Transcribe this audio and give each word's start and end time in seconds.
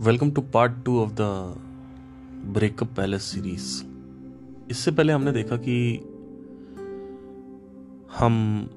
Welcome 0.00 0.30
to 0.30 0.42
part 0.42 0.72
two 0.84 1.00
of 1.00 1.10
the 1.10 1.20
breakup 2.44 2.88
palace 2.96 3.22
series. 3.22 3.84
इससे 4.70 4.90
पहले 4.90 5.12
हमने 5.12 5.32
देखा 5.32 5.56
कि 5.56 5.96
हम 8.18 8.70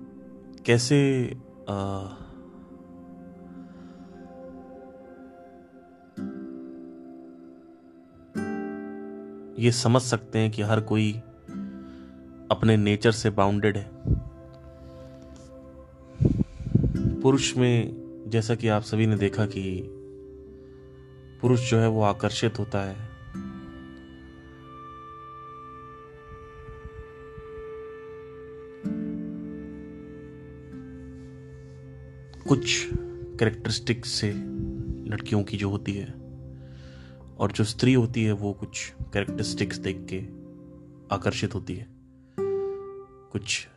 कैसे 0.66 1.26
आ, 1.70 2.08
ये 9.60 9.72
समझ 9.72 10.02
सकते 10.02 10.40
हैं 10.40 10.52
कि 10.52 10.62
हर 10.62 10.82
कोई 10.82 11.14
अपने 12.52 12.78
नेचर 12.78 13.12
से 13.12 13.30
बाउंडेड 13.30 13.78
है। 13.78 13.92
पुरुष 17.22 17.58
में 17.58 17.96
जैसा 18.28 18.56
कि 18.56 18.68
आप 18.68 18.82
सभी 18.82 19.08
ने 19.08 19.16
देखा 19.16 19.46
कि 19.46 19.91
पुरुष 21.42 21.70
जो 21.72 21.78
है 21.78 21.88
वो 21.90 22.02
आकर्षित 22.02 22.60
होता 22.60 22.82
है। 22.82 23.12
कुछ 32.48 32.90
कैरेक्टरिस्टिक्स 32.94 34.10
से 34.10 34.32
लड़कियों 35.10 35.44
की 35.44 35.58
जो 35.58 35.70
होती 35.70 35.94
है 35.94 36.14
और 37.38 37.52
जो 37.52 37.64
स्त्री 37.64 37.94
होती 37.94 38.24
है 38.24 38.32
वो 38.32 38.54
कुछ 38.54 38.94
कैरेक्टरिस्टिक्स 39.14 39.78
देख 39.78 40.08
के 40.10 40.20
आकर्षित 41.16 41.56
होती 41.56 41.76
है। 41.76 41.88
कुछ 43.32 43.68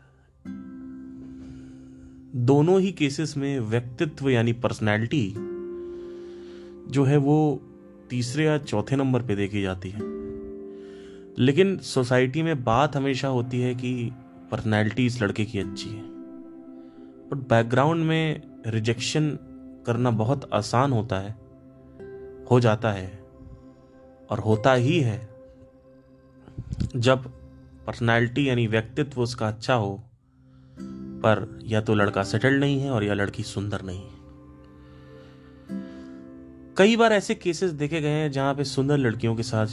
दोनों 2.36 2.80
ही 2.80 2.92
केसेस 2.92 3.36
में 3.36 3.60
व्यक्तित्व 3.60 4.30
यानी 4.30 4.52
पर्सनैलिटी 4.52 5.53
जो 6.86 7.04
है 7.04 7.16
वो 7.16 7.62
तीसरे 8.10 8.44
या 8.44 8.58
चौथे 8.58 8.96
नंबर 8.96 9.22
पे 9.22 9.36
देखी 9.36 9.62
जाती 9.62 9.90
है। 9.90 10.00
लेकिन 11.38 11.78
सोसाइटी 11.78 12.42
में 12.42 12.64
बात 12.64 12.96
हमेशा 12.96 13.28
होती 13.28 13.60
है 13.60 13.74
कि 13.74 14.12
पर्सनैलिटी 14.50 15.06
इस 15.06 15.22
लड़के 15.22 15.44
की 15.44 15.58
अच्छी 15.58 15.88
है। 15.88 16.02
बट 17.30 17.48
बैकग्राउंड 17.48 18.04
में 18.04 18.42
रिजेक्शन 18.66 19.38
करना 19.86 20.10
बहुत 20.10 20.50
आसान 20.52 20.92
होता 20.92 21.16
है, 21.16 21.30
हो 22.50 22.60
जाता 22.60 22.92
है 22.92 23.24
और 24.30 24.38
होता 24.38 24.72
ही 24.72 25.00
है। 25.00 25.28
जब 26.96 27.24
पर्सनैलिटी 27.86 28.48
यानी 28.48 28.66
व्यक्तित्व 28.66 29.20
उसका 29.20 29.48
अच्छा 29.48 29.74
हो, 29.74 30.02
पर 31.20 31.58
या 31.62 31.80
तो 31.80 31.94
लड़का 31.94 32.22
सेटल्ड 32.22 32.60
नहीं 32.60 32.80
है 32.80 32.90
और 32.90 33.04
या 33.04 33.14
लड़की 33.14 33.42
सुंदर 33.42 33.82
नहीं 33.82 34.02
है। 34.02 34.23
कई 36.76 36.96
बार 36.96 37.12
ऐसे 37.12 37.34
केसेस 37.34 37.70
देखे 37.70 38.00
गए 38.00 38.08
हैं 38.08 38.30
जहाँ 38.32 38.54
पे 38.54 38.64
सुंदर 38.64 38.96
लड़कियों 38.96 39.34
के 39.36 39.42
साथ 39.42 39.66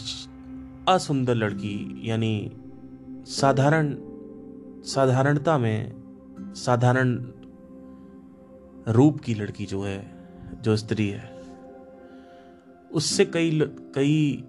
असुंदर 0.90 1.36
लड़की, 1.36 2.02
यानी 2.04 2.52
साधारण, 3.28 3.96
साधारणता 4.84 5.58
में 5.58 5.94
साधारण 6.56 7.16
रूप 8.88 9.20
की 9.20 9.34
लड़की 9.34 9.66
जो 9.66 9.82
है, 9.82 10.12
जो 10.62 10.76
स्त्री 10.78 11.08
है, 11.10 11.42
उससे 12.92 13.26
कई 13.26 13.62
कई 13.96 14.44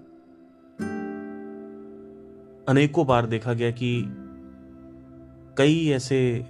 अनेकों 2.68 3.06
बार 3.06 3.26
देखा 3.26 3.52
गया 3.52 3.70
कि 3.70 4.04
कई 5.58 5.88
ऐसे 5.88 6.46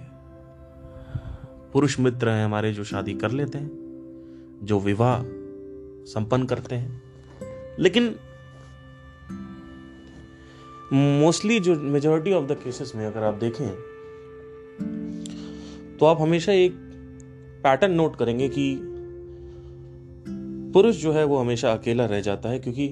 पुरुष 1.73 1.99
मित्र 1.99 2.29
हैं 2.29 2.45
हमारे 2.45 2.73
जो 2.73 2.83
शादी 2.83 3.13
कर 3.13 3.31
लेते 3.31 3.57
हैं, 3.57 4.59
जो 4.63 4.79
विवाह 4.79 5.42
संपन्न 6.05 6.45
करते 6.45 6.75
हैं। 6.75 7.01
लेकिन 7.79 8.15
मोस्टली 10.93 11.59
जो 11.59 11.75
मेजोरिटी 11.75 12.33
ऑफ़ 12.33 12.45
द 12.45 12.57
केसेस 12.63 12.91
में 12.95 13.05
अगर 13.05 13.23
आप 13.23 13.33
देखें 13.33 13.67
तो 15.97 16.05
आप 16.05 16.21
हमेशा 16.21 16.51
एक 16.51 16.73
पैटर्न 17.63 17.93
नोट 17.93 18.15
करेंगे 18.15 18.49
कि 18.49 18.75
पुरुष 20.73 20.95
जो 20.95 21.11
है 21.11 21.23
वो 21.23 21.37
हमेशा 21.37 21.71
अकेला 21.73 22.05
रह 22.05 22.21
जाता 22.21 22.49
है, 22.49 22.59
क्योंकि 22.59 22.87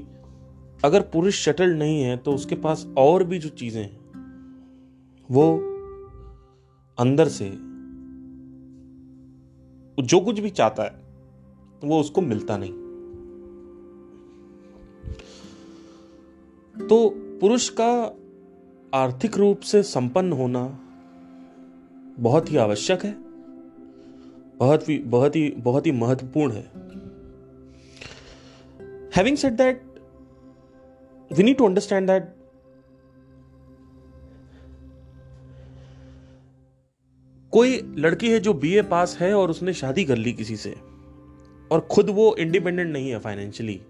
अगर 0.85 1.01
पुरुष 1.01 1.43
शटल 1.45 1.73
नहीं 1.73 2.01
है 2.01 2.17
तो 2.17 2.33
उसके 2.33 2.55
पास 2.55 2.85
और 2.97 3.23
भी 3.23 3.39
जो 3.39 3.49
चीज़ें 3.49 3.81
हैं, 3.81 3.99
वो 5.29 5.53
अंदर 6.97 7.27
से 7.27 7.49
जो 10.03 10.19
कुछ 10.19 10.39
भी 10.39 10.49
चाहता 10.49 10.83
है, 10.83 10.91
वो 11.83 11.99
उसको 11.99 12.21
मिलता 12.21 12.57
नहीं। 12.57 12.80
तो 16.75 17.09
पुरुष 17.41 17.69
का 17.69 17.91
आर्थिक 18.93 19.37
रूप 19.37 19.59
से 19.59 19.83
संपन्न 19.83 20.31
होना 20.31 20.63
बहुत 22.19 22.51
ही 22.51 22.57
आवश्यक 22.57 23.03
है। 23.05 23.13
बहुत 24.57 24.89
ही 24.89 24.97
बहुत 24.97 25.35
ही 25.35 25.49
बहुत 25.57 25.85
ही 25.85 25.91
महत्वपूर्ण 25.91 26.53
है। 26.53 26.63
Having 29.15 29.37
said 29.37 29.53
that 29.53 29.83
we 31.31 31.43
need 31.43 31.57
to 31.57 31.65
understand 31.65 32.07
that 32.07 32.35
कोई 37.53 37.81
लड़की 37.97 38.29
है 38.29 38.39
जो 38.39 38.53
बीए 38.53 38.81
पास 38.81 39.17
है 39.19 39.33
और 39.33 39.49
उसने 39.49 39.73
शादी 39.73 40.05
कर 40.05 40.17
ली 40.17 40.33
किसी 40.33 40.55
से, 40.55 40.75
और 41.71 41.87
खुद 41.91 42.09
वो 42.09 42.35
इंडिपेंडेंट 42.35 42.91
नहीं 42.93 43.09
है 43.09 43.19
फाइनेंशियली 43.19 43.81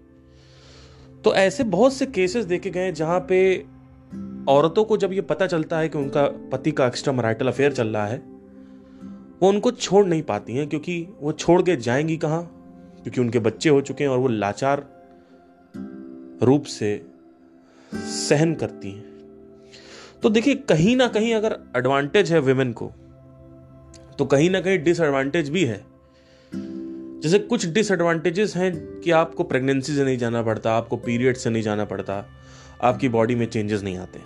तो 1.24 1.34
ऐसे 1.34 1.64
बहुत 1.64 1.92
से 1.92 2.06
केसेस 2.06 2.44
देखे 2.44 2.70
गए 2.70 2.92
जहाँ 2.92 3.18
पे 3.28 3.66
औरतों 4.48 4.84
को 4.84 4.96
जब 4.96 5.12
ये 5.12 5.20
पता 5.20 5.46
चलता 5.46 5.78
है 5.78 5.88
कि 5.88 5.98
उनका 5.98 6.24
पति 6.52 6.70
का 6.70 6.86
एक्स्ट्रा 6.86 7.12
मराइटल 7.14 7.48
अफेयर 7.48 7.72
चल 7.72 7.88
रहा 7.88 8.06
है, 8.06 8.18
वो 9.42 9.48
उनको 9.48 9.70
छोड़ 9.70 10.04
नहीं 10.06 10.22
पाती 10.22 10.56
हैं 10.56 10.68
क्योंकि 10.68 11.06
वो 11.20 11.32
छोड़ 11.32 11.62
के 11.62 11.76
जाएँगी 11.76 12.16
कहाँ? 12.16 12.42
क्योंकि 13.02 13.20
उनके 13.20 13.38
बच्चे 13.38 13.68
हो 13.68 13.80
चुके 13.80 14.04
हैं 14.04 14.10
और 14.10 14.18
वो 14.18 14.28
लाचार 14.28 14.86
रूप 16.42 16.64
से 16.64 17.06
सहन 17.94 18.54
करती 18.54 18.90
हैं। 18.90 19.04
तो 20.22 20.30
देखिए, 20.30 20.54
कहीं 20.54 20.96
ना 20.96 21.08
कहीं 21.08 21.34
अगर 21.34 21.58
एडवांटेज 21.76 22.32
है 22.32 22.40
विमेन 22.40 22.72
को 22.72 22.92
तो 24.18 24.24
कहीं 24.24 24.50
ना 24.50 24.60
कहीं 24.60 24.78
डिसएडवांटेज 24.78 25.48
भी 25.48 25.64
है। 25.64 25.84
जैसे 27.22 27.38
कुछ 27.38 27.66
डिसएडवांटेजेस 27.66 28.56
हैं 28.56 29.00
कि 29.00 29.10
आपको 29.10 29.44
प्रेगनेंसी 29.44 29.94
से 29.94 30.04
नहीं 30.04 30.18
जाना 30.18 30.42
पड़ता, 30.42 30.72
आपको 30.72 30.96
पीरियड 30.96 31.36
से 31.36 31.50
नहीं 31.50 31.62
जाना 31.62 31.84
पड़ता, 31.84 32.24
आपकी 32.82 33.08
बॉडी 33.08 33.34
में 33.34 33.46
चेंजेस 33.46 33.82
नहीं 33.82 33.96
आते। 33.96 34.20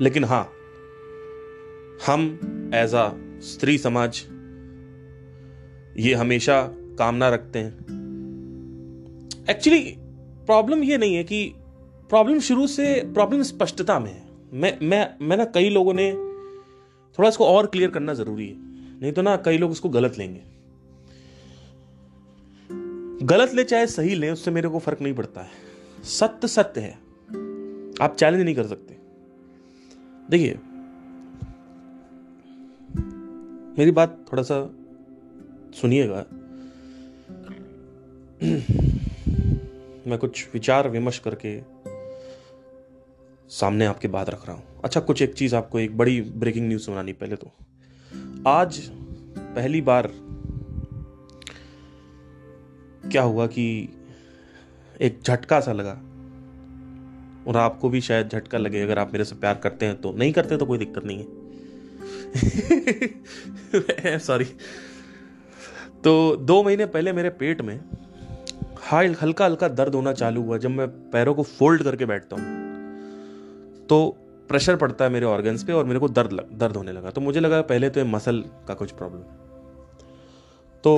लेकिन 0.00 0.24
हाँ 0.24 0.52
हम 2.06 2.22
एज 2.74 2.94
अ 2.94 3.08
स्त्री 3.42 3.78
समाज, 3.78 4.22
ये 5.98 6.14
हमेशा 6.14 6.62
कामना 6.98 7.28
रखते 7.28 7.58
हैं। 7.58 7.72
एक्चुअली 9.50 9.94
प्रॉब्लम 10.46 10.82
ये 10.82 10.98
नहीं 10.98 11.14
है 11.14 11.24
कि 11.24 11.44
प्रॉब्लम 12.10 12.40
शुरू 12.40 12.66
से 12.66 12.94
प्रॉब्लम 13.14 13.42
स्पष्टता 13.42 13.98
में 13.98 14.12
है। 14.12 14.22
मैं 14.52 14.78
मैं 14.82 15.08
मैं 15.22 15.36
ना 15.36 15.44
कई 15.44 15.70
लोगों 15.70 15.94
ने 15.94 16.12
थोड़ा 17.18 17.28
इसको 17.28 17.46
और 17.46 17.66
क्लियर 17.66 17.90
करना 17.90 18.14
ज़रूरी 18.14 18.48
है। 18.48 18.56
नहीं 19.00 19.12
तो 19.12 19.22
ना 19.22 19.36
कई 19.36 19.58
लोग 19.58 19.72
इसको 19.72 19.88
गलत 19.88 20.18
लेंगे। 20.18 20.51
गलत 23.22 23.54
ले 23.54 23.64
चाहे 23.64 23.86
सही 23.86 24.14
ले, 24.14 24.30
उससे 24.30 24.50
मेरे 24.50 24.68
को 24.68 24.78
फ़र्क 24.78 25.00
नहीं 25.00 25.14
पड़ता 25.14 25.40
है। 25.40 25.48
सत्य 26.04 26.48
सत्य 26.48 26.80
है। 26.80 26.92
आप 28.02 28.16
चैलेंज 28.18 28.42
नहीं 28.42 28.54
कर 28.54 28.66
सकते। 28.66 28.96
देखिए, 30.30 30.58
मेरी 33.78 33.90
बात 33.90 34.26
थोड़ा 34.32 34.42
सा 34.42 34.74
सुनिएगा। 35.74 36.26
मैं 40.10 40.18
कुछ 40.18 40.48
विचार 40.54 40.88
विमर्श 40.88 41.18
करके 41.18 41.62
सामने 43.48 43.86
आपके 43.86 44.08
बात 44.08 44.30
रख 44.30 44.46
रहा 44.46 44.56
हूँ। 44.56 44.64
अच्छा 44.84 45.00
कुछ 45.00 45.22
एक 45.22 45.34
चीज़ 45.34 45.56
आपको 45.56 45.80
एक 45.80 45.96
बड़ी 45.98 46.20
ब्रेकिंग 46.20 46.68
न्यूज़ 46.68 46.82
सुनानी 46.82 47.12
पहले 47.12 47.36
तो। 47.36 47.50
आज 48.46 48.78
पहली 49.38 49.80
बार 49.80 50.12
क्या 53.12 53.22
हुआ 53.22 53.46
कि 53.46 53.64
एक 55.00 55.20
झटका 55.26 55.60
सा 55.60 55.72
लगा 55.72 56.00
और 57.48 57.56
आपको 57.56 57.88
भी 57.88 58.00
शायद 58.00 58.28
झटका 58.28 58.58
लगे 58.58 58.82
अगर 58.82 58.98
आप 58.98 59.12
मेरे 59.12 59.24
से 59.24 59.34
प्यार 59.34 59.54
करते 59.54 59.86
हैं 59.86 60.00
तो। 60.00 60.12
नहीं 60.12 60.32
करते 60.32 60.56
तो 60.56 60.66
कोई 60.66 60.78
दिक्कत 60.78 61.04
नहीं 61.04 61.18
है। 61.18 61.42
सॉरी 64.18 64.44
तो 66.04 66.36
दो 66.36 66.62
महीने 66.62 66.86
पहले 66.86 67.12
मेरे 67.12 67.30
पेट 67.30 67.60
में 67.62 67.80
हाल 68.78 69.16
हल्का 69.22 69.44
हल्का 69.44 69.68
दर्द 69.68 69.94
होना 69.94 70.12
चालू 70.12 70.42
हुआ 70.42 70.58
जब 70.58 70.70
मैं 70.70 70.88
पैरों 71.10 71.34
को 71.34 71.42
फोल्ड 71.42 71.82
करके 71.82 72.06
बैठता 72.06 72.36
हूँ। 72.36 72.44
तो 73.86 74.16
प्रेशर 74.48 74.76
पड़ता 74.76 75.04
है 75.04 75.10
मेरे 75.10 75.26
ऑर्गन्स 75.26 75.64
पे 75.64 75.72
और 75.72 75.84
मेरे 75.84 75.98
को 75.98 76.08
दर्द 76.08 76.32
लग, 76.32 76.58
दर्द 76.58 76.76
होने 76.76 76.92
लगा। 76.92 77.10
तो 77.10 77.20
मुझे 77.20 77.40
लगा 77.40 77.60
पहले 77.62 77.90
तो 77.90 78.00
ये 78.00 78.06
मसल 78.06 78.44
का 78.68 78.74
कुछ 78.74 78.90
प्रॉब्लम 78.90 79.20
तो 80.84 80.92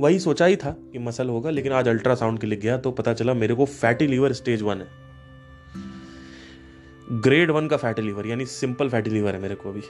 वही 0.00 0.18
सोचा 0.18 0.46
ही 0.46 0.56
था 0.56 0.70
कि 0.92 0.98
मसल 0.98 1.28
होगा, 1.28 1.50
लेकिन 1.50 1.72
आज 1.72 1.88
अल्ट्रासाउंड 1.88 2.38
के 2.38 2.46
लिए 2.46 2.58
गया 2.58 2.76
तो 2.78 2.90
पता 2.90 3.12
चला 3.14 3.34
मेरे 3.34 3.54
को 3.54 3.64
फैटी 3.64 4.06
लीवर 4.06 4.32
स्टेज 4.32 4.62
वन 4.62 4.76
है। 4.76 4.88
ग्रेड 7.12 7.50
वन 7.50 7.68
का 7.68 7.76
फैटी 7.76 8.02
लीवर 8.02 8.26
यानी 8.26 8.46
सिंपल 8.46 8.88
फैटी 8.88 9.10
लीवर 9.10 9.34
है 9.34 9.40
मेरे 9.40 9.54
को 9.54 9.68
अभी। 9.68 9.82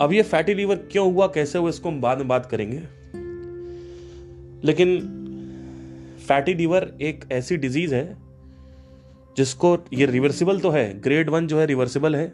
अब 0.00 0.12
ये 0.12 0.22
फैटी 0.22 0.54
लीवर 0.54 0.76
क्यों 0.92 1.12
हुआ, 1.12 1.26
कैसे 1.26 1.58
हुआ, 1.58 1.68
इसको 1.68 1.88
हम 1.88 2.00
बाद 2.00 2.18
में 2.18 2.28
बात 2.28 2.46
करेंगे। 2.46 2.82
लेकिन 4.64 4.98
फैटी 6.28 6.54
लीवर 6.54 6.90
एक 7.00 7.24
ऐसी 7.32 7.56
डिज़ीज़ 7.56 7.94
है, 7.94 8.16
जिसको 9.36 9.76
ये 9.92 10.06
रिवर्सिबल 10.06 10.60
तो 10.60 10.70
है 10.70 11.00
ग्रेड 11.00 11.30
वन 11.30 11.46
जो 11.46 11.58
है 11.58 11.66
रिवर्सिबल 11.66 12.16
है। 12.16 12.32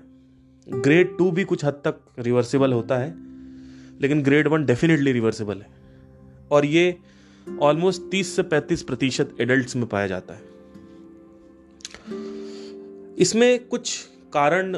ग्रेड 0.66 1.16
टू 1.18 1.30
भी 1.30 1.44
कुछ 1.44 1.64
हद 1.64 1.80
तक 1.84 2.00
रिवर्सिबल 2.18 2.72
होता 2.72 2.98
है, 2.98 3.14
लेकिन 4.00 4.22
ग्रेड 4.22 4.48
वन 4.48 4.64
डेफिनेटली 4.64 5.12
रिवर्सिबल 5.12 5.58
है। 5.58 5.75
और 6.50 6.64
ये 6.64 6.96
ऑलमोस्ट 7.60 8.02
30 8.10 8.34
से 8.36 8.42
35 8.42 8.82
प्रतिशत 8.82 9.36
एडल्ट 9.40 9.76
में 9.76 9.86
पाया 9.86 10.06
जाता 10.06 10.34
है। 10.34 10.40
इसमें 13.18 13.66
कुछ 13.66 13.96
कारण 14.32 14.76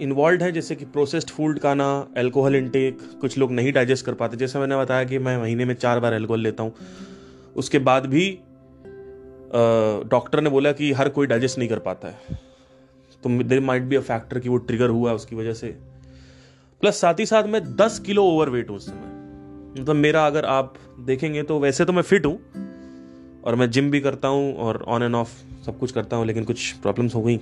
इन्वॉल्व 0.00 0.42
है, 0.42 0.50
जैसे 0.52 0.74
कि 0.76 0.84
प्रोसेस्ड 0.84 1.30
फ़ूड 1.30 1.58
खाना 1.58 1.86
एल्कोहल 2.18 2.54
इनटेक 2.56 2.98
कुछ 3.20 3.38
लोग 3.38 3.52
नहीं 3.52 3.72
डाइजेस्ट 3.72 4.06
कर 4.06 4.14
पाते। 4.14 4.36
जैसे 4.36 4.58
मैंने 4.58 4.76
बताया 4.76 5.04
कि 5.04 5.18
मैं 5.18 5.36
महीने 5.38 5.64
में 5.64 5.74
चार 5.74 6.00
बार 6.00 6.14
एल्कोहल 6.14 6.40
लेता 6.40 6.62
हूँ। 6.62 6.74
उसके 7.56 7.78
बाद 7.78 8.06
भी 8.06 8.28
डॉक्टर 10.08 10.40
ने 10.40 10.50
बोला 10.50 10.72
कि 10.72 10.92
हर 10.92 11.08
कोई 11.08 11.26
डाइजेस्ट 11.26 11.58
नहीं 11.58 11.68
कर 11.68 11.78
पाता 11.78 12.08
है। 12.08 12.38
तो 13.22 13.42
there 13.42 13.60
might 13.60 13.82
be 13.82 13.96
a 13.96 14.00
factor 14.00 14.38
कि 14.38 14.48
वो 14.48 14.56
ट्रिगर 14.56 14.88
हुआ 14.88 15.12
उसकी 15.12 15.36
वजह 15.36 15.52
से। 15.52 15.68
प्लस 16.80 17.00
साथ 17.00 17.14
ही 17.20 17.26
साथ 17.26 17.44
मैं 17.44 17.62
दस 17.76 17.98
किलो 17.98 18.24
ओवर 18.24 18.50
वेट 18.50 18.70
हूँ 18.70 18.76
उस 18.76 18.86
समय। 18.86 19.19
मतलब 19.78 19.96
मेरा 19.96 20.26
अगर 20.26 20.44
आप 20.44 20.74
देखेंगे 21.00 21.42
तो 21.42 21.58
वैसे 21.58 21.84
तो 21.84 21.92
मैं 21.92 22.02
फिट 22.02 22.26
हूँ 22.26 22.38
और 23.44 23.54
मैं 23.54 23.70
जिम 23.70 23.90
भी 23.90 24.00
करता 24.00 24.28
हूँ 24.28 24.54
और 24.54 24.82
ऑन 24.88 25.02
एंड 25.02 25.14
ऑफ़ 25.14 25.28
सब 25.66 25.78
कुछ 25.78 25.92
करता 25.92 26.16
हूँ, 26.16 26.26
लेकिन 26.26 26.44
कुछ 26.44 26.72
प्रॉब्लम्स 26.72 27.14
हो 27.14 27.22
गई। 27.22 27.36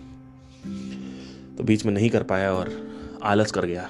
तो 1.57 1.65
बीच 1.65 1.85
में 1.87 1.93
नहीं 1.93 2.11
कर 2.11 2.23
पाया 2.23 2.53
और 2.53 2.71
आलस 3.23 3.53
कर 3.53 3.67
गया। 3.67 3.89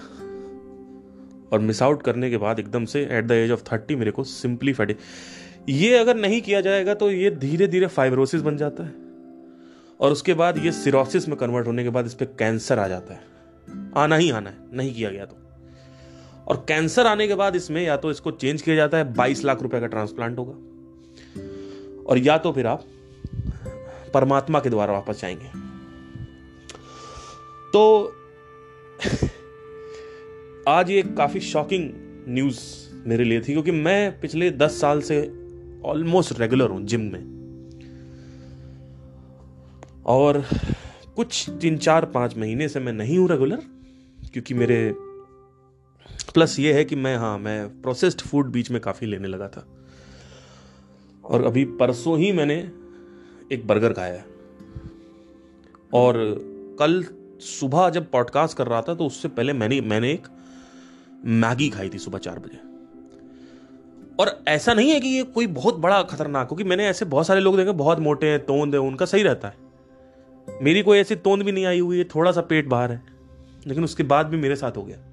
और 1.52 1.58
मिस 1.58 1.82
आउट 1.82 2.02
करने 2.02 2.30
के 2.30 2.36
बाद 2.36 2.58
एकदम 2.58 2.84
से 2.84 3.02
at 3.10 3.24
the 3.24 3.32
age 3.32 3.50
of 3.50 3.62
thirty 3.72 3.96
मेरे 3.96 4.10
को 4.10 4.24
सिंपली 4.24 4.72
फटे 4.72 4.96
ये 5.68 5.98
अगर 5.98 6.16
नहीं 6.16 6.40
किया 6.42 6.60
जाएगा 6.60 6.94
तो 6.94 7.10
ये 7.10 7.30
धीरे 7.30 7.66
धीरे 7.66 7.86
फाइब्रोसिस 7.86 8.40
बन 8.40 8.56
जाता 8.56 8.84
है। 8.84 8.94
और 10.00 10.12
उसके 10.12 10.34
बाद 10.34 10.58
ये 10.58 10.72
सिरोसिस 10.72 11.28
में 11.28 11.36
कन्वर्ट 11.36 11.66
होने 11.66 11.82
के 11.84 11.90
बाद 11.90 12.06
इस 12.06 12.14
पर 12.14 12.24
कैंसर 12.38 12.78
आ 12.78 12.88
जाता 12.88 13.14
है। 13.14 13.20
आना 13.96 14.16
ही 14.16 14.30
आना 14.30 14.50
है, 14.50 14.56
नहीं 14.72 14.94
किया 14.94 15.10
गया 15.10 15.24
तो। 15.24 15.36
और 16.48 16.64
कैंसर 16.68 17.06
आने 17.06 17.28
के 17.28 17.34
बाद 17.34 17.56
इसमें 17.56 17.82
या 17.82 17.96
तो 17.96 18.10
इसको 18.10 18.30
चेंज 18.30 18.62
किया 18.62 18.76
जाता 18.76 18.98
है, 18.98 19.14
बाईस 19.14 19.44
लाख 19.44 19.62
रुपए 19.62 19.80
का 19.80 19.86
ट्रांसप्लांट 19.86 20.38
होगा। 20.38 20.52
और 22.04 22.18
या 22.18 22.38
तो 22.38 22.52
फिर 22.52 22.66
आप 22.66 22.84
परमात्मा 24.14 24.60
के 24.60 24.70
द्वारा 24.70 24.92
वापस 24.92 25.20
जाएँगे। 25.20 25.46
तो 27.72 28.14
आज 30.68 30.90
ये 30.90 31.02
काफ़ी 31.02 31.40
शॉकिंग 31.40 31.90
न्यूज़ 32.28 32.60
मेरे 33.08 33.24
लिए 33.24 33.40
थी, 33.40 33.52
क्योंकि 33.52 33.70
मैं 33.70 34.20
पिछले 34.20 34.50
दस 34.50 34.80
साल 34.80 35.00
से 35.00 35.20
ऑलमोस्ट 35.84 36.40
रेगुलर 36.40 36.70
हूँ 36.70 36.82
जिम 36.84 37.00
में। 37.00 37.38
और 40.06 40.44
कुछ 41.16 41.50
तीन 41.60 41.76
चार 41.78 42.04
पाँच 42.04 42.36
महीने 42.36 42.68
से 42.68 42.80
मैं 42.80 42.92
नहीं 42.92 43.18
हूँ 43.18 43.28
रेगुलर 43.28 43.62
क्योंकि 44.32 44.54
मेरे 44.54 45.07
प्लस 46.34 46.58
ये 46.58 46.72
है 46.72 46.84
कि 46.84 46.96
मैं 46.96 47.16
हाँ 47.16 47.38
मैं 47.38 47.82
प्रोसेस्ड 47.82 48.20
फ़ूड 48.20 48.46
बीच 48.46 48.70
में 48.70 48.80
काफ़ी 48.80 49.06
लेने 49.06 49.28
लगा 49.28 49.48
था। 49.48 49.66
और 51.24 51.44
अभी 51.44 51.64
परसों 51.64 52.18
ही 52.18 52.32
मैंने 52.32 52.72
एक 53.52 53.66
बर्गर 53.66 53.92
खाया 53.92 54.14
है। 54.14 54.24
और 55.94 56.14
कल 56.78 57.04
सुबह 57.40 57.90
जब 57.90 58.10
पॉडकास्ट 58.10 58.56
कर 58.56 58.66
रहा 58.66 58.82
था 58.82 58.94
तो 58.94 59.06
उससे 59.06 59.28
पहले 59.28 59.52
मैंने 59.52 59.80
मैंने 59.80 60.12
एक 60.12 60.26
मैगी 61.24 61.68
खाई 61.68 61.88
थी 61.88 61.98
सुबह 61.98 62.18
चार 62.18 62.38
बजे। 62.38 62.58
और 64.20 64.44
ऐसा 64.48 64.74
नहीं 64.74 64.90
है 64.90 65.00
कि 65.00 65.08
ये 65.08 65.22
कोई 65.22 65.46
बहुत 65.46 65.76
बड़ा 65.76 66.02
खतरनाक, 66.02 66.48
क्योंकि 66.48 66.64
मैंने 66.64 66.86
ऐसे 66.86 67.04
बहुत 67.04 67.26
सारे 67.26 67.40
लोग 67.40 67.56
देखे, 67.56 67.70
बहुत 67.70 67.98
मोटे 67.98 68.26
हैं, 68.26 68.44
तोंद 68.44 68.74
है, 68.74 68.80
उनका 68.80 69.06
सही 69.06 69.22
रहता 69.22 69.48
है। 69.48 69.54
मेरी 70.62 70.82
कोई 70.82 70.98
ऐसी 70.98 71.16
तोंद 71.16 71.42
भी 71.42 71.52
नहीं 71.52 71.66
आई 71.66 71.80
हुई 71.80 71.98
है, 71.98 72.04
थोड़ा 72.04 72.32
सा 72.32 72.40
पेट 72.40 72.66
बाहर 72.66 72.92
है, 72.92 73.02
लेकिन 73.66 73.84
उसके 73.84 74.02
बाद 74.02 74.26
भी 74.26 74.36
मेरे 74.36 74.56
साथ 74.56 74.72
हो 74.76 74.82
गया। 74.82 75.07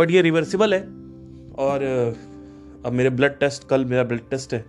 बट 0.00 0.10
ये 0.10 0.22
रिवर्सिबल 0.22 0.74
है। 0.74 0.80
और 1.58 1.82
अब 2.86 2.92
मेरे 2.92 3.10
ब्लड 3.10 3.38
टेस्ट 3.38 3.68
कल 3.68 3.84
मेरा 3.84 4.04
ब्लड 4.04 4.28
टेस्ट 4.30 4.54
है। 4.54 4.64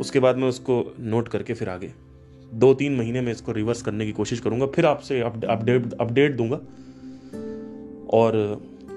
उसके 0.00 0.20
बाद 0.20 0.36
मैं 0.36 0.48
उसको 0.48 0.94
नोट 1.00 1.28
करके 1.28 1.54
फिर 1.54 1.68
आगे। 1.68 1.92
दो 2.54 2.74
तीन 2.74 2.96
महीने 2.96 3.20
में 3.20 3.32
इसको 3.32 3.52
रिवर्स 3.52 3.82
करने 3.82 4.06
की 4.06 4.12
कोशिश 4.12 4.40
करूँगा। 4.40 4.66
फिर 4.66 4.86
आपसे 4.86 5.20
अपडेट 5.20 5.92
अपडेट 5.92 6.36
दूँगा। 6.36 6.56
और 8.10 8.36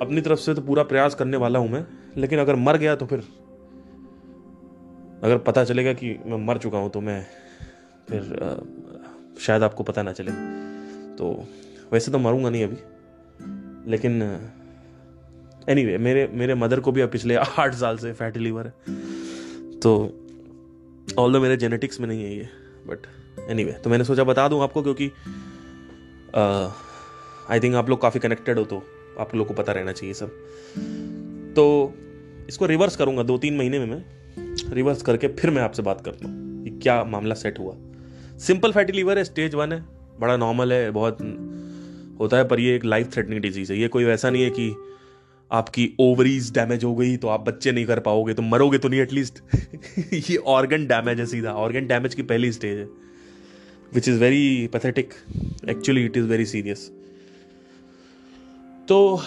अपनी 0.02 0.22
तरफ़ 0.22 0.40
से 0.40 0.54
तो 0.54 0.62
पूरा 0.62 0.84
प्रयास 0.84 1.16
करने 1.16 1.38
वाला 1.38 1.60
हूँ 1.60 1.70
मैं। 1.70 1.86
लेकिन 2.18 2.40
अगर 2.40 2.56
मर 2.56 2.78
गया 2.78 2.96
तो 2.96 3.06
फिर 3.06 3.24
अगर 5.24 5.38
पता 5.38 5.64
चलेगा 5.64 5.94
कि 5.94 6.16
मैं 6.26 6.38
मर 6.38 6.58
चुका 6.58 6.78
हूँ 6.78 6.90
तो 6.90 7.02
मैं 7.02 7.26
फिर 8.10 8.22
आ, 8.44 8.56
शायद 9.40 9.64
आपको 9.64 9.84
पता 9.84 10.04
ना 10.04 10.12
चले। 10.12 10.32
तो 11.16 11.46
वैसे 11.94 12.12
तो 12.12 12.20
मरूँगा 12.20 12.50
नहीं 12.50 12.64
अभी। 12.64 12.78
लेकिन 13.92 14.22
एनी 15.70 15.82
anyway, 15.82 16.00
मेरे 16.00 16.28
मेरे 16.34 16.56
मदर 16.56 16.80
को 16.80 16.92
भी 16.92 17.02
अब 17.02 17.10
पिछले 17.10 17.36
आठ 17.36 17.74
साल 17.76 17.98
से 17.98 18.14
फैटी 18.14 18.40
लीवर 18.40 18.68
है। 18.68 18.74
तो 19.80 19.94
ऑल 21.18 21.40
मेरे 21.40 21.58
जेनेटिक्स 21.58 22.00
में 22.00 22.08
नहीं 22.08 22.24
है 22.24 22.38
ये 22.38 22.48
बट 22.88 23.08
एनी 23.50 23.64
anyway, 23.64 23.84
तो 23.84 23.90
मैंने 23.90 24.04
सोचा 24.04 24.24
बता 24.24 24.48
दूँ 24.48 24.62
आपको 24.64 24.84
क्योंकि 24.84 25.12
आई 27.54 27.60
थिंक 27.60 27.76
आप 27.76 27.90
लोग 27.90 28.02
काफ़ी 28.02 28.20
कनेक्टेड 28.20 28.60
हो 28.60 28.64
तो 28.66 28.84
आप 29.20 29.36
लोग 29.36 29.48
को 29.48 29.54
पता 29.54 29.74
रहना 29.74 29.92
चाहिए 29.92 30.14
सब। 30.14 30.28
तो 31.56 31.94
इसको 32.50 32.66
रिवर्स 32.66 32.96
करूँगा 32.96 33.24
दो 33.24 33.38
तीन 33.38 33.58
महीने 33.58 33.80
में 33.80 33.86
मैं 33.86 34.04
रिवर्स 34.74 35.02
करके 35.02 35.28
फिर 35.28 35.52
मैं 35.52 35.62
आपसे 35.62 35.82
बात 35.82 36.02
करता 36.02 36.28
हूँ 36.28 36.64
कि 36.64 36.70
क्या 36.80 37.04
मामला 37.04 37.36
सेट 37.36 37.60
हुआ। 37.60 37.76
सिंपल 38.38 38.72
फैटी 38.72 38.94
लीवर 38.94 39.18
है 39.18 39.24
स्टेज 39.24 39.56
वन 39.56 39.72
है 39.72 39.86
बड़ा 40.20 40.38
नॉर्मल 40.38 40.74
है 40.74 40.92
बहुत 40.92 41.18
होता 42.20 42.38
है 42.38 42.48
पर 42.48 42.60
ये 42.60 42.76
एक 42.76 42.86
लाइफ 42.86 43.14
थ्रेटनिंग 43.14 43.42
डिज़ीज़ 43.42 43.74
है। 43.74 43.80
ये 43.80 43.88
कोई 43.88 44.04
वैसा 44.04 44.30
नहीं 44.30 44.44
है 44.44 44.50
कि 44.50 44.87
आपकी 45.52 45.90
ओवरीज 46.00 46.52
डैमेज 46.54 46.84
हो 46.84 46.94
गई 46.96 47.18
तो 47.18 47.28
आप 47.28 47.42
बच्चे 47.42 47.72
नहीं 47.72 47.86
कर 47.86 48.00
पाओगे 48.00 48.34
तो 48.34 48.42
मरोगे 48.42 48.78
तो 48.78 48.90
नहीं 48.90 49.00
एटलीस्ट 49.02 49.42
ये 50.14 50.36
ऑर्गन 50.48 50.88
डैमेज 50.88 51.20
है 51.20 51.26
सीधा। 51.26 51.54
ऑर्गन 51.56 51.88
डैमेज 51.88 52.16
की 52.16 52.22
पहली 52.24 52.52
स्टेज 52.52 52.78
है 52.78 52.86
which 53.94 54.08
is 54.10 54.20
very 54.20 54.68
pathetic 54.74 55.14
actually 55.70 56.06
it 56.06 56.18
is 56.18 56.26
very 56.26 56.46
serious 56.46 56.88
तो 58.88 59.22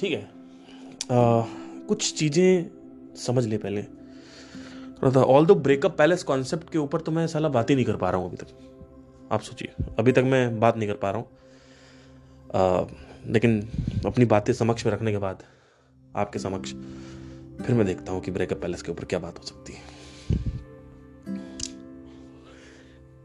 ठीक 0.00 0.12
है। 0.12 0.22
आ, 0.22 1.42
कुछ 1.88 2.12
चीज़ें 2.14 2.70
समझ 3.16 3.44
ले 3.46 3.58
पहले। 3.58 3.84
ऑल 5.16 5.46
दो 5.46 5.54
ब्रेकअप 5.56 5.96
पैलेस 5.98 6.22
कॉन्सेप्ट 6.22 6.70
के 6.72 6.78
ऊपर 6.78 7.00
तो 7.00 7.12
मैं 7.12 7.26
साला 7.26 7.48
बात 7.48 7.70
ही 7.70 7.74
नहीं 7.74 7.84
कर 7.84 7.96
पा 7.96 8.10
रहा 8.10 8.20
हूँ 8.20 8.28
अभी 8.28 8.36
तक। 8.36 9.28
आप 9.32 9.40
सोचिए 9.42 9.84
अभी 9.98 10.12
तक 10.12 10.22
मैं 10.26 10.58
बात 10.60 10.76
नहीं 10.76 10.88
कर 10.88 10.94
पा 10.96 11.10
रहा 11.10 11.20
हूँ। 11.20 11.28
लेकिन 13.26 13.60
अपनी 14.06 14.24
बातें 14.24 14.52
समक्ष 14.52 14.86
में 14.86 14.92
रखने 14.92 15.12
के 15.12 15.18
बाद 15.18 15.42
आपके 16.16 16.38
समक्ष 16.38 16.72
फिर 17.62 17.74
मैं 17.74 17.86
देखता 17.86 18.12
हूँ 18.12 18.20
कि 18.20 18.30
ब्रेकअप 18.30 18.60
पैलेस 18.62 18.82
के 18.82 18.92
ऊपर 18.92 19.04
क्या 19.04 19.18
बात 19.18 19.38
हो 19.38 19.44
सकती 19.44 19.72
है। 19.72 19.94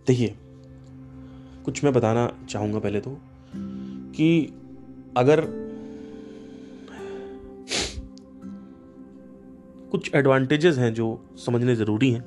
देखिए, 0.07 0.35
कुछ 1.65 1.83
मैं 1.83 1.93
बताना 1.93 2.27
चाहूँगा 2.49 2.79
पहले 2.79 3.01
तो 3.01 3.17
कि 4.15 4.53
अगर 5.17 5.45
कुछ 9.91 10.13
एडवांटेजेस 10.15 10.77
हैं 10.77 10.93
जो 10.93 11.07
समझने 11.45 11.75
ज़रूरी 11.75 12.11
हैं, 12.11 12.21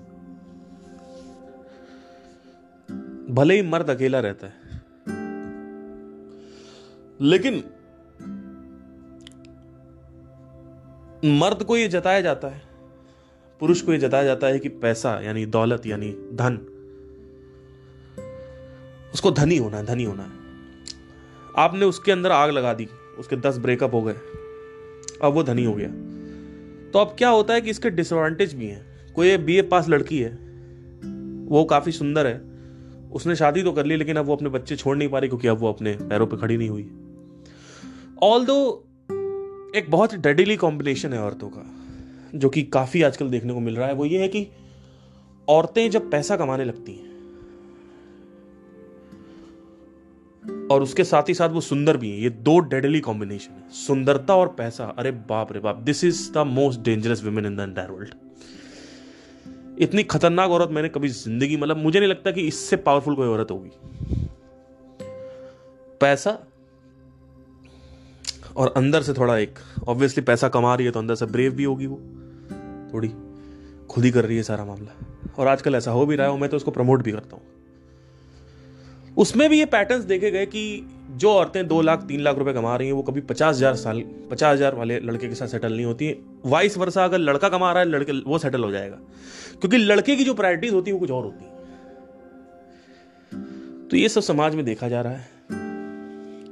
भले 3.35 3.55
ही 3.55 3.63
मर्द 3.63 3.91
अकेला 3.91 4.21
रहता 4.21 4.47
है 4.47 4.64
लेकिन 7.21 7.63
मर्द 11.25 11.63
को 11.63 11.77
यह 11.77 11.89
जताया 11.89 12.21
जाता 12.21 12.49
है, 12.49 12.63
पुरुष 13.61 13.81
को 13.81 13.93
यह 13.93 13.99
जताया 13.99 14.25
जाता 14.25 14.47
है 14.47 14.59
कि 14.59 14.69
पैसा, 14.69 15.21
यानी 15.21 15.47
दौलत, 15.47 15.87
यानी 15.87 16.11
धन, 16.13 16.59
उसको 19.15 19.31
धनी 19.31 19.57
होना 19.57 19.77
है, 19.77 19.85
धनी 19.87 20.05
होना 20.05 20.23
है। 20.23 20.31
आपने 21.57 21.85
उसके 21.85 22.13
अंदर 22.13 22.33
आग 22.33 22.51
लगा 22.51 22.75
दी, 22.75 22.89
उसके 23.19 23.37
दस 23.37 23.59
ब्रेकअप 23.59 23.95
हो 23.95 24.03
गए, 24.03 24.15
अब 25.23 25.33
वो 25.33 25.43
धनी 25.43 25.65
हो 25.65 25.75
गया। 25.75 25.89
तो 26.91 26.99
अब 26.99 27.15
क्या 27.19 27.29
होता 27.29 27.55
है 27.55 27.61
कि 27.61 27.71
इसके 27.71 27.91
डिसएडवांटेज 27.91 28.55
भी 28.55 28.67
हैं। 28.67 29.13
कोई 29.13 29.37
बी 29.37 29.57
ए 29.57 29.63
पास 29.63 29.89
लड़की 29.89 30.19
है, 30.19 30.31
वो 31.49 31.65
काफ़ी 31.65 31.93
सुंदर 31.93 32.27
है, 32.27 32.39
उसने 33.13 33.37
शादी 33.37 33.63
तो 33.63 33.73
कर 33.73 33.87
ली, 33.87 33.97
लेकिन 33.97 34.17
अब 34.17 34.27
वो 34.27 34.37
अपने 34.37 34.49
बच्चे 34.49 34.77
छोड़ 34.77 34.97
नहीं 34.97 35.09
पा 35.09 35.19
रही 35.19 35.29
क्योंकि 35.29 35.49
अब 35.49 35.59
वो 35.59 35.69
अपने 35.69 35.97
पैरों 36.03 36.27
पे 36.27 36.37
खड़ी 36.37 36.57
नहीं 36.57 36.69
हुई। 36.69 36.91
ऑल 38.23 38.45
दो 38.47 38.57
एक 39.77 39.91
बहुत 39.91 40.15
डेडली 40.15 40.57
कॉम्बिनेशन 40.57 41.13
है 41.13 41.23
औरतों 41.23 41.49
का, 41.49 41.65
जो 42.35 42.49
कि 42.49 42.63
काफ़ी 42.63 43.03
आजकल 43.03 43.31
देखने 43.31 43.53
को 43.53 43.61
मिल 43.61 43.77
रहा 43.77 43.89
है, 43.89 43.95
वो 43.95 44.05
ये 44.05 44.21
है 44.21 44.29
कि 44.29 44.47
औरतें 45.49 45.91
जब 45.91 46.11
पैसा 46.11 46.37
कमाने 46.37 46.65
लगती 46.65 46.93
हैं, 46.93 47.13
और 50.71 50.83
उसके 50.83 51.05
साथ 51.05 51.29
ही 51.29 51.35
साथ 51.35 51.49
वो 51.49 51.61
सुंदर 51.61 51.97
भी 51.97 52.11
हैं, 52.11 52.19
ये 52.19 52.31
दो 52.31 52.59
डेडली 52.61 53.01
कॉम्बिनेशन 53.01 53.53
है, 53.53 53.71
सुंदरता 53.77 54.37
और 54.37 54.55
पैसा। 54.59 54.85
अरे 54.99 55.11
बाप 55.29 55.53
रे 55.53 55.61
बाप 55.61 55.77
this 55.83 56.05
is 56.05 56.31
the 56.33 56.47
most 56.47 56.81
dangerous 56.81 57.25
women 57.25 57.47
in 57.47 57.57
the 57.57 57.61
entire 57.61 57.91
world 57.91 58.15
इतनी 59.83 60.03
खतरनाक 60.05 60.51
औरत 60.51 60.71
मैंने 60.71 60.89
कभी 60.89 61.09
ज़िंदगी 61.11 61.57
मतलब 61.57 61.77
मुझे 61.77 61.99
नहीं 61.99 62.09
लगता 62.11 62.31
कि 62.31 62.47
इससे 62.49 62.77
पावरफुल 62.79 63.15
कोई 63.15 63.29
औरत 63.29 63.51
होगी। 63.51 63.71
पैसा 66.01 66.39
और 68.57 68.73
अंदर 68.77 69.03
से 69.03 69.13
थोड़ा 69.13 69.37
एक 69.39 69.59
ऑब्वियसली 69.89 70.23
पैसा 70.25 70.49
कमा 70.49 70.75
रही 70.75 70.87
है 70.87 70.93
तो 70.93 70.99
अंदर 70.99 71.15
से 71.15 71.27
ब्रेव 71.27 71.53
भी 71.53 71.65
होगी 71.65 71.87
वो। 71.87 71.97
थोड़ी 72.95 73.09
खुद 73.91 74.05
ही 74.05 74.11
कर 74.11 74.25
रही 74.25 74.37
है 74.37 74.43
सारा 74.43 74.65
मामला। 74.65 74.93
और 75.39 75.47
आजकल 75.47 75.75
ऐसा 75.75 75.91
हो 75.91 76.07
भी 76.07 76.17
रहा 76.17 76.29
है 76.29 76.41
मैं 76.41 76.51
तो 76.51 76.57
उसको 76.57 76.71
प्रमोट 76.71 77.03
भी 77.03 77.13
करता 77.13 77.37
हूँ। 77.37 77.43
उसमें 79.17 79.49
भी 79.51 79.59
ये 79.59 79.65
पैटर्न्स 79.67 80.05
देखे 80.05 80.31
गए 80.31 80.47
कि 80.47 80.91
जो 81.11 81.31
औरतें 81.31 81.67
दो 81.69 81.81
लाख, 81.83 82.03
तीन 82.03 82.21
लाख 82.21 82.39
रुपए 82.39 82.53
कमा 82.53 82.77
रही 82.77 82.89
हैं, 82.89 82.95
वो 82.95 83.03
कभी 83.03 83.21
पचास 83.21 83.57
हज़ार 83.57 83.75
साल, 83.77 84.01
पचास 84.31 84.55
हज़ार 84.55 84.75
वाले 84.75 84.99
लड़के 85.01 85.29
के 85.29 85.35
साथ 85.35 85.47
सेटल 85.47 85.73
नहीं 85.73 85.85
होती। 85.87 86.11
वाइस 86.47 86.79
वर्षा 86.79 87.05
अगर 87.05 87.19
लड़का 87.19 87.49
कमा 87.49 87.73
रहा 87.73 87.83
है, 87.83 87.89
लड़के, 87.89 88.13
वो 88.13 88.39
सेटल 88.39 88.65
हो 88.65 88.71
जाएगा। 88.71 88.97
क्योंकि 89.61 89.77
लड़के 89.77 90.17
की 90.17 90.25
जो 90.25 90.35
प्रायोरिटीज 90.35 90.73
होती 90.73 90.91
है, 90.91 90.95
वो 90.95 91.01
कुछ 91.01 91.11
और 91.11 91.25
होती 91.25 91.45
है। 91.45 91.51
तो 93.89 93.97
ये 93.97 94.09
सब 94.09 94.21
समाज 94.21 94.55
में 94.55 94.65
देखा 94.65 94.89
जा 94.89 95.01
रहा 95.01 95.13
है। 95.13 95.29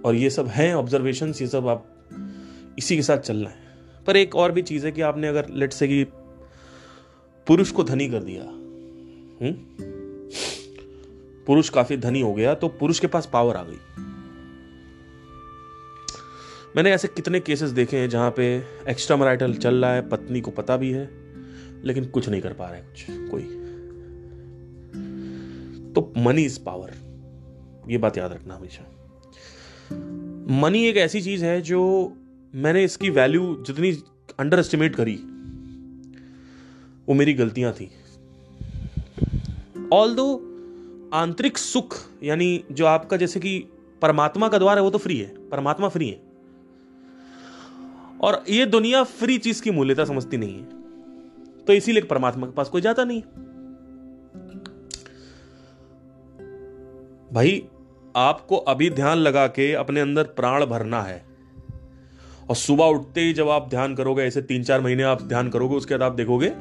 और 0.05 0.15
ये 0.15 0.31
सब 0.31 0.47
हैं 0.47 0.75
ऑब्जर्वेशन 0.75 1.35
ये 1.41 1.47
सब 1.47 1.69
आप 1.69 1.89
इसी 2.79 2.97
के 2.97 3.03
साथ 3.03 3.19
चलना 3.19 3.51
है। 3.51 3.57
पर 4.07 4.17
एक 4.17 4.37
और 4.37 4.53
भी 4.53 4.63
चीज़ 4.63 4.87
है 4.87 4.93
कि 4.93 5.01
आपने 5.01 5.29
अगर 5.29 5.49
लेट 5.49 5.73
से 5.73 5.89
कि 5.89 6.05
पुरुष 7.47 7.71
को 7.71 7.85
धनी 7.85 8.09
कर 8.09 8.23
दिया 8.23 8.43
हुँ? 8.43 9.53
पुरुष 11.47 11.69
काफ़ी 11.69 11.97
धनी 11.97 12.21
हो 12.21 12.35
गया 12.35 12.55
तो 12.55 12.69
पुरुष 12.69 12.99
के 12.99 13.07
पास 13.07 13.29
पावर 13.33 13.57
आ 13.57 13.65
गई। 13.65 13.79
मैंने 16.77 16.93
ऐसे 16.93 17.09
कितने 17.09 17.41
केसेस 17.41 17.71
देखे 17.71 17.97
हैं 17.97 18.09
जहाँ 18.09 18.31
पे 18.31 18.57
एक्स्ट्रा 18.89 19.17
मराइटल 19.17 19.55
चल 19.55 19.85
रहा 19.85 19.95
है, 19.95 20.09
पत्नी 20.09 20.41
को 20.41 20.51
पता 20.51 20.77
भी 20.77 20.93
है, 20.93 21.11
लेकिन 21.85 22.05
कुछ 22.05 22.29
नहीं 22.29 22.43
कर 22.43 22.53
पा 22.53 22.67
रहा 22.67 22.75
है 22.75 22.83
कुछ, 22.83 23.07
कोई। 23.31 23.43
तो 25.93 26.13
मनी 26.19 26.43
इज़ 26.43 26.61
पावर 26.65 26.95
ये 27.89 27.99
बात 27.99 28.19
याद 28.19 28.33
रखना 28.33 28.55
हमेशा। 28.55 28.92
मनी 30.63 30.87
एक 30.87 30.97
ऐसी 30.97 31.21
चीज़ 31.21 31.45
है 31.45 31.61
जो 31.61 32.13
मैंने 32.55 32.85
इसकी 32.85 33.11
वैल्यू 33.11 33.65
जितनी 33.67 33.93
अंडर 34.41 34.59
एस्टिमेट 34.59 34.97
करी, 34.97 35.15
वो 37.09 37.15
मेरी 37.15 37.35
गलतियाँ 37.35 37.73
थी। 37.73 37.91
ऑल 39.93 40.15
दो 40.15 40.49
आंतरिक 41.15 41.59
सुख, 41.59 41.97
यानी 42.23 42.65
जो 42.73 42.87
आपका 42.87 43.17
जैसे 43.17 43.41
कि 43.41 43.65
परमात्मा 44.03 44.49
का 44.49 44.59
द्वार 44.59 44.77
है, 44.77 44.83
वो 44.83 44.91
तो 44.91 44.99
फ्री 44.99 45.19
है, 45.19 45.49
परमात्मा 45.49 45.89
फ्री 45.89 46.09
है। 46.09 46.23
और 48.21 48.45
ये 48.51 48.67
दुनिया 48.67 49.03
फ्री 49.03 49.39
चीज़ 49.39 49.63
की 49.63 49.71
मूल्यता 49.71 50.05
समझती 50.05 50.37
नहीं 50.37 50.55
है। 50.55 50.65
तो 51.65 51.73
इसीलिए 51.73 52.03
परमात्मा 52.03 52.47
के 52.47 52.53
पास 52.53 52.69
कोई 52.69 52.81
जाता 52.81 53.05
नहीं। 53.05 53.23
भाई 57.33 57.69
आपको 58.17 58.57
अभी 58.57 58.91
ध्यान 58.91 59.19
लगा 59.19 59.47
के 59.47 59.73
अपने 59.73 60.01
अंदर 60.01 60.25
प्राण 60.25 60.65
भरना 60.67 61.03
है। 61.03 61.25
और 62.51 62.57
सुबह 62.57 62.85
उठते 62.85 63.21
ही 63.21 63.33
जब 63.33 63.49
आप 63.49 63.69
ध्यान 63.69 63.95
करोगे, 63.95 64.23
ऐसे 64.23 64.43
तीन 64.43 64.63
चार 64.63 64.81
महीने 64.81 65.03
आप 65.03 65.23
ध्यान 65.23 65.49
करोगे, 65.49 65.77
उसके 65.77 65.95
बाद 65.95 66.03
आप 66.03 66.13
देखोगे 66.13 66.53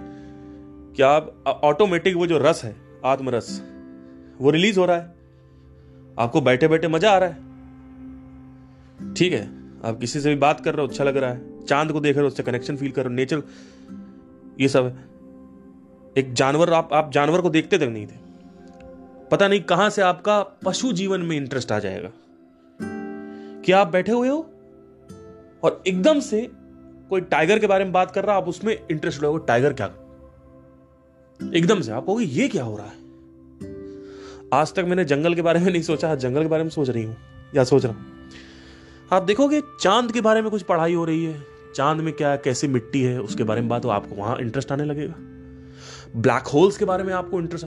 कि 0.95 1.03
आप 1.03 1.43
ऑटोमेटिक 1.63 2.15
वो 2.15 2.27
जो 2.27 2.37
रस 2.37 2.63
है, 2.63 2.75
आत्मरस, 3.05 3.61
वो 4.41 4.49
रिलीज़ 4.49 4.79
हो 4.79 4.85
रहा 4.85 4.97
है। 4.97 5.15
आपको 6.19 6.41
बैठे 6.41 6.67
बैठे 6.67 6.87
मज़ा 6.87 7.11
आ 7.11 7.17
रहा 7.17 7.29
है। 7.29 7.51
ठीक 9.13 9.33
है, 9.33 9.45
आप 9.85 9.97
किसी 9.99 10.19
से 10.19 10.29
भी 10.29 10.35
बात 10.35 10.59
कर 10.59 10.75
रहे 10.75 10.81
हो 10.81 10.87
अच्छा 10.87 11.03
लग 11.03 11.17
रहा 11.17 11.29
है। 11.29 11.65
चाँद 11.65 11.91
को 11.91 11.99
देख 11.99 12.15
रहे 12.15 12.21
हो, 12.21 12.27
उससे 12.27 12.43
कनेक्शन 12.43 12.77
फील 12.77 12.91
कर 12.91 13.01
रहे 13.01 13.09
हो। 13.09 13.15
नेचर 13.15 13.43
ये 14.59 14.67
सब 14.67 14.85
है। 14.85 15.11
एक 16.17 16.33
जानवर, 16.33 16.73
आप 16.73 16.93
आप 16.93 17.11
जानवर 17.11 17.41
को 17.41 17.49
देखते 17.49 17.77
तक 17.77 17.83
नहीं 17.83 18.07
थे। 18.07 18.20
पता 19.31 19.47
नहीं 19.47 19.61
कहाँ 19.61 19.89
से 19.89 20.01
आपका 20.01 20.43
पशु 20.43 20.91
जीवन 20.91 21.21
में 21.21 21.37
इंटरेस्ट 21.37 21.71
आ 21.71 21.79
जाएगा। 21.79 22.11
कि 23.65 23.71
आप 23.71 23.87
बैठे 23.87 24.11
हुए 24.11 24.29
हो 24.29 24.49
और 25.63 25.83
एकदम 25.87 26.19
से 26.19 26.51
कोई 27.09 27.21
टाइगर 27.21 27.59
के 27.59 27.67
बारे 27.67 27.83
में 27.83 27.93
बात 27.93 28.11
कर 28.11 28.25
रहा, 28.25 28.35
आप 28.35 28.47
उसमें 28.47 28.87
इंटरेस्ट 28.91 29.23
हो 29.23 29.37
टाइगर 29.37 29.73
क्या? 29.73 29.85
एकदम 31.55 31.81
से 31.81 31.91
आप 31.91 32.05
कहोगे, 32.05 32.25
ये 32.25 32.47
क्या 32.47 32.63
हो 32.63 32.77
रहा 32.77 32.85
है? 32.85 32.93
आज 34.53 34.73
तक 34.73 34.79
मैंने 34.79 35.05
जंगल 35.05 35.35
के 35.35 35.41
बारे 35.41 35.59
में 35.59 35.71
नहीं 35.71 35.81
सोचा, 35.81 36.15
जंगल 36.15 36.41
के 36.41 36.47
बारे 36.47 36.63
में 36.63 36.69
सोच 36.69 36.89
रही 36.89 37.03
हूँ, 37.03 37.17
या 37.55 37.63
सोच 37.63 37.85
रहा 37.85 37.93
हूँ। 37.93 38.05
आप 39.13 39.23
देखोगे, 39.23 39.61
चाँद 39.81 40.11
के 40.11 40.21
बारे 40.21 40.41
में 40.41 40.51
कुछ 40.51 40.61
पढ़ाई 40.61 40.93
हो 40.93 41.05
रही 41.05 41.25
है, 41.25 41.43
चाँद 41.75 42.01
में 42.01 42.13
क्या, 42.13 42.35
कैसी 42.35 42.67
मिट्टी 42.67 43.01
है, 43.01 43.21
उसके 43.21 43.43
बारे 43.43 43.61
में 43.61 43.69
बात 43.69 43.85
हो, 43.85 43.89
आपको 43.89 44.15
वहाँ 44.15 44.37
इंटरेस्ट 44.37 44.71
आने 44.71 44.85
लगेगा। 44.85 45.13
ब्लैक 46.21 46.47
होल्स 46.47 46.77
के 46.77 46.85
बारे 46.85 47.03
में 47.03 47.13
आपको 47.13 47.39
इंटरेस्ट 47.39 47.65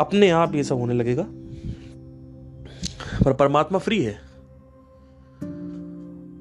अपने 0.00 0.30
आप 0.30 0.54
ये 0.54 0.64
सब 0.64 0.74
होने 0.74 0.94
लगेगा। 0.94 1.26
पर 3.24 3.32
परमात्मा 3.32 3.78
फ्री 3.78 4.02
है। 4.02 4.14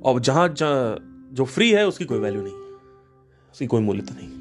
और 0.02 0.20
जहाँ 0.20 0.56
जो 1.34 1.46
फ्री 1.46 1.72
है, 1.72 1.88
उसकी 1.88 2.06
कोई 2.06 2.20
वैल्यू 2.20 2.42
नहीं। 2.42 2.54
उसकी 3.52 3.68
कोई 3.68 3.82
मूल्यता 3.82 4.16
नहीं। 4.18 4.40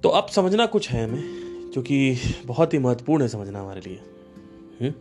तो 0.00 0.08
अब 0.08 0.26
समझना 0.26 0.66
कुछ 0.66 0.90
है 0.90 1.08
हमें, 1.08 1.22
जो 1.74 1.82
कि 1.82 2.18
बहुत 2.46 2.74
ही 2.74 2.78
महत्वपूर्ण 2.78 3.22
है 3.22 3.28
समझना 3.28 3.60
हमारे 3.60 3.80
लिए? 3.80 4.00
हम्म? 4.80 4.94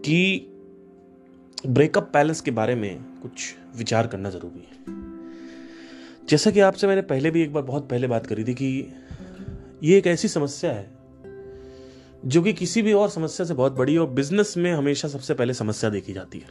कि 0.00 0.50
ब्रेकअप 1.66 2.10
पैलेस 2.12 2.40
के 2.40 2.50
बारे 2.50 2.74
में 2.74 3.20
कुछ 3.22 3.54
विचार 3.76 4.06
करना 4.06 4.30
ज़रूरी 4.30 4.68
है। 4.68 5.04
जैसा 6.28 6.50
कि 6.50 6.60
आपसे 6.60 6.86
मैंने 6.86 7.02
पहले 7.02 7.30
भी 7.30 7.42
एक 7.42 7.52
बार 7.52 7.62
बहुत 7.62 7.88
पहले 7.88 8.06
बात 8.06 8.26
करी 8.26 8.44
थी 8.44 8.54
कि 8.54 8.86
ये 9.84 9.96
एक 9.98 10.06
ऐसी 10.06 10.28
समस्या 10.28 10.72
है, 10.72 10.90
जो 12.24 12.42
कि 12.42 12.52
किसी 12.52 12.82
भी 12.82 12.92
और 12.92 13.08
समस्या 13.10 13.46
से 13.46 13.54
बहुत 13.54 13.72
बड़ी 13.72 13.96
और 13.96 14.06
बिज़नेस 14.10 14.54
में 14.56 14.72
हमेशा 14.72 15.08
सबसे 15.08 15.34
पहले 15.34 15.54
समस्या 15.54 15.90
देखी 15.90 16.12
जाती 16.12 16.38
है। 16.38 16.48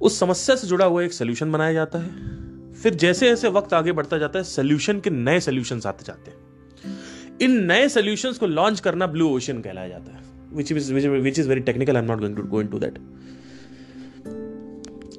उस 0.00 0.18
समस्या 0.20 0.56
से 0.56 0.66
जुड़ा 0.66 0.84
हुआ 0.84 1.02
एक 1.02 1.12
सोल्यूशन 1.12 1.52
बनाया 1.52 1.72
जाता 1.72 1.98
है। 1.98 2.72
फिर 2.74 2.94
जैसे 2.94 3.28
जैसे 3.28 3.48
वक्त 3.48 3.72
आगे 3.74 3.92
बढ़ता 3.92 4.18
जाता 4.18 4.38
है 4.38 4.44
सोल्यूशन 4.44 5.00
के 5.00 5.10
नए 5.10 5.40
सोल्यूशन 5.40 5.80
आते 5.86 6.04
जाते 6.04 6.30
हैं। 6.30 7.38
इन 7.40 7.50
नए 7.64 7.88
सोल्यूशन 7.88 8.32
को 8.32 8.46
लॉन्च 8.46 8.80
करना 8.80 9.06
ब्लू 9.06 9.28
ओशन 9.30 9.60
कहलाया 9.60 9.88
जाता 9.88 10.12
है 10.12 10.22
which 10.52 10.72
is 10.72 10.92
which 10.94 11.38
is 11.38 11.48
very 11.48 11.60
technical 11.62 11.96
I 11.96 12.02
am 12.02 12.08
not 12.08 12.20
going 12.20 12.36
to 12.36 12.42
go 12.42 12.60
into 12.60 12.78
that 12.78 12.98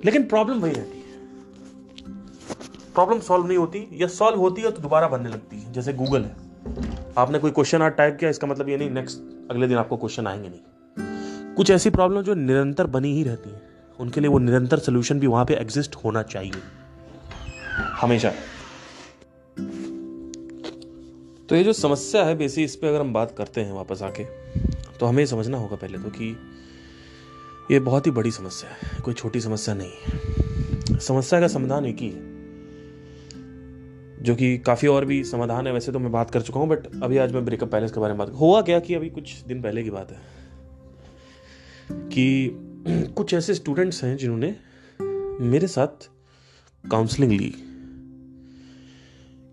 लेकिन 0.05 0.23
प्रॉब्लम 0.25 0.59
वही 0.59 0.73
रहती 0.73 0.97
है। 0.97 1.03
प्रॉब्लम 2.93 3.19
सॉल्व 3.19 3.47
नहीं 3.47 3.57
होती, 3.57 3.87
या 3.93 4.07
सॉल्व 4.07 4.39
होती 4.39 4.61
है 4.61 4.71
तो 4.71 4.81
दोबारा 4.81 5.07
बनने 5.07 5.29
लगती 5.29 5.59
है, 5.59 5.71
जैसे 5.73 5.93
गूगल 5.93 6.23
है। 6.23 6.44
आपने 7.17 7.39
कोई 7.39 7.51
क्वेश्चन 7.51 7.81
आज 7.81 7.91
टाइप 7.91 8.17
किया, 8.19 8.29
इसका 8.29 8.47
मतलब 8.47 8.69
ये 8.69 8.77
नहीं 8.77 8.89
नेक्स्ट 8.89 9.51
अगले 9.51 9.67
दिन 9.67 9.77
आपको 9.77 9.97
क्वेश्चन 9.97 10.27
आएँगे 10.27 10.49
नहीं। 10.49 11.55
कुछ 11.55 11.71
ऐसी 11.71 11.89
प्रॉब्लम 11.89 12.21
जो 12.21 12.33
निरंतर 12.33 12.87
बनी 12.87 13.13
ही 13.13 13.23
रहती 13.23 13.49
है, 13.49 13.61
उनके 13.99 14.21
लिए 14.21 14.29
वो 14.29 14.39
निरंतर 14.39 14.79
सोल्यूशन 14.79 15.19
भी 15.19 15.27
वहाँ 15.27 15.45
पे 15.45 15.53
एग्जिस्ट 15.53 15.95
होना 15.95 16.23
चाहिए। 16.23 16.51
हमेशा। 18.01 18.31
तो 21.49 21.55
ये 21.55 21.63
जो 21.63 21.73
समस्या 21.73 22.23
है, 22.23 22.37
बेसी 22.37 22.63
इस 22.63 22.75
पर 22.75 22.87
अगर 22.87 22.99
हम 22.99 23.13
बात 23.13 23.35
करते 23.37 23.61
हैं 23.61 23.73
वापस 23.73 24.01
आके 24.03 24.23
तो 24.99 25.05
हमें 25.05 25.25
समझना 25.25 25.57
होगा 25.57 25.75
पहले 25.75 25.97
तो 25.97 26.09
कि 26.09 26.37
ये 27.71 27.79
बहुत 27.79 28.05
ही 28.05 28.11
बड़ी 28.11 28.31
समस्या 28.31 28.69
है, 28.69 29.03
कोई 29.03 29.13
छोटी 29.13 29.41
समस्या 29.41 29.75
नहीं 29.75 29.91
है। 29.91 30.99
समस्या 30.99 31.39
का 31.39 31.47
समाधान 31.47 31.85
एक 31.85 31.97
ही 31.97 32.09
है। 32.09 32.34
जो 34.21 34.35
कि 34.35 34.57
काफ़ी 34.57 34.87
और 34.87 35.05
भी 35.05 35.23
समाधान 35.23 35.67
है, 35.67 35.73
वैसे 35.73 35.91
तो 35.91 35.99
मैं 35.99 36.11
बात 36.11 36.31
कर 36.31 36.41
चुका 36.41 36.59
हूँ 36.59 36.69
बट 36.69 37.03
अभी 37.03 37.17
आज 37.17 37.33
मैं 37.33 37.45
ब्रेकअप 37.45 37.71
पैलेस 37.71 37.91
के 37.91 37.99
बारे 37.99 38.13
में 38.13 38.17
बात 38.17 38.29
हुआ 38.29 38.61
क्या 38.61 38.79
कि 38.79 38.93
अभी 38.93 39.09
कुछ 39.09 39.41
दिन 39.41 39.61
पहले 39.61 39.83
की 39.83 39.89
बात 39.89 40.11
है? 40.11 40.17
कि 41.91 42.51
कुछ 42.87 43.33
ऐसे 43.33 43.53
स्टूडेंट्स 43.53 44.03
हैं 44.03 44.17
जिन्होंने 44.17 44.55
मेरे 45.45 45.67
साथ 45.67 46.09
काउंसलिंग 46.91 47.31
ली 47.31 47.55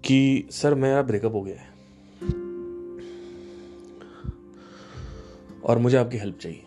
कि, 0.04 0.48
सर 0.50 0.74
मेरा 0.74 1.02
ब्रेकअप 1.02 1.32
हो 1.32 1.42
गया 1.42 1.56
है 1.56 1.72
और 5.64 5.78
मुझे 5.78 5.96
आपकी 5.96 6.18
हेल्प 6.18 6.38
चाहिए। 6.38 6.66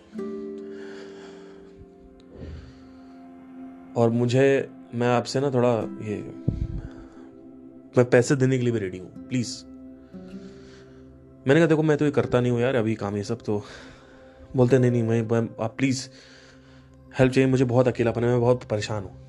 और 3.97 4.09
मुझे, 4.09 4.69
मैं 4.95 5.07
आपसे 5.07 5.39
ना 5.39 5.51
थोड़ा 5.51 5.79
ये 5.81 6.45
मैं 7.97 8.09
पैसे 8.09 8.35
देने 8.35 8.57
के 8.57 8.63
लिए 8.63 8.73
भी 8.73 8.79
रेडी 8.79 8.97
हूँ 8.97 9.27
प्लीज़ 9.27 9.55
मैंने 11.47 11.59
कहा 11.59 11.65
देखो 11.65 11.83
मैं 11.83 11.97
तो 11.97 12.05
ये 12.05 12.11
करता 12.11 12.41
नहीं 12.41 12.51
हूँ 12.51 12.61
यार 12.61 12.75
अभी 12.75 12.95
काम 12.95 13.17
ये 13.17 13.23
सब 13.23 13.41
तो 13.41 13.63
बोलते 14.55 14.79
नहीं 14.79 14.91
नहीं 14.91 15.03
मैं 15.03 15.41
आप 15.59 15.75
प्लीज़ 15.77 16.07
हेल्प 17.19 17.31
चाहिए 17.33 17.49
मुझे 17.49 17.65
बहुत 17.65 17.87
अकेलापन 17.87 18.23
है 18.23 18.29
मैं 18.29 18.39
बहुत 18.41 18.63
परेशान 18.63 19.03
हूँ। 19.03 19.23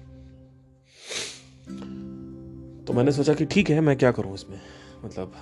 तो 2.84 2.92
मैंने 2.92 3.12
सोचा 3.12 3.34
कि 3.34 3.44
ठीक 3.44 3.70
है 3.70 3.80
मैं 3.80 3.96
क्या 3.96 4.10
करूँ 4.12 4.34
इसमें 4.34 4.60
मतलब। 5.04 5.32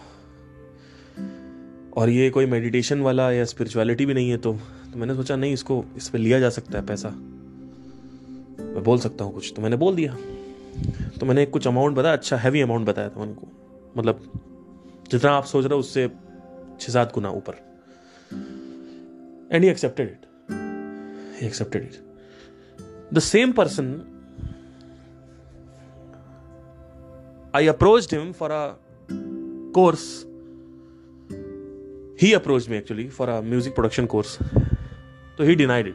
और 1.96 2.08
ये 2.10 2.30
कोई 2.30 2.46
मेडिटेशन 2.46 3.00
वाला 3.00 3.30
या 3.32 3.44
स्पिरिचुअलिटी 3.44 4.06
भी 4.06 4.14
नहीं 4.14 4.30
है 4.30 4.36
तो, 4.36 4.52
तो 4.92 4.98
मैंने 4.98 5.14
सोचा 5.14 5.36
नहीं 5.36 5.52
इसको 5.52 5.84
इस 5.96 6.08
पर 6.08 6.18
लिया 6.18 6.40
जा 6.40 6.50
सकता 6.50 6.78
है 6.78 6.86
पैसा। 6.86 7.08
मैं 7.08 8.82
बोल 8.82 8.98
सकता 8.98 9.24
हूँ 9.24 9.34
कुछ 9.34 9.52
तो 9.56 9.62
मैंने 9.62 9.76
बोल 9.76 9.96
दिया। 9.96 10.16
तो 11.20 11.26
मैंने 11.26 11.46
कुछ 11.46 11.66
अमाउंट 11.66 11.96
बताया 11.96 12.14
अच्छा 12.14 12.36
हैवी 12.36 12.60
अमाउंट 12.60 12.86
बताया 12.86 13.08
था 13.08 13.20
उनको। 13.20 13.48
मतलब 13.96 14.22
जितना 15.10 15.30
आप 15.30 15.44
सोच 15.44 15.64
रहे 15.64 15.74
हो, 15.74 15.80
उससे 15.80 16.08
छः 16.80 16.92
सात 16.92 17.12
गुना 17.14 17.30
ऊपर। 17.30 17.54
And 19.52 19.64
he 19.64 19.70
accepted 19.70 20.08
it 20.08 20.26
he 21.40 21.46
accepted 21.46 21.82
it 21.82 23.14
the 23.14 23.18
same 23.18 23.52
person 23.52 23.92
I 27.56 27.66
approach 27.66 28.14
him 28.14 28.32
for 28.32 28.50
a 28.50 28.76
course 29.74 30.24
he 32.22 32.32
approach 32.32 32.68
me 32.68 32.76
actually 32.76 33.08
for 33.08 33.28
a 33.28 33.40
music 33.40 33.74
production 33.74 34.06
course 34.06 34.38
तो 35.38 35.44
he 35.44 35.54
denied 35.54 35.86
it 35.86 35.94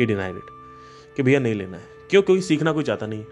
he 0.00 0.06
denied 0.06 0.36
it 0.36 1.16
कि 1.16 1.22
भैया 1.22 1.40
नहीं 1.40 1.54
लेना 1.54 1.76
है। 1.76 1.82
क्यों? 2.10 2.22
क्योंकि 2.22 2.42
सीखना 2.42 2.72
कोई 2.72 2.84
चाहता 2.84 3.06
नहीं 3.06 3.24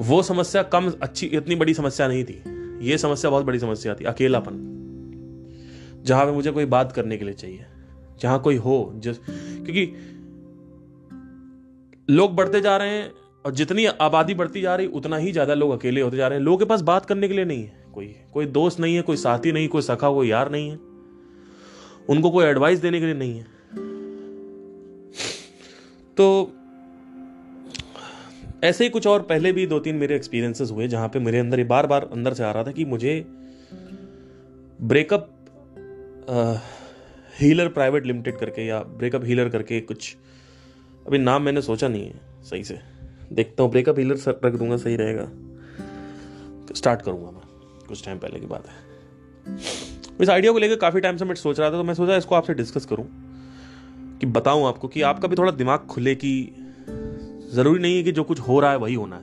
वो 0.00 0.22
समस्या 0.22 0.62
कम, 0.62 0.90
अच्छी, 1.02 1.26
इतनी 1.26 1.54
बड़ी 1.54 1.74
समस्या 1.74 2.08
नहीं 2.08 2.24
थी। 2.24 2.42
ये 2.82 2.98
समस्या 2.98 3.30
बहुत 3.30 3.44
बड़ी 3.44 3.58
समस्या 3.58 3.94
थी, 3.94 4.04
अकेलापन। 4.04 4.66
जहाँ 6.04 6.24
पे 6.26 6.32
मुझे 6.32 6.50
कोई 6.50 6.64
बात 6.64 6.92
करने 6.92 7.16
के 7.16 7.24
लिए 7.24 7.34
चाहिए, 7.34 7.64
जहाँ 8.20 8.40
कोई 8.40 8.56
हो, 8.56 8.92
जिस, 8.96 9.16
क्योंकि 9.18 9.86
लोग 12.08 12.34
बढ़ते 12.34 12.60
जा 12.60 12.76
रहे 12.76 12.88
हैं 12.88 13.10
और 13.44 13.52
जितनी 13.54 13.84
आबादी 13.86 14.34
बढ़ती 14.34 14.60
जा 14.60 14.74
रही, 14.76 14.86
उतना 14.86 15.16
ही 15.16 15.32
ज़्यादा 15.32 15.54
लोग 15.54 15.72
अकेले 15.72 16.00
होते 16.00 16.16
जा 16.16 16.28
रहे 16.28 16.38
हैं। 16.38 16.44
लोगों 16.44 16.58
के 16.58 16.64
पास 16.64 16.80
बात 16.80 17.06
करने 17.06 17.28
के 17.28 17.34
लिए 17.34 17.44
नहीं 17.44 17.62
है 17.62 17.84
कोई 17.94 18.06
कोई 18.32 18.46
दोस्त 18.46 18.80
नहीं 18.80 18.94
है, 18.96 19.02
कोई 19.02 19.16
साथी 19.16 19.52
नहीं, 19.52 19.68
कोई 19.68 19.82
सखा, 19.82 20.10
कोई 20.10 20.28
यार 20.28 20.50
नहीं 20.50 20.70
है। 20.70 20.78
उनको 22.08 22.30
कोई 22.30 22.44
एडवाइस 22.44 22.78
देने 22.78 23.00
के 23.00 23.06
लिए 23.06 23.14
नहीं 23.14 23.38
है। 23.38 23.46
तो 26.16 26.52
ऐसे 28.64 28.84
ही 28.84 28.90
कुछ 28.90 29.06
और 29.06 29.22
पहले 29.22 29.52
भी 29.52 29.66
दो 29.66 29.78
तीन 29.80 29.96
मेरे 29.96 30.16
एक्सपीरियंसेस 30.16 30.70
हुए, 30.70 30.88
जहाँ 30.88 31.08
पे 31.08 31.18
मेरे 31.18 31.38
अंदर 31.38 31.58
ये 31.58 31.64
बार 31.64 31.86
बार 31.86 32.08
अंदर 32.12 32.34
से 32.34 32.44
आ 32.44 32.50
रहा 32.50 32.64
था 32.64 32.72
कि 32.72 32.84
मुझे 32.84 33.24
ब्रेकअप 34.80 35.28
हीलर 37.34 37.68
प्राइवेट 37.68 38.06
लिमिटेड 38.06 38.36
करके 38.38 38.66
या 38.66 38.78
ब्रेकअप 38.80 39.24
हीलर 39.24 39.48
करके 39.48 39.80
कुछ, 39.80 40.16
अभी 41.06 41.18
नाम 41.18 41.42
मैंने 41.42 41.62
सोचा 41.62 41.88
नहीं 41.88 42.06
है 42.06 42.20
सही 42.44 42.64
से। 42.64 42.78
देखता 43.32 43.62
हूँ 43.62 43.70
ब्रेकअप 43.70 43.98
हीलर 43.98 44.16
सर 44.16 44.40
रख 44.44 44.54
दूँगा, 44.54 44.76
सही 44.76 44.96
रहेगा। 44.96 45.24
स्टार्ट 46.74 47.02
करूँगा 47.02 47.30
मैं, 47.30 47.42
कुछ 47.88 48.04
टाइम 48.04 48.18
पहले 48.18 48.40
की 48.40 48.46
बात 48.46 48.68
है। 48.68 48.88
इस 50.20 50.28
आइडिया 50.28 50.52
को 50.52 50.58
लेकर 50.58 50.76
काफ़ी 50.76 51.00
टाइम 51.00 51.16
से 51.16 51.24
मैं 51.24 51.34
सोच 51.34 51.60
रहा 51.60 51.70
था 51.70 51.72
तो 51.72 51.84
मैं 51.84 51.94
सोचा 51.94 52.16
इसको 52.16 52.34
आपसे 52.34 52.54
डिस्कस 52.54 52.84
करूँ, 52.84 53.06
कि 54.20 54.26
बताऊँ 54.28 54.66
आपको 54.68 54.88
कि 54.88 55.02
आपका 55.02 55.28
भी 55.28 55.36
थोड़ा 55.36 55.52
दिमाग 55.52 55.86
खुले 55.86 56.14
कि 56.14 56.32
ज़रूरी 57.54 57.82
नहीं 57.82 57.96
है 57.96 58.02
कि 58.02 58.12
जो 58.12 58.24
कुछ 58.24 58.40
हो 58.40 58.60
रहा 58.60 58.70
है 58.70 58.76
वही 58.76 58.94
होना 58.94 59.16
है। 59.16 59.22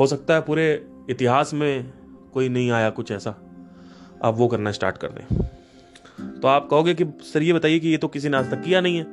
हो 0.00 0.06
सकता 0.06 0.34
है 0.34 0.40
पूरे 0.40 0.86
इतिहास 1.10 1.54
में 1.54 1.92
कोई 2.34 2.48
नहीं 2.48 2.70
आया 2.70 2.90
कुछ 2.90 3.12
ऐसा। 3.12 3.30
आप 4.24 4.34
वो 4.36 4.48
करना 4.48 4.72
स्टार्ट 4.72 4.98
कर 4.98 5.08
दें। 5.08 5.44
तो 6.40 6.48
आप 6.48 6.68
कहोगे 6.70 6.94
कि, 6.94 7.04
सर, 7.04 7.42
ये 7.42 7.52
बताइए 7.52 7.78
कि 7.78 7.88
ये 7.88 7.96
तो 7.96 8.08
किसी 8.08 8.28
ने 8.28 8.36
आज 8.36 8.50
तक 8.50 8.62
किया 8.62 8.80
नहीं 8.80 8.96
है। 8.96 9.04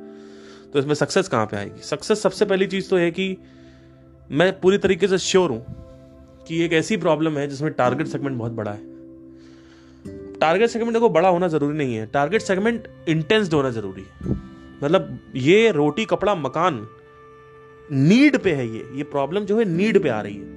तो 0.72 0.78
इसमें 0.78 0.94
सक्सेस 0.94 1.28
कहाँ 1.28 1.46
पे 1.46 1.56
आएगी? 1.56 1.82
सक्सेस 1.82 2.22
सबसे 2.22 2.44
पहली 2.44 2.66
चीज़ 2.66 2.90
तो 2.90 2.96
है 2.96 3.10
कि 3.10 3.36
मैं 4.30 4.60
पूरी 4.60 4.78
तरीके 4.78 5.08
से 5.08 5.18
श्योर 5.18 5.50
हूँ 5.50 5.66
कि 6.48 6.62
एक 6.62 6.72
ऐसी 6.72 6.96
प्रॉब्लम 6.96 7.38
है 7.38 7.48
जिसमें 7.48 7.72
टारगेट 7.72 8.06
सेगमेंट 8.06 8.38
बहुत 8.38 8.52
बड़ा 8.52 8.72
है। 8.72 8.96
टारगेट 10.32 10.70
सेगमेंट 10.70 10.98
को 10.98 11.08
बड़ा 11.08 11.28
होना 11.28 11.48
ज़रूरी 11.48 11.78
नहीं 11.78 11.96
है। 11.96 12.06
टारगेट 12.06 12.40
सेगमेंट 12.42 12.88
इंटेंस 13.08 13.52
होना 13.52 13.70
ज़रूरी 13.70 14.02
है। 14.02 14.30
मतलब 14.84 15.18
ये 15.36 15.70
रोटी, 15.70 16.04
कपड़ा, 16.04 16.34
मकान 16.34 16.88
नीड 17.92 18.38
पे 18.38 18.52
है 18.52 18.66
ये। 18.68 18.88
ये 18.94 19.02
प्रॉब्लम 19.04 19.44
जो 19.44 19.58
है, 19.58 19.64
नीड 19.66 20.02
पे 20.02 20.08
आ 20.08 20.20
रही 20.20 20.34
है। 20.34 20.54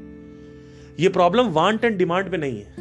ये 0.99 1.09
प्रॉब्लम 1.09 1.49
वांट 1.49 1.83
एंड 1.85 1.97
डिमांड 1.97 2.31
पे 2.31 2.37
नहीं 2.37 2.59
है। 2.59 2.77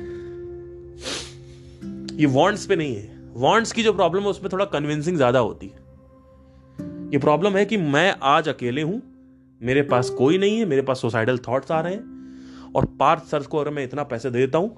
ये 2.17 2.27
वांट्स 2.29 2.67
पे 2.67 2.77
नहीं 2.77 2.95
है। 2.97 3.33
वांट्स 3.35 3.73
की 3.73 3.83
जो 3.83 3.93
प्रॉब्लम 3.93 4.23
है, 4.23 4.29
उसमें 4.29 4.51
थोड़ा 4.53 4.65
कन्विंसिंग 4.65 5.17
ज़्यादा 5.17 5.39
होती 5.39 5.67
है। 5.67 5.87
ये 7.13 7.19
प्रॉब्लम 7.19 7.57
है 7.57 7.65
कि 7.65 7.77
मैं 7.77 8.15
आज 8.23 8.49
अकेले 8.49 8.83
हूँ, 8.83 9.01
मेरे 9.61 9.83
पास 9.83 10.11
कोई 10.11 10.39
नहीं 10.39 10.59
है, 10.59 10.65
मेरे 10.65 10.83
पास 10.83 11.01
सोसाइटल 11.01 11.39
थॉट्स 11.39 11.71
आ 11.71 11.81
रहे 11.81 11.95
हैं, 11.95 12.73
और 12.75 12.85
पार्थ 13.01 13.25
सर 13.25 13.43
को 13.43 13.59
अगर 13.59 13.71
मैं 13.71 13.85
इतना 13.85 14.03
पैसे 14.03 14.31
दे 14.31 14.39
देता 14.39 14.59
हूँ 14.59 14.77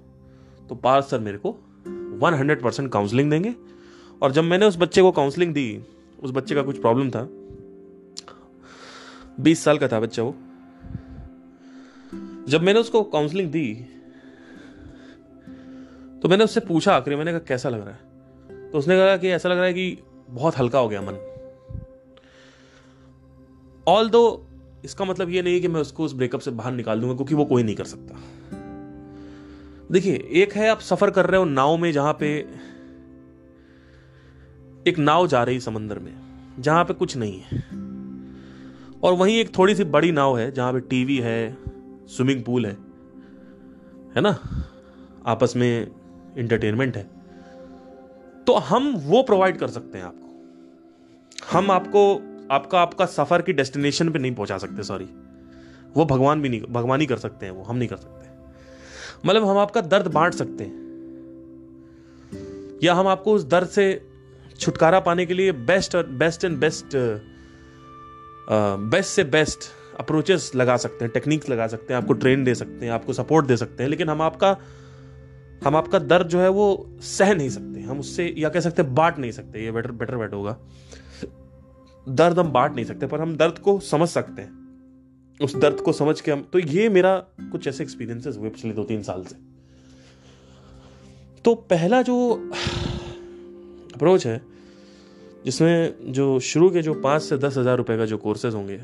तो 0.68 0.74
पार्थ 0.74 1.06
सर 1.06 1.18
मेरे 1.18 1.38
को 1.38 1.50
100 2.20 2.62
परसेंट 2.62 2.90
काउंसलिंग 2.92 3.30
देंगे। 3.30 3.54
और 4.22 4.33
जब 4.33 4.44
मैंने 4.44 4.66
उस 4.66 4.76
बच्चे 4.78 5.02
को 5.02 5.11
काउंसलिंग 5.12 5.52
दी, 5.54 5.80
उस 6.22 6.30
बच्चे 6.30 6.54
का 6.54 6.62
कुछ 6.62 6.80
प्रॉब्लम 6.80 7.11
था 7.11 7.28
बीस 9.38 9.64
साल 9.64 9.78
का 9.78 9.88
था 9.88 10.00
बच्चा 10.00 10.22
वो। 10.22 10.34
जब 12.48 12.62
मैंने 12.62 12.80
उसको 12.80 13.02
काउंसलिंग 13.02 13.50
दी 13.50 13.74
तो 16.22 16.28
मैंने 16.28 16.44
उससे 16.44 16.60
पूछा 16.60 16.94
आखिरी 16.94 17.16
मैंने 17.16 17.30
कहा, 17.30 17.40
कैसा 17.40 17.68
लग 17.68 17.80
रहा 17.80 17.90
है? 17.90 18.70
तो 18.70 18.78
उसने 18.78 18.96
कहा 18.96 19.16
कि 19.16 19.28
ऐसा 19.28 19.48
लग 19.48 19.56
रहा 19.56 19.66
है 19.66 19.74
कि 19.74 19.98
बहुत 20.30 20.58
हल्का 20.58 20.78
हो 20.78 20.88
गया 20.88 21.00
मन। 21.00 21.14
ऑल 23.86 24.08
दो 24.10 24.46
इसका 24.84 25.04
मतलब 25.04 25.30
ये 25.30 25.42
नहीं 25.42 25.60
कि 25.60 25.68
मैं 25.68 25.80
उसको 25.80 26.04
उस 26.04 26.12
ब्रेकअप 26.14 26.40
से 26.40 26.50
बाहर 26.50 26.72
निकाल 26.72 27.00
दूँगा, 27.00 27.14
क्योंकि 27.14 27.34
वो 27.34 27.44
कोई 27.44 27.62
नहीं 27.62 27.76
कर 27.76 27.84
सकता। 27.84 28.20
देखिए, 29.92 30.14
एक 30.32 30.52
है 30.52 30.68
आप 30.68 30.80
सफ़र 30.80 31.10
कर 31.10 31.26
रहे 31.26 31.38
हो 31.38 31.44
नाव 31.44 31.76
में 31.76 31.92
जहाँ 31.92 32.16
पे 32.20 32.28
एक 34.86 34.98
नाव 34.98 35.26
जा 35.26 35.42
रही 35.42 35.60
समंदर 35.60 35.98
में, 35.98 36.12
जहाँ 36.58 36.84
पे 36.84 36.94
कुछ 36.94 37.16
नहीं 37.16 37.40
है। 37.40 37.79
और 39.02 39.12
वहीं 39.12 39.40
एक 39.40 39.58
थोड़ी 39.58 39.74
सी 39.74 39.84
बड़ी 39.84 40.12
नाव 40.12 40.38
है, 40.38 40.52
जहाँ 40.52 40.72
पे 40.72 40.80
टीवी 40.80 41.18
है, 41.18 41.56
स्विमिंग 42.06 42.44
पूल 42.44 42.66
है 42.66 42.72
है 44.16 44.20
ना? 44.20 44.38
आपस 45.26 45.52
में 45.56 45.90
इंटरटेनमेंट 46.38 46.96
है। 46.96 47.10
तो 48.46 48.54
हम 48.54 48.94
वो 48.96 49.22
प्रोवाइड 49.22 49.58
कर 49.58 49.68
सकते 49.68 49.98
हैं 49.98 50.04
आपको। 50.04 50.26
हम 51.50 51.70
आपको, 51.70 52.22
आपका 52.50 52.80
आपका 52.80 53.06
सफ़र 53.06 53.42
की 53.42 53.52
डेस्टिनेशन 53.52 54.10
पे 54.10 54.18
नहीं 54.18 54.34
पहुँचा 54.34 54.58
सकते 54.58 54.82
सॉरी 54.82 55.08
वो 55.96 56.04
भगवान 56.04 56.42
भी 56.42 56.48
नहीं, 56.48 56.62
भगवान 56.62 57.00
ही 57.00 57.06
कर 57.06 57.16
सकते 57.16 57.46
हैं 57.46 57.52
वो, 57.52 57.62
हम 57.62 57.76
नहीं 57.76 57.88
कर 57.88 57.96
सकते। 57.96 58.28
मतलब 59.28 59.44
हम 59.44 59.58
आपका 59.58 59.80
दर्द 59.80 60.06
बांट 60.06 60.34
सकते 60.34 60.64
हैं। 60.64 60.80
या 62.82 62.94
हम 62.94 63.06
आपको 63.06 63.32
उस 63.32 63.44
दर्द 63.44 63.68
से 63.68 64.08
छुटकारा 64.58 65.00
पाने 65.00 65.26
के 65.26 65.34
लिए 65.34 65.52
बेस्ट 65.52 65.96
और 65.96 66.06
बेस्ट 66.06 66.44
एंड 66.44 66.58
बेस्ट 66.58 66.86
बेस्ट 68.48 69.11
से 69.11 69.24
बेस्ट 69.24 69.64
अप्रोचेस 70.00 70.53
लगा 70.55 70.76
सकते 70.76 71.05
हैं 71.05 71.12
टेक्निक्स 71.14 71.48
लगा 71.48 71.66
सकते 71.66 71.94
हैं, 71.94 72.00
आपको 72.00 72.12
ट्रेन 72.12 72.44
दे 72.44 72.55
सकते 72.55 72.87
हैं, 72.87 72.92
आपको 72.92 73.12
सपोर्ट 73.12 73.46
दे 73.46 73.57
सकते 73.57 73.83
हैं, 73.83 73.90
लेकिन 73.90 74.09
हम 74.09 74.22
आपका 74.22 74.57
हम 75.64 75.76
आपका 75.76 75.98
दर्द 75.98 76.29
जो 76.29 76.40
है 76.40 76.48
वो 76.48 76.96
सह 77.03 77.35
नहीं 77.35 77.48
सकते, 77.48 77.81
हम 77.81 77.98
उससे, 78.00 78.35
या 78.38 78.48
कह 78.48 78.61
सकते 78.61 78.83
हैं 78.83 78.94
बांट 78.94 79.18
नहीं 79.18 79.33
सकते, 79.33 79.64
ये 79.64 79.72
बेटर 79.72 79.90
बेटर 79.92 80.16
बेट 80.16 80.33
होगा। 80.33 80.57
दर्द 82.09 82.38
हम 82.38 82.53
बांट 82.53 82.74
नहीं 82.74 82.85
सकते, 82.85 83.07
पर 83.07 83.20
हम 83.20 83.37
दर्द 83.37 83.59
को 83.59 83.79
समझ 83.81 84.09
सकते 84.09 84.42
हैं। 84.42 84.59
उस 85.40 85.57
दर्द 85.57 85.81
को 85.81 85.92
समझ 85.92 86.20
के 86.20 86.31
हम 86.33 86.42
तो 86.53 86.59
ये 86.59 86.88
मेरा 86.88 87.16
कुछ 87.53 87.66
ऐसे 87.66 87.83
एक्सपीरियंसेस 87.83 88.37
हुए 88.37 88.50
पिछले 88.50 88.72
दो 88.72 88.85
तीन 88.85 89.03
साल 89.03 89.24
से। 89.24 89.37
तो 91.44 91.55
पहला 91.55 92.03
जो 92.03 92.16
अप्रोच 93.94 94.26
है 94.26 94.40
जिसमें 95.44 96.12
जो 96.12 96.38
शुरू 96.40 96.70
के 96.70 96.83
जो 96.83 96.94
पाँच 96.94 97.22
से 97.22 97.37
दस 97.38 97.57
हज़ार 97.57 97.76
रुपये 97.76 97.96
का 97.98 98.05
जो 98.07 98.18
कोर्सेज 98.18 98.55
होंगे, 98.55 98.81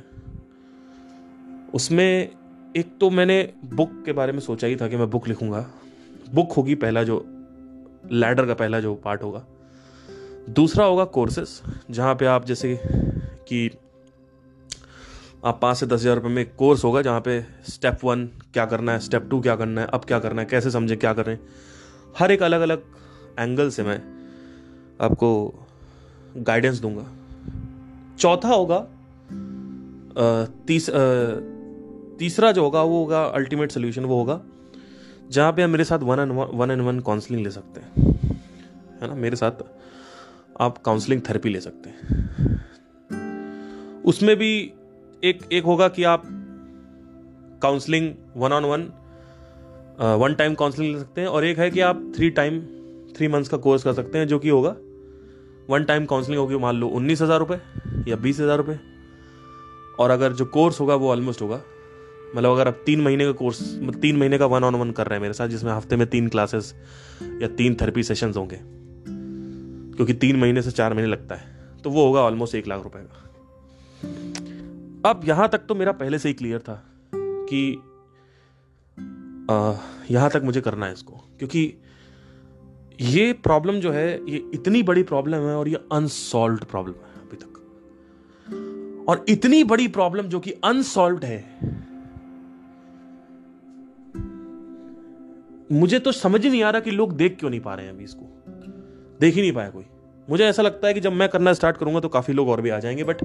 उसमें 1.75 2.31
एक 2.77 2.97
तो 3.01 3.11
मैंने 3.11 3.43
बुक 3.67 3.91
के 4.07 4.13
बारे 4.13 4.33
में 4.33 4.41
सोचा 4.41 4.67
ही 4.67 4.77
था 4.77 4.89
कि 4.89 4.97
मैं 4.97 5.09
बुक 5.11 5.29
लिखूँगा। 5.29 5.67
बुक 6.35 6.53
होगी 6.53 6.75
पहला 6.75 7.03
जो 7.03 7.25
लैडर 8.13 8.47
का 8.47 8.55
पहला 8.55 8.81
जो 8.81 8.95
पार्ट 8.95 9.23
होगा। 9.23 9.45
दूसरा 10.51 10.85
होगा 10.85 11.05
कोर्सेस 11.07 11.61
जहाँ 11.91 12.15
पे 12.15 12.27
आप 12.27 12.45
जैसे 12.45 12.79
कि 13.49 13.69
आप 15.45 15.59
पाँच 15.63 15.77
से 15.77 15.87
दस 15.87 16.01
हज़ार 16.01 16.15
रुपये 16.15 16.31
में 16.31 16.43
एक 16.43 16.55
कोर्स 16.57 16.85
होगा, 16.85 17.03
जहाँ 17.03 17.21
पे 17.21 17.41
स्टेप 17.71 18.05
वन 18.05 18.25
क्या 18.55 18.65
करना 18.67 18.93
है 18.93 18.99
स्टेप 19.01 19.29
टू 19.31 19.41
क्या 19.41 19.57
करना 19.57 19.81
है, 19.81 19.87
अब 19.87 20.05
क्या 20.05 20.19
करना 20.19 20.43
है, 20.43 20.49
कैसे 20.49 20.71
समझे 20.71 20.97
क्या 20.97 21.13
करें 21.13 21.39
हर 22.15 22.31
एक 22.33 22.43
अलग 22.43 22.61
अलग 22.61 22.83
एंगल 23.39 23.71
से 23.71 23.83
मैं 23.83 23.99
आपको 25.01 25.29
गाइडेंस 26.39 26.81
दूँगा। 26.81 27.07
चौथा 28.19 28.49
होगा 28.49 28.87
तीस 30.67 30.91
तीसरा 32.19 32.51
जो 32.53 32.63
होगा, 32.63 32.83
वो 32.83 32.99
होगा 32.99 33.23
अल्टीमेट 33.25 33.73
सोल्यूशन 33.73 34.05
वो 34.05 34.19
होगा, 34.19 34.41
जहाँ 35.31 35.53
पे 35.53 35.63
आप 35.63 35.71
मेरे 35.71 35.85
साथ 35.85 35.99
one 35.99 36.21
and 36.21 36.33
one 36.33 36.71
and 36.71 36.83
one 36.83 37.01
counselling 37.01 37.43
ले 37.45 37.51
सकते 37.51 37.81
हैं। 37.81 38.05
है 39.03 39.09
ना? 39.09 39.15
मेरे 39.15 39.37
साथ 39.37 39.65
आप 40.61 40.79
काउंसलिंग 40.79 41.21
थेरेपी 41.29 41.49
ले 41.49 41.61
सकते 41.61 41.91
हैं। 41.91 42.63
उसमें 44.05 44.37
भी 44.37 44.51
एक 45.23 45.43
एक 45.53 45.65
होगा 45.65 45.89
कि 45.89 46.05
आप 46.05 46.23
counselling 47.63 48.13
one 48.37 48.53
on 48.53 48.65
one 48.65 48.89
one 50.21 50.35
time 50.35 50.55
counselling 50.55 50.93
ले 50.93 50.99
सकते 50.99 51.21
हैं, 51.21 51.29
और 51.29 51.45
एक 51.45 51.59
है 51.59 51.71
कि 51.71 51.81
आप 51.81 52.13
थ्री 52.17 52.31
टाइम 52.31 52.61
थ्री 53.17 53.29
मंथ्स 53.29 53.49
का 53.49 53.57
कोर्स 53.57 53.83
कर 53.83 53.93
सकते 53.93 54.19
हैं, 54.19 54.27
जो 54.29 54.39
कि 54.39 54.49
होगा 54.49 54.75
वन 55.69 55.85
टाइम 55.85 56.05
काउंसलिंग 56.07 56.41
होगी, 56.41 56.57
मान 56.57 56.77
लो 56.77 56.89
उन्नीस 56.89 57.23
हज़ार 57.23 57.39
रुपये 57.39 57.59
या 58.11 58.17
बीस 58.17 58.41
हज़ार 58.41 58.57
रुपये 58.59 58.79
और 59.99 60.11
अगर 60.11 60.33
जो 60.33 60.45
कोर्स 60.47 60.81
होगा, 60.81 60.95
वो 60.95 61.11
ऑलमोस्ट 61.11 61.43
होगा। 61.43 61.61
मतलब 62.35 62.51
अगर 62.51 62.69
आप 62.69 62.83
तीन 62.87 63.01
महीने 63.01 63.25
का 63.25 63.33
कोर्स 63.33 63.61
मतलब 63.75 64.01
तीन 64.01 64.17
महीने 64.17 64.39
का 64.39 64.47
वन 64.47 64.65
ऑन 64.65 64.75
वन 64.75 64.91
कर 64.91 65.07
रहे 65.07 65.17
हैं 65.17 65.23
मेरे 65.23 65.35
साथ, 65.35 65.49
जिसमें 65.49 65.73
हफ़्ते 65.73 65.97
में 65.97 66.07
तीन 66.07 66.29
क्लासेस 66.29 66.75
या 67.43 67.49
तीन 67.51 67.75
थेरेपी 67.75 68.03
सेशंस 68.03 68.37
होंगे। 68.37 68.59
क्योंकि 69.97 70.13
तीन 70.15 70.37
महीने 70.37 70.63
से 70.63 70.71
चार 70.71 70.95
महीने 70.95 71.09
लगता 71.09 71.35
है। 71.35 71.55
तो 71.85 71.91
वो 71.91 72.07
होगा 72.07 72.21
ऑलमोस्ट 72.21 72.55
एक 72.55 72.67
लाख 72.69 72.83
रुपए 72.85 72.99
का। 73.01 73.23
अब 75.11 75.21
यहाँ 75.25 75.49
तक 75.49 75.67
तो 75.69 75.75
मेरा 75.75 75.93
पहले 75.95 76.19
से 76.19 76.29
ही 76.29 76.35
क्लियर 76.35 76.59
था 76.59 76.83
कि 77.49 77.61
यहाँ 80.11 80.31
तक 80.31 80.43
मुझे 80.45 80.61
करना 80.61 80.87
है 80.87 80.93
इसको। 80.93 81.13
क्योंकि 81.39 81.63
ये 83.01 83.33
प्रॉब्लम 83.33 83.75
जो 83.75 83.93
है, 83.93 84.31
ये 84.31 84.51
इतनी 84.55 84.83
बड़ी 84.83 85.03
प्रॉब्लम 85.03 85.39
है 85.39 85.57
और 85.57 85.69
ये 85.69 85.75
अनसॉल्व 85.93 86.57
प्रॉब्लम 86.57 86.95
है 86.95 87.23
अभी 87.23 87.37
तक। 87.37 87.53
और 89.09 89.25
इतनी 89.29 89.65
बड़ी 89.65 89.89
प्रॉब्लम 89.89 90.23
जो 90.23 90.41
कि 90.41 90.51
अनसॉल्व 90.51 91.21
है, 91.23 91.45
मुझे 95.73 95.99
तो 95.99 96.13
समझ 96.13 96.45
ही 96.45 96.51
नहीं 96.51 96.63
आ 96.63 96.71
रहा 96.71 96.81
कि 96.81 96.91
लोग 96.91 97.17
देख 97.17 97.37
क्यों 97.41 97.51
नहीं 97.51 97.61
पा 97.61 97.75
रहे 97.75 97.87
हैं 97.87 97.93
अभी 97.93 98.05
इसको। 98.05 98.43
देख 99.21 99.35
ही 99.35 99.41
नहीं 99.41 99.53
पाया 99.53 99.71
कोई। 99.71 99.85
मुझे 100.31 100.45
ऐसा 100.45 100.63
लगता 100.63 100.89
है 100.89 100.95
कि 100.95 101.01
जब 101.01 101.13
मैं 101.13 101.29
करना 101.29 101.53
स्टार्ट 101.53 101.77
करूँगा 101.77 102.01
तो 102.01 102.09
काफ़ी 102.09 102.35
लोग 102.35 102.49
और 102.49 102.61
भी 102.61 102.71
आ 102.71 102.79
जाएँगे 102.79 103.05
बट 103.05 103.23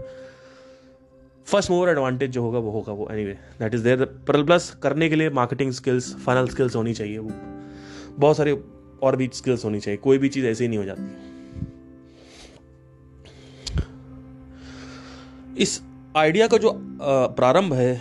फ़र्स्ट 1.46 1.72
मोवर 1.72 1.90
एडवांटेज 1.90 2.32
जो 2.32 2.42
होगा, 2.42 2.60
वो 2.60 2.72
होगा 2.72 2.94
वो। 2.94 3.08
Anyway 3.26 3.34
that 3.60 3.74
is 3.74 3.84
there 3.84 4.06
plus 4.32 4.78
करने 4.84 5.10
के 5.10 5.16
लिए 5.16 5.30
मार्केटिंग 5.30 5.72
स्किल्स 5.72 6.16
फाइनल 6.16 6.48
स्किल्स 6.48 6.76
होनी 6.76 6.94
चाहिए 6.94 7.18
वो। 7.18 7.32
बहुत 8.20 8.38
सारे 8.38 8.64
और 9.04 9.16
भी 9.16 9.30
स्किल्स 9.34 9.66
होनी 9.66 9.80
चाहिए। 9.80 9.98
कोई 9.98 10.18
भी 10.18 10.30
चीज़ 10.30 10.46
ऐसे 10.46 10.64
ही 10.64 10.68
नहीं 10.68 10.80
हो 10.80 10.86
जाती। 10.86 11.04
इस 15.58 15.82
आइडिया 16.18 16.48
का 16.48 16.58
जो 16.58 16.72
प्रारंभ 17.38 17.74
है, 17.74 17.94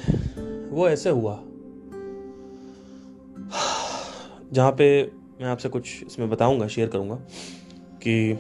वो 0.71 0.89
ऐसे 0.89 1.11
हुआ। 1.11 1.39
जहाँ 4.53 4.73
पे 4.73 5.11
मैं 5.41 5.49
आपसे 5.49 5.69
कुछ 5.69 6.03
इसमें 6.05 6.31
बताऊँगा 6.31 6.69
शेयर 6.69 6.89
करूँगा 6.89 7.15
कि 8.03 8.39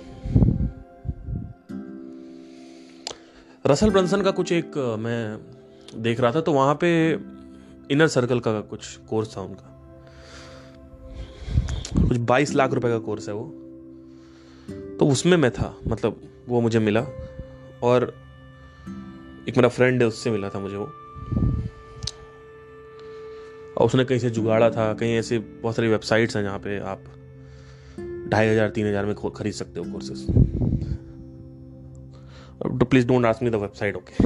रसल 3.66 3.90
ब्रंसन 3.90 4.22
का 4.22 4.30
कुछ 4.30 4.52
एक 4.52 4.76
मैं 4.98 5.38
देख 6.02 6.20
रहा 6.20 6.32
था 6.32 6.40
तो 6.40 6.52
वहाँ 6.52 6.74
पे 6.74 6.90
इनर 7.90 8.06
सर्कल 8.08 8.40
का 8.40 8.60
कुछ 8.60 8.96
कोर्स 8.96 9.36
था 9.36 9.40
उनका। 9.40 9.79
कुछ 12.10 12.18
बाईस 12.18 12.54
लाख 12.54 12.72
रुपए 12.74 12.88
का 12.88 12.98
कोर्स 13.00 13.28
है 13.28 13.34
वो। 13.34 13.44
तो 14.98 15.06
उसमें 15.08 15.36
मैं 15.36 15.50
था 15.50 15.74
मतलब 15.88 16.20
वो 16.48 16.60
मुझे 16.60 16.78
मिला 16.78 17.00
और 17.82 18.04
एक 19.48 19.56
मेरा 19.56 19.68
फ्रेंड 19.68 20.02
है, 20.02 20.08
उससे 20.08 20.30
मिला 20.30 20.48
था 20.48 20.58
मुझे 20.58 20.76
वो। 20.76 20.84
और 23.76 23.86
उसने 23.86 24.04
कहीं 24.04 24.18
से 24.18 24.30
जुगाड़ा 24.30 24.70
था, 24.70 24.92
कहीं 24.94 25.14
ऐसे 25.16 25.38
बहुत 25.38 25.76
सारी 25.76 25.88
वेबसाइट्स 25.88 26.36
हैं 26.36 26.42
जहाँ 26.42 26.58
पे 26.58 26.78
आप 26.80 27.04
ढाई 28.28 28.48
हज़ार, 28.48 28.68
तीन 28.70 28.86
हज़ार 28.86 29.06
में 29.06 29.14
खरीद 29.14 29.52
सकते 29.54 29.80
हो 29.80 29.92
कोर्सेस 29.92 30.26
तो 32.60 32.84
please 32.84 33.06
don't 33.06 33.26
ask 33.26 33.42
me 33.42 33.50
the 33.50 33.62
website 33.62 33.96
okay 33.96 34.24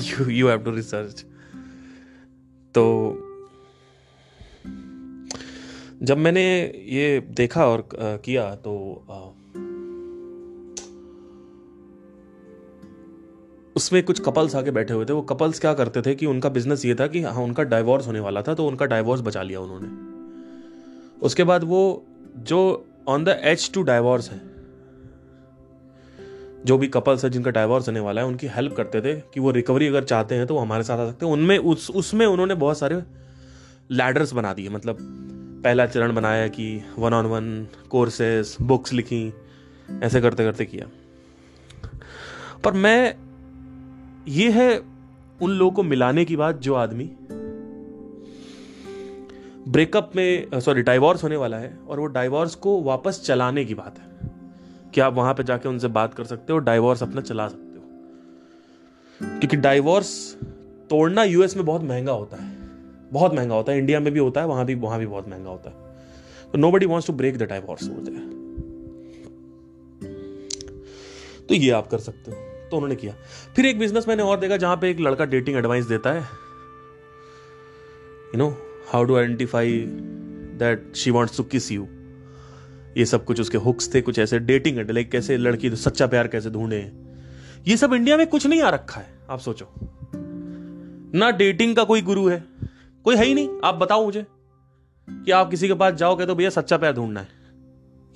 you 0.00 0.28
you 0.30 0.48
have 0.48 0.62
to 0.64 0.70
research 0.70 1.24
तो 2.74 2.86
जब 6.00 6.18
मैंने 6.18 6.42
ये 6.88 7.20
देखा 7.30 7.66
और 7.66 7.88
किया 7.94 8.44
तो 8.56 8.72
उसमें 13.76 14.02
कुछ 14.02 14.20
कपल्स 14.20 14.54
आके 14.56 14.70
बैठे 14.70 14.94
हुए 14.94 15.04
थे। 15.04 15.12
वो 15.12 15.22
कपल्स 15.24 15.60
क्या 15.60 15.72
करते 15.74 16.02
थे 16.02 16.14
कि 16.14 16.26
उनका 16.26 16.48
बिज़नेस 16.48 16.84
ये 16.84 16.94
था 16.94 17.06
कि 17.06 17.20
हाँ 17.22 17.42
उनका 17.42 17.62
डाइवोर्स 17.64 18.06
होने 18.06 18.20
वाला 18.20 18.42
था 18.42 18.54
तो 18.54 18.66
उनका 18.66 18.86
डाइवोर्स 18.86 19.20
बचा 19.20 19.42
लिया 19.42 19.60
उन्होंने। 19.60 19.88
उसके 21.22 21.44
बाद 21.44 21.64
वो 21.64 21.82
जो 22.36 22.60
on 23.08 23.24
the 23.24 23.40
H 23.44 23.70
to 23.74 23.82
divorce 23.82 24.30
है, 24.30 24.40
जो 26.64 26.78
भी 26.78 26.88
कपल्स 26.88 27.24
है 27.24 27.30
जिनका 27.30 27.50
डाइवोर्स 27.50 27.88
होने 27.88 28.00
वाला 28.00 28.20
है, 28.20 28.26
उनकी 28.26 28.46
हेल्प 28.46 28.74
करते 28.76 29.00
थे 29.00 29.14
कि 29.34 29.40
वो 29.40 29.50
रिकवरी 29.50 29.86
अगर 29.86 30.04
चाहते 30.04 30.34
हैं 30.34 30.46
तो 30.46 30.54
वो 30.54 30.60
हमारे 30.60 30.84
साथ 30.84 30.98
आ 30.98 31.06
सकते 31.06 31.26
हैं। 31.26 31.32
उनमें 31.32 31.56
उस, 31.58 31.90
उसमें 31.90 32.26
उन्होंने 32.26 32.54
बहुत 32.56 32.78
सारे 32.78 33.02
लैडर्स 33.92 34.32
बना 34.32 34.52
दिए 34.54 34.68
मतलब 34.68 35.39
पहला 35.64 35.86
चरण 35.86 36.14
बनाया 36.14 36.48
कि 36.48 36.84
one 36.98 37.14
on 37.14 37.26
one 37.26 37.66
courses 37.90 38.56
books 38.62 38.92
लिखी, 38.92 39.34
ऐसे 40.02 40.20
करते 40.20 40.44
करते 40.44 40.64
किया। 40.64 40.86
पर 42.64 42.72
मैं, 42.72 43.16
ये 44.28 44.50
है 44.50 44.82
उन 45.42 45.50
लोगों 45.50 45.72
को 45.72 45.82
मिलाने 45.82 46.24
की 46.24 46.36
बात 46.36 46.56
जो 46.56 46.74
आदमी 46.74 47.10
ब्रेकअप 49.68 50.12
में 50.16 50.60
सॉरी 50.60 50.82
डाइवोर्स 50.82 51.22
होने 51.22 51.36
वाला 51.36 51.56
है 51.56 51.78
और 51.88 52.00
वो 52.00 52.06
डाइवोर्स 52.06 52.54
को 52.54 52.82
वापस 52.82 53.22
चलाने 53.24 53.64
की 53.64 53.74
बात 53.74 53.98
है। 53.98 54.30
कि 54.94 55.00
आप 55.00 55.14
वहाँ 55.14 55.34
पे 55.34 55.42
जाके 55.42 55.68
उनसे 55.68 55.88
बात 55.88 56.14
कर 56.14 56.24
सकते 56.24 56.52
हो 56.52 56.58
डाइवोर्स 56.58 57.02
अपना 57.02 57.20
चला 57.20 57.48
सकते 57.48 57.78
हो। 57.78 57.82
क्योंकि 59.38 59.56
डाइवोर्स 59.56 60.36
तोड़ना 60.90 61.24
यूएस 61.24 61.56
में 61.56 61.66
बहुत 61.66 61.82
महँगा 61.82 62.12
होता 62.12 62.42
है। 62.42 62.59
बहुत 63.12 63.34
महँगा 63.34 63.54
होता 63.54 63.72
है। 63.72 63.78
इंडिया 63.78 64.00
में 64.00 64.12
भी 64.12 64.20
होता 64.20 64.40
है, 64.40 64.46
वहाँ 64.46 64.64
भी 64.64 64.74
वहाँ 64.74 64.98
भी 64.98 65.06
बहुत 65.06 65.28
महँगा 65.28 65.50
होता 65.50 65.70
है। 65.70 65.76
तो 66.52 66.58
nobody 66.72 66.86
wants 66.86 67.06
to 67.06 67.12
break 67.12 67.38
the 67.38 67.42
divorce 67.42 67.88
होते 67.88 68.10
हैं 68.12 68.28
तो 71.48 71.54
ये 71.54 71.70
आप 71.70 71.86
कर 71.86 71.98
सकते 71.98 72.30
हो। 72.30 72.36
तो 72.70 72.76
उन्होंने 72.76 72.96
किया। 72.96 73.14
फिर 73.56 73.66
एक 73.66 73.78
बिज़नेस 73.78 74.08
मैंने 74.08 74.22
और 74.22 74.40
देखा 74.40 74.56
जहाँ 74.56 74.76
पे 74.76 74.90
एक 74.90 75.00
लड़का 75.00 75.24
डेटिंग 75.24 75.56
एडवाइस 75.56 75.84
देता 75.84 76.12
है। 76.12 76.20
You 78.34 78.38
know 78.38 78.48
how 78.88 79.04
to 79.04 79.16
identify 79.16 79.80
that 80.58 80.92
she 80.96 81.10
wants 81.10 81.36
to 81.36 81.42
kiss 81.44 81.70
you 81.72 81.86
ये 82.96 83.04
सब 83.06 83.24
कुछ 83.24 83.40
उसके 83.40 83.58
हुक्स 83.58 83.94
थे, 83.94 84.00
कुछ 84.00 84.18
ऐसे 84.18 84.38
डेटिंग 84.38 84.78
लाइक 84.90 85.10
कैसे 85.10 85.36
लड़की 85.36 85.70
सच्चा 85.70 86.06
प्यार 86.06 86.28
कैसे 86.28 86.50
ढूंढे। 86.50 86.80
ये 87.68 87.76
सब 87.76 87.94
इंडिया 87.94 88.16
में 88.16 88.26
कुछ 88.26 88.46
नहीं 88.46 88.62
आ 88.62 88.70
रखा 88.70 89.00
है। 89.00 89.06
आप 89.30 89.38
सोचो। 89.38 89.68
ना 91.14 91.30
डेटिंग 91.30 91.76
का 91.76 91.84
कोई 91.84 92.02
गुरु 92.02 92.26
है। 92.28 92.44
कोई 93.04 93.16
है 93.16 93.24
ही 93.24 93.34
नहीं, 93.34 93.48
आप 93.64 93.74
बताओ 93.74 94.04
मुझे। 94.04 94.24
कि 95.08 95.30
आप 95.30 95.50
किसी 95.50 95.68
के 95.68 95.74
पास 95.74 95.94
जाओगे 95.94 96.26
तो 96.26 96.34
भैया 96.34 96.50
सच्चा 96.50 96.76
प्यार 96.76 96.92
ढूंढना 96.92 97.20
है। 97.20 97.28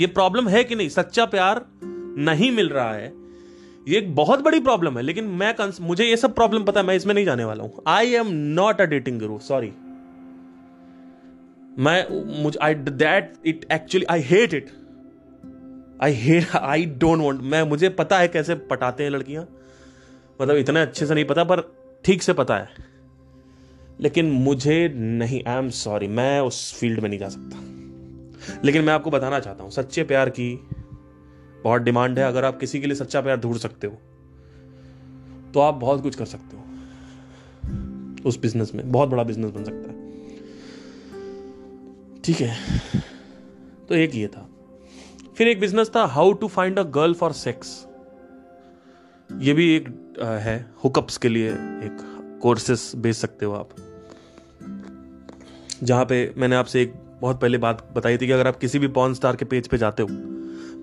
ये 0.00 0.06
प्रॉब्लम 0.06 0.48
है 0.48 0.62
कि 0.64 0.74
नहीं? 0.74 0.88
सच्चा 0.88 1.24
प्यार 1.26 1.64
नहीं 2.18 2.50
मिल 2.52 2.68
रहा 2.68 2.92
है। 2.92 3.12
ये 3.88 3.98
एक 3.98 4.14
बहुत 4.16 4.40
बड़ी 4.40 4.60
प्रॉब्लम 4.60 4.96
है, 4.96 5.02
लेकिन 5.02 5.24
मैं 5.24 5.54
कंस 5.54 5.80
मुझे 5.80 6.04
ये 6.04 6.16
सब 6.16 6.34
प्रॉब्लम 6.34 6.64
पता 6.64 6.80
है, 6.80 6.86
मैं 6.86 6.94
इसमें 6.94 7.14
नहीं 7.14 7.24
जाने 7.24 7.44
वाला 7.44 7.64
हूँ। 7.64 7.82
I 7.86 8.14
am 8.14 8.26
not 8.30 8.80
a 8.80 8.84
dating 8.84 9.20
guru 9.20 9.38
sorry 9.38 9.72
मैं, 11.78 12.42
मुझे 12.42 12.58
I 12.62 12.74
that 12.74 13.32
it 13.46 13.66
actually 13.72 14.06
I 14.06 14.20
hate 14.20 14.54
it 14.54 14.70
I 16.02 16.12
hate 16.12 16.56
I 16.56 16.84
don't 16.86 17.20
want 17.20 17.40
मैं, 17.42 17.62
मुझे 17.62 17.88
पता 17.88 18.18
है 18.18 18.28
कैसे 18.28 18.54
पटाते 18.54 19.04
हैं 19.04 19.10
लड़कियाँ। 19.10 19.46
मतलब 20.42 20.56
इतने 20.56 20.80
अच्छे 20.80 21.06
से 21.06 21.14
नहीं 21.14 21.24
पता, 21.24 21.44
पर 21.44 21.60
ठीक 22.04 22.22
से 22.22 22.32
पता 22.32 22.56
है। 22.58 22.92
लेकिन 24.00 24.30
मुझे 24.30 24.88
नहीं 24.94 25.42
आई 25.44 25.58
एम 25.58 25.68
सॉरी 25.72 26.08
मैं 26.08 26.40
उस 26.40 26.74
फ़ील्ड 26.74 27.00
में 27.00 27.08
नहीं 27.08 27.18
जा 27.18 27.28
सकता। 27.28 28.60
लेकिन 28.64 28.82
मैं 28.84 28.92
आपको 28.92 29.10
बताना 29.10 29.38
चाहता 29.40 29.62
हूँ, 29.62 29.70
सच्चे 29.70 30.04
प्यार 30.04 30.30
की 30.30 30.54
बहुत 31.64 31.82
डिमांड 31.82 32.18
है। 32.18 32.24
अगर 32.24 32.44
आप 32.44 32.58
किसी 32.60 32.80
के 32.80 32.86
लिए 32.86 32.96
सच्चा 32.96 33.20
प्यार 33.20 33.36
ढूंढ 33.36 33.56
सकते 33.58 33.86
हो 33.86 33.98
तो 35.54 35.60
आप 35.60 35.74
बहुत 35.74 36.02
कुछ 36.02 36.16
कर 36.16 36.24
सकते 36.24 36.56
हो। 36.56 36.62
उस 38.28 38.38
बिज़नेस 38.40 38.74
में, 38.74 38.90
बहुत 38.92 39.08
बड़ा 39.08 39.22
बिज़नेस 39.22 39.50
बन 39.50 39.64
सकता 39.64 39.90
है। 39.90 40.02
ठीक 42.24 42.40
है 42.40 42.56
तो 43.88 43.94
एक 43.94 44.14
ये 44.14 44.26
था। 44.26 44.48
फिर 45.36 45.48
एक 45.48 45.60
बिज़नेस 45.60 45.90
था 45.96 46.04
how 46.08 46.32
to 46.32 46.48
find 46.48 46.78
a 46.78 46.82
girl 46.92 47.14
for 47.14 47.32
sex 47.34 47.86
ये 49.30 49.52
भी 49.52 49.68
एक 49.76 49.88
है 50.20 50.58
हुकअप्स 50.84 51.16
के 51.16 51.28
लिए 51.28 51.50
एक 51.50 51.98
कोर्सेस 52.42 52.92
बेच 52.96 53.16
सकते 53.16 53.46
हो 53.46 53.52
आप। 53.52 53.68
जहाँ 55.84 56.04
पे 56.04 56.18
मैंने 56.36 56.56
आपसे 56.56 56.82
एक 56.82 56.92
बहुत 57.20 57.40
पहले 57.40 57.58
बात 57.58 57.88
बताई 57.96 58.18
थी 58.18 58.26
कि 58.26 58.32
अगर 58.32 58.46
आप 58.46 58.56
किसी 58.56 58.78
भी 58.78 58.88
पॉन 58.88 59.14
स्टार 59.14 59.36
के 59.36 59.44
पेज 59.44 59.68
पे 59.68 59.78
जाते 59.78 60.02
हो 60.02 60.08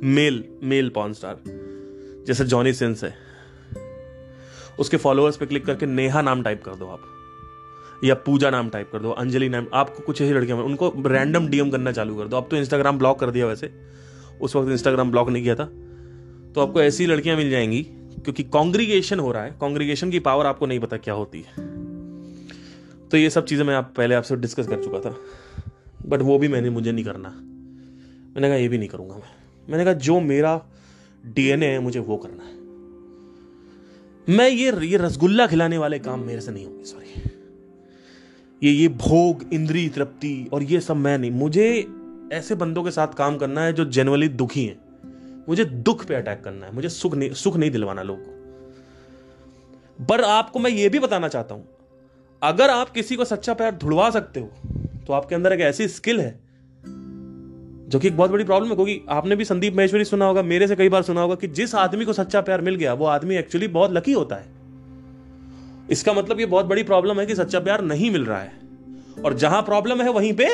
मेल 0.06 0.44
मेल 0.64 0.90
पॉन 0.90 1.14
स्टार 1.14 1.40
जैसे 2.28 2.46
जॉनी 2.46 2.74
सेंस 2.74 3.04
है, 3.04 3.14
उसके 4.80 4.98
फॉलोअर्स 4.98 5.38
पे 5.38 5.46
क्लिक 5.46 5.66
करके 5.66 5.86
नेहा 5.86 6.22
नाम 6.22 6.44
टाइप 6.44 6.64
कर 6.64 6.76
दो 6.76 6.88
आप, 6.88 7.02
या 8.04 8.16
पूजा 8.16 8.50
नाम 8.50 8.70
टाइप 8.70 8.90
कर 8.92 9.00
दो, 9.00 9.10
अंजलि 9.12 9.50
नाम, 9.50 9.68
आपको 9.74 10.04
कुछ 10.04 10.22
ऐसी 10.22 10.34
लड़कियाँ 10.34 10.58
उनको 10.60 10.94
रैंडम 11.08 11.48
डीएम 11.48 11.70
करना 11.70 11.92
चालू 11.92 12.16
कर 12.16 12.28
दो। 12.28 12.38
आप 12.38 12.48
तो 12.52 12.58
इंस्टाग्राम 12.58 12.98
ब्लॉक 12.98 13.20
कर 13.20 13.32
दिया 13.32 13.48
वैसे, 13.48 13.72
उस 14.42 14.56
वक्त 14.56 14.72
इंस्टाग्राम 14.72 15.12
ब्लॉक 15.12 15.30
नहीं 15.30 15.44
किया 15.44 15.56
था। 15.56 15.66
तो 16.56 16.62
आपको 16.62 16.82
ऐसी 16.82 17.06
लड़कियाँ 17.06 17.38
मिल 17.38 17.50
जाएँगी, 17.50 17.82
क्योंकि 18.24 18.44
कॉन्ग्रीगेशन 18.44 19.20
हो 19.20 19.32
रहा 19.32 19.44
है 19.44 19.52
कॉन्ग्रीगेशन 19.52 20.12
की 20.12 20.20
पावर 20.20 20.46
आपको 20.46 20.66
नहीं 20.66 20.80
पता 20.80 20.98
क्या 20.98 21.14
होती 21.14 21.40
है। 21.40 21.71
तो 23.12 23.18
ये 23.18 23.30
सब 23.30 23.46
चीज़ें 23.46 23.66
मैं 23.66 23.76
आप, 23.76 23.94
पहले 23.98 24.16
आपसे 24.16 24.36
डिस्कस 24.36 24.68
कर 24.68 24.84
चुका 24.84 25.00
था 25.00 25.16
बट 26.06 26.22
वो 26.22 26.38
भी 26.40 26.48
मैंने, 26.48 26.70
मुझे 26.70 26.92
नहीं 26.92 27.06
करना। 27.06 27.30
मैंने 27.30 28.48
कहा, 28.48 28.58
ये 28.58 28.68
भी 28.68 28.78
नहीं 28.78 28.90
करूँगा 28.90 29.16
मैं। 29.16 29.34
मैंने 29.70 29.84
कहा, 29.84 29.94
जो 29.94 30.20
मेरा 30.20 30.62
डीएनए 31.26 31.66
है, 31.66 31.80
मुझे 31.80 32.00
वो 32.00 32.18
करना 32.18 32.44
है। 32.44 32.60
मैं 34.36 34.50
ये 34.50 34.88
ये 34.88 34.98
रसगुल्ला 34.98 35.48
खिलाने 35.48 35.78
वाले 35.78 36.00
काम 36.00 36.20
मेरे 36.20 36.42
से 36.42 36.52
नहीं 36.52 36.66
होंगे 36.66 36.84
सॉरी 36.84 37.08
ये 38.64 38.72
ये 38.72 38.88
भोग, 38.88 39.54
इंद्री, 39.54 39.90
तृप्ति 39.90 40.50
और 40.54 40.64
ये 40.64 40.80
सब 40.80 40.96
मैं 40.96 41.18
नहीं। 41.18 41.32
मुझे 41.32 41.88
ऐसे 42.34 42.56
बंदों 42.56 42.84
के 42.84 42.92
साथ 42.92 43.08
काम 43.08 43.38
करना 43.38 43.62
है 43.62 43.74
जो 43.74 43.86
जनरली 43.86 44.28
दुखी 44.28 44.66
हैं। 44.66 44.80
मुझे 45.50 45.66
दुख 45.66 46.06
पे 46.06 46.16
अटैक 46.16 46.44
करना 46.44 46.66
है। 46.66 46.76
मुझे 46.76 46.90
सुख 46.90 47.16
नहीं 47.16 47.30
सुख 47.34 47.58
नहीं 47.58 47.72
दिलवाना 47.72 48.04
लोगों 48.04 48.24
को। 48.24 50.06
पर 50.06 50.22
आपको 50.22 50.60
मैं 50.60 50.72
ये 50.72 50.90
भी 50.90 51.00
बताना 51.00 51.28
चाहता 51.28 51.56
हूँ 51.56 51.68
अगर 52.44 52.70
आप 52.70 52.90
किसी 52.90 53.16
को 53.16 53.26
सच्चा 53.26 53.54
प्यार 53.54 53.76
धुड़वा 53.76 54.10
सकते 54.10 54.40
हो 54.40 54.52
तो 55.08 55.14
आपके 55.14 55.36
अंदर 55.36 55.54
एक 55.54 55.60
ऐसी 55.60 55.88
स्किल 55.88 56.20
है, 56.22 56.40
जो 57.90 58.00
कि 58.00 58.08
एक 58.08 58.18
बहुत 58.18 58.32
बड़ी 58.32 58.44
प्रॉब्लम 58.44 58.70
है, 58.70 58.76
क्योंकि 58.76 59.02
आपने 59.10 59.36
भी 59.36 59.46
संदीप 59.46 59.76
महेश्वरी 59.76 60.06
सुना 60.06 60.26
होगा, 60.26 60.42
मेरे 60.42 60.68
से 60.68 60.76
कई 60.76 60.90
बार 60.90 61.02
सुना 61.02 61.22
होगा 61.22 61.36
कि 61.36 61.48
जिस 61.48 61.76
आदमी 61.76 62.06
को 62.06 62.14
सच्चा 62.14 62.42
प्यार 62.42 62.62
मिल 62.62 62.76
गया, 62.76 62.94
वो 62.94 63.06
आदमी 63.06 63.36
एक्चुअली 63.36 63.68
बहुत 63.68 63.92
लकी 63.92 64.12
होता 64.12 64.36
है। 64.36 64.46
इसका 65.90 66.14
मतलब 66.14 66.40
ये 66.40 66.46
बहुत 66.46 66.66
बड़ी 66.66 66.84
प्रॉब्लम 66.84 67.20
है 67.20 67.26
कि 67.26 67.36
सच्चा 67.36 67.60
प्यार 67.60 67.82
नहीं 67.82 68.12
मिल 68.12 68.26
रहा 68.26 68.40
है। 68.40 68.52
और 69.26 69.34
जहाँ 69.34 69.62
प्रॉब्लम 69.62 70.02
है, 70.02 70.10
वहीं 70.10 70.34
पे 70.34 70.48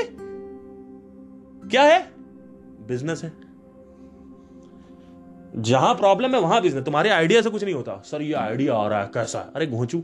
क्या 1.70 1.84
है? 1.84 2.12
बिज़नेस 2.88 3.24
है। 3.24 3.34
जहाँ 5.56 5.96
प्रॉब्लम 5.96 6.36
है, 6.36 6.42
वहाँ 6.42 6.62
बिज़नेस 6.62 6.84
तुम्हारे 6.84 7.10
आइडिया 7.10 7.42
से 7.42 7.50
कुछ 7.50 7.64
नहीं 7.64 7.76
होता। 7.76 8.02
सर, 8.06 8.22
ये 8.22 8.34
आइडिया 8.34 8.76
आ 8.76 8.88
रहा 8.88 9.02
है, 9.02 9.12
कैसा? 9.14 9.40
अरे, 9.56 9.68
घोचू। 9.68 10.04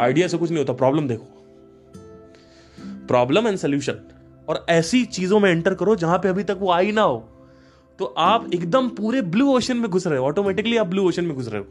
आइडिया 0.00 0.28
से 0.28 0.38
कुछ 0.38 0.50
नहीं 0.50 0.58
होता 0.58 0.72
प्रॉब्लम 0.72 1.08
देखो। 1.08 1.26
प्रॉब्लम 3.08 3.46
एंड 3.48 3.58
सोल्यूशन 3.58 4.00
और 4.48 4.66
ऐसी 4.68 5.04
चीज़ों 5.04 5.40
में 5.40 5.50
एंटर 5.50 5.74
करो 5.74 5.96
जहाँ 5.96 6.18
पे 6.18 6.28
अभी 6.28 6.44
तक 6.44 6.56
वो 6.60 6.70
आई 6.70 6.92
ना 6.92 7.02
हो। 7.02 7.18
तो 7.98 8.04
आप 8.04 8.50
एकदम 8.54 8.88
पूरे 8.88 9.22
ब्लू 9.22 9.48
ओशन 9.52 9.76
में 9.76 9.90
घुस 9.90 10.06
रहे 10.06 10.18
हो 10.18 10.26
ऑटोमेटिकली 10.26 10.76
आप 10.76 10.86
ब्लू 10.86 11.08
ओशन 11.08 11.24
में 11.24 11.34
घुस 11.36 11.48
रहे 11.48 11.60
हो। 11.60 11.66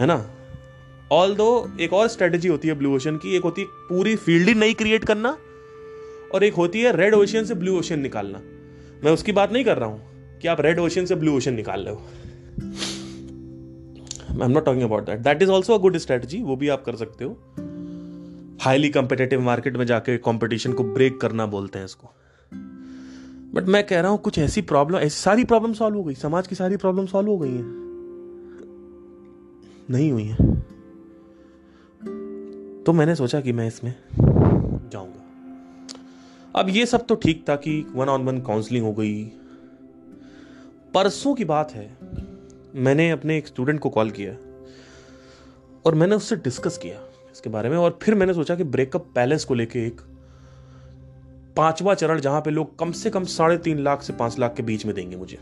है 0.00 0.06
ना? 0.06 0.30
ऑल 1.12 1.34
दो 1.34 1.70
एक 1.80 1.92
और 1.92 2.08
स्ट्रेटेजी 2.08 2.48
होती 2.48 2.68
है 2.68 2.74
ब्लू 2.74 2.94
ओशन 2.96 3.16
की, 3.16 3.36
एक 3.36 3.42
होती 3.42 3.62
है 3.62 3.68
पूरी 3.70 4.16
फ़ील्ड 4.16 4.48
ही 4.48 4.54
नई 4.54 4.74
क्रिएट 4.74 5.04
करना, 5.04 5.36
और 6.34 6.44
एक 6.44 6.54
होती 6.54 6.80
है 6.80 6.96
रेड 6.96 7.14
ओशन 7.14 7.44
से 7.44 7.54
ब्लू 7.54 7.78
ओशन 7.78 8.00
निकालना। 8.00 8.40
मैं 9.04 9.12
उसकी 9.12 9.32
बात 9.32 9.52
नहीं 9.52 9.64
कर 9.64 9.78
रहा 9.78 9.88
हूँ 9.88 10.38
कि 10.38 10.48
आप 10.48 10.60
रेड 10.60 10.78
ओशन 10.78 11.04
से 11.04 11.14
ब्लू 11.14 11.36
ओशन 11.36 11.54
निकाल 11.54 11.80
रहे 11.80 11.94
हो। 11.94 12.02
I 14.42 14.48
am 14.48 14.54
not 14.54 14.64
talking 14.64 14.84
about 14.84 15.06
that 15.06 15.18
that 15.18 15.42
is 15.42 15.50
also 15.50 15.74
a 15.74 15.78
good 15.78 15.96
strategy 15.96 16.42
वो 16.42 16.56
भी 16.56 16.68
आप 16.68 16.84
कर 16.84 16.96
सकते 16.96 17.24
हो। 17.24 17.32
हाईली 18.60 18.88
कंपिटेटिव 18.88 19.40
मार्केट 19.40 19.76
में 19.76 19.86
जाके 19.86 20.18
कंपटीशन 20.18 20.72
को 20.72 20.84
ब्रेक 20.84 21.20
करना 21.20 21.46
बोलते 21.46 21.78
हैं 21.78 21.86
इसको। 21.86 22.10
बट 23.54 23.64
मैं 23.68 23.86
कह 23.86 24.00
रहा 24.00 24.10
हूँ, 24.10 24.18
कुछ 24.18 24.38
ऐसी 24.38 24.62
प्रॉब्लम 24.62 24.96
ऐसी 24.96 25.20
सारी 25.22 25.44
प्रॉब्लम 25.44 25.72
सॉल्व 25.72 25.96
हो 25.96 26.04
गई। 26.04 26.14
समाज 26.14 26.46
की 26.46 26.54
सारी 26.54 26.76
प्रॉब्लम 26.76 27.06
सॉल्व 27.06 27.30
हो 27.30 27.38
गई 27.38 27.50
हैं। 27.50 27.88
नहीं 29.90 30.12
हुई 30.12 30.24
है। 30.24 30.36
तो 32.82 32.92
मैंने 32.92 33.14
सोचा 33.14 33.40
कि 33.40 33.52
मैं 33.52 33.68
इसमें 33.68 33.94
जाऊँगा। 34.88 35.24
अब 36.60 36.68
ये 36.68 36.86
सब 36.86 37.06
तो 37.06 37.14
ठीक 37.14 37.48
था 37.48 37.56
कि 37.56 37.86
वन 37.94 38.08
ऑन 38.08 38.22
वन 38.22 38.40
काउंसलिंग 38.40 38.84
हो 38.86 38.92
गई। 38.92 39.24
परसों 40.94 41.34
की 41.34 41.44
बात 41.44 41.72
है। 41.72 41.96
मैंने 42.76 43.10
अपने 43.10 43.38
एक 43.38 43.46
स्टूडेंट 43.46 43.80
को 43.80 43.90
कॉल 43.90 44.10
किया 44.10 44.32
और 45.86 45.94
मैंने 45.94 46.16
उससे 46.16 46.36
डिस्कस 46.36 46.78
किया 46.78 47.00
इसके 47.32 47.50
बारे 47.50 47.68
में 47.68 47.76
और 47.76 47.98
फिर 48.02 48.14
मैंने 48.14 48.34
सोचा 48.34 48.54
कि 48.54 48.64
ब्रेकअप 48.64 49.06
पैलेस 49.14 49.44
को 49.44 49.54
लेके 49.54 49.86
एक 49.86 50.00
पांचवा 51.56 51.94
चरण 51.94 52.20
जहाँ 52.20 52.40
पे 52.40 52.50
लोग 52.50 52.78
कम 52.78 52.92
से 52.92 53.10
कम 53.10 53.24
साढ़े 53.24 53.56
तीन 53.58 53.78
लाख 53.78 54.02
से 54.02 54.12
पाँच 54.12 54.38
लाख 54.38 54.54
के 54.54 54.62
बीच 54.62 54.86
में 54.86 54.94
देंगे 54.94 55.16
मुझे। 55.16 55.38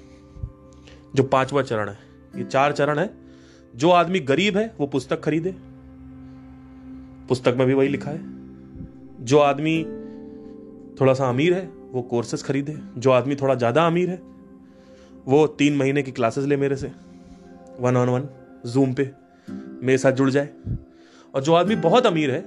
जो 1.16 1.22
पांचवा 1.22 1.62
चरण 1.62 1.88
है, 1.88 1.98
ये 2.36 2.44
चार 2.44 2.72
चरण 2.72 2.98
है। 2.98 3.10
जो 3.74 3.90
आदमी 3.90 4.20
गरीब 4.20 4.56
है, 4.56 4.74
वो 4.80 4.86
पुस्तक 4.86 5.20
खरीदे। 5.20 5.54
पुस्तक 7.28 7.54
में 7.58 7.66
भी 7.66 7.74
वही 7.74 7.88
लिखा 7.88 8.10
है। 8.10 8.20
जो 9.20 9.38
आदमी 9.38 9.84
थोड़ा 11.00 11.14
सा 11.14 11.28
अमीर 11.28 11.54
है, 11.54 11.66
वो 11.92 12.02
कोर्सेस 12.02 12.42
खरीदे। 12.42 12.76
जो 12.96 13.10
आदमी 13.10 13.36
थोड़ा 13.36 13.54
ज़्यादा 13.54 13.86
अमीर 13.86 14.10
है, 14.10 14.22
वो 15.26 15.46
तीन 15.46 15.76
महीने 15.76 16.02
की 16.02 16.12
क्लासेस 16.12 16.44
ले 16.44 16.56
मेरे 16.56 16.76
से। 16.76 16.92
वन 17.80 17.96
ऑन 17.96 18.08
वन 18.08 18.28
जूम 18.70 18.94
पे, 18.94 19.10
मेरे 19.86 19.98
साथ 19.98 20.12
जुड़ 20.12 20.30
जाए। 20.30 20.48
और 21.34 21.42
जो 21.42 21.54
आदमी 21.54 21.76
बहुत 21.76 22.06
अमीर 22.06 22.30
है, 22.30 22.44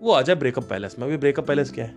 वो 0.00 0.12
आ 0.12 0.22
जाए 0.22 0.36
ब्रेकअप 0.36 0.64
पैलेस 0.64 0.96
में 0.98 1.06
अभी 1.06 1.16
ब्रेकअप 1.16 1.46
पैलेस 1.46 1.72
क्या 1.72 1.84
है। 1.84 1.94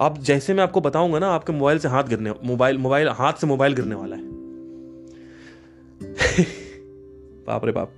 आप 0.00 0.18
जैसे 0.18 0.54
मैं 0.54 0.62
आपको 0.62 0.80
बताऊँगा 0.80 1.18
ना, 1.18 1.28
आपके 1.28 1.52
मोबाइल 1.52 1.78
से 1.78 1.88
हाथ 1.88 2.04
गिरने 2.04 2.34
मोबाइल 2.44 2.78
मोबाइल 2.78 3.08
हाथ 3.08 3.32
से 3.32 3.46
मोबाइल 3.46 3.74
गिरने 3.74 3.94
वाला 3.94 4.16
है। 4.16 4.22
बाप 7.46 7.64
रे 7.64 7.72
बाप। 7.72 7.92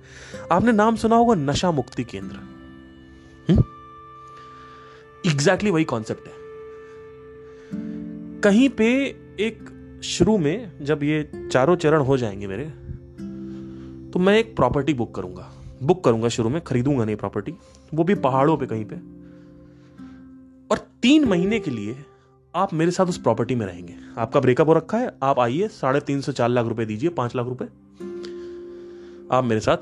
आपने 0.51 0.71
नाम 0.71 0.95
सुना 0.95 1.15
होगा 1.15 1.35
नशा 1.35 1.71
मुक्ति 1.71 2.03
केंद्र। 2.03 2.53
एग्जैक्टली 5.25 5.45
exactly 5.45 5.73
वही 5.73 5.83
कॉन्सेप्ट 5.83 6.27
है। 6.27 6.33
कहीं 8.41 8.69
पे 8.69 9.15
एक 9.39 9.69
शुरू 10.03 10.37
में 10.37 10.85
जब 10.85 11.03
ये 11.03 11.47
चारों 11.51 11.75
चरण 11.75 12.01
हो 12.01 12.17
जाएँगे 12.17 12.47
मेरे 12.47 12.82
तो 14.13 14.19
मैं 14.19 14.37
एक 14.39 14.55
प्रॉपर्टी 14.55 14.93
बुक 14.93 15.15
करूँगा। 15.15 15.51
बुक 15.83 16.03
करूँगा 16.03 16.27
शुरू 16.27 16.49
में, 16.49 16.61
खरीदूँगा 16.61 17.05
नहीं 17.05 17.15
प्रॉपर्टी 17.15 17.53
वो 17.93 18.03
भी 18.03 18.15
पहाड़ों 18.15 18.57
पे 18.57 18.65
कहीं 18.65 18.85
पे। 18.85 18.95
और 20.71 20.77
तीन 21.01 21.25
महीने 21.25 21.59
के 21.59 21.71
लिए 21.71 21.95
आप 22.55 22.73
मेरे 22.73 22.91
साथ 22.91 23.05
उस 23.05 23.17
प्रॉपर्टी 23.17 23.55
में 23.55 23.65
रहेंगे। 23.65 23.95
आपका 24.17 24.39
ब्रेकअप 24.39 24.67
हो 24.67 24.73
रखा 24.73 24.97
है, 24.97 25.13
आप 25.23 25.39
आइए, 25.39 25.67
साढ़े 25.67 25.99
तीन 25.99 26.21
से, 26.21 26.33
चार 26.33 26.49
लाख 26.49 26.65
रुपए 26.65 26.85
दीजिए, 26.85 27.09
पाँच 27.09 27.35
लाख 27.35 27.45
रुपए। 27.45 27.65
आप 29.31 29.43
मेरे 29.43 29.59
साथ 29.59 29.77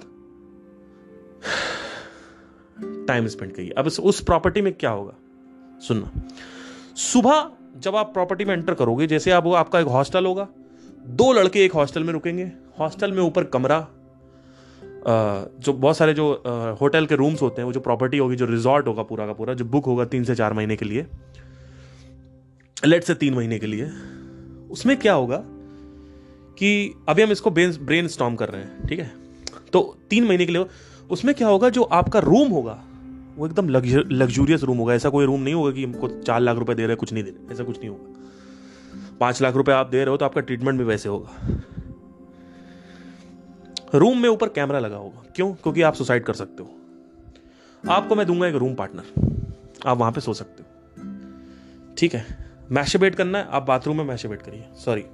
टाइम 3.08 3.28
स्पेंड 3.28 3.54
करिए। 3.54 3.70
अब 3.70 3.86
उस 3.86 4.22
प्रॉपर्टी 4.22 4.62
में 4.62 4.74
क्या 4.74 4.92
होगा? 4.92 5.14
सुनना। 5.80 6.12
सुबह 6.96 7.52
जब 7.78 7.96
आप 7.96 8.14
प्रॉपर्टी 8.14 8.46
में 8.46 8.54
एंटर 8.54 8.74
करोगे, 8.74 9.08
जैसे 9.08 9.32
आप 9.32 9.48
आपका 9.48 9.80
एक 9.80 9.88
हॉस्टल 9.88 10.26
होगा, 10.26 10.48
दो 11.06 11.32
लड़के 11.34 11.66
एक 11.66 11.74
हॉस्टल 11.74 12.04
में 12.04 12.14
रुकेंगे। 12.14 12.52
हॉस्टल 12.80 13.12
में 13.12 13.22
ऊपर 13.24 13.44
कमरा 13.44 13.88
जो 15.08 15.74
बहुत 15.74 15.98
सारे 15.98 16.14
जो 16.14 16.32
होटल 16.82 17.06
के 17.06 17.16
रूम्स 17.16 17.42
होते 17.42 17.62
हैं, 17.62 17.66
वो 17.66 17.74
जो 17.74 17.80
प्रॉपर्टी 17.80 18.18
होगी, 18.18 18.36
जो 18.36 18.46
रिजॉर्ट 18.46 18.88
होगा 18.88 19.04
पूरा 19.04 19.26
का 19.26 19.34
पूरा, 19.34 19.54
जो 19.54 19.66
बुक 19.66 19.86
होगा 19.86 20.06
तीन 20.06 20.24
से 20.24 20.36
चार 20.36 20.54
महीने 20.54 20.76
के 20.76 20.86
लिए 20.86 21.06
लेट 22.78 23.04
से 23.04 23.14
तीन 23.16 23.34
महीने 23.34 23.60
के 23.60 23.68
लिए, 23.68 23.90
उसमें 24.72 24.96
क्या 24.98 25.14
होगा 25.14 25.38
कि 26.58 26.94
अभी 27.10 27.22
हम 27.22 27.32
इसको 27.32 27.52
ब्रेन 27.52 28.08
स्टॉम 28.08 28.36
कर 28.36 28.50
रहे 28.50 28.62
हैं, 28.62 28.88
ठीक 28.88 29.00
है? 29.00 29.12
तो 29.74 29.98
तीन 30.10 30.26
महीने 30.26 30.46
के 30.46 30.52
लिए, 30.52 30.66
उसमें 31.10 31.34
क्या 31.36 31.48
होगा, 31.48 31.70
जो 31.70 31.84
आपका 31.84 32.20
रूम 32.20 32.50
होगा, 32.50 32.78
वो 33.38 33.46
एकदम 33.48 33.70
लग्जूरियस 33.70 34.64
रूम 34.64 34.78
होगा, 34.78 34.94
ऐसा 34.94 35.10
कोई 35.10 35.26
रूम 35.26 35.42
नहीं 35.42 35.54
होगा 35.54 35.72
कि 35.72 35.84
हमको 35.84 36.08
चार 36.08 36.40
लाख 36.40 36.58
रुपए 36.58 36.74
दे 36.76 36.86
रहे 36.86 36.96
कुछ 36.96 37.14
नहीं 37.14 37.24
दे 37.24 37.30
रहे, 37.30 37.54
ऐसा 37.54 37.64
कुछ 37.64 37.78
नहीं 37.78 37.90
होगा। 37.90 39.18
पाँच 39.20 39.42
लाख 39.42 39.56
रुपए 39.56 39.72
आप 39.72 39.90
दे 39.90 39.98
रहे 39.98 40.10
हो 40.10 40.18
तो 40.18 40.26
आपका 40.26 40.42
ट्रीटमेंट 40.42 40.78
भी 40.78 40.86
वैसे 40.86 41.10
होगा। 41.10 41.60
रूम 43.96 44.18
में 44.18 44.30
ऊपर 44.30 44.50
कैमरा 44.50 44.80
लगा 44.80 44.98
होगा। 44.98 45.24
क्यों? 45.36 45.54
क्योंकि 45.54 45.82
आप 45.82 45.94
सुसाइड 45.94 46.24
कर 46.24 46.34
सकते 46.34 46.64
हो। 46.64 46.76
आपको 47.90 48.16
मैं 48.16 48.26
दूँगा 48.28 48.48
एक 48.48 48.56
रूम 48.56 48.76
पार्टनर। 48.76 49.38
आप 49.86 49.98
वहाँ 49.98 50.12
पे 50.12 50.22
सो 50.22 50.34
सकते 50.34 50.64
हो। 50.64 50.70
ठीक 51.98 52.14
है? 52.16 52.52
मैशेबेट 52.72 53.16
करना 53.16 53.38
है। 53.38 53.48
आप 53.50 53.64
बाथरूम 53.64 53.98
में 53.98 54.04
मैशेबेट 54.04 54.42
करिए। 54.42 54.66
सॉरी 54.76 55.06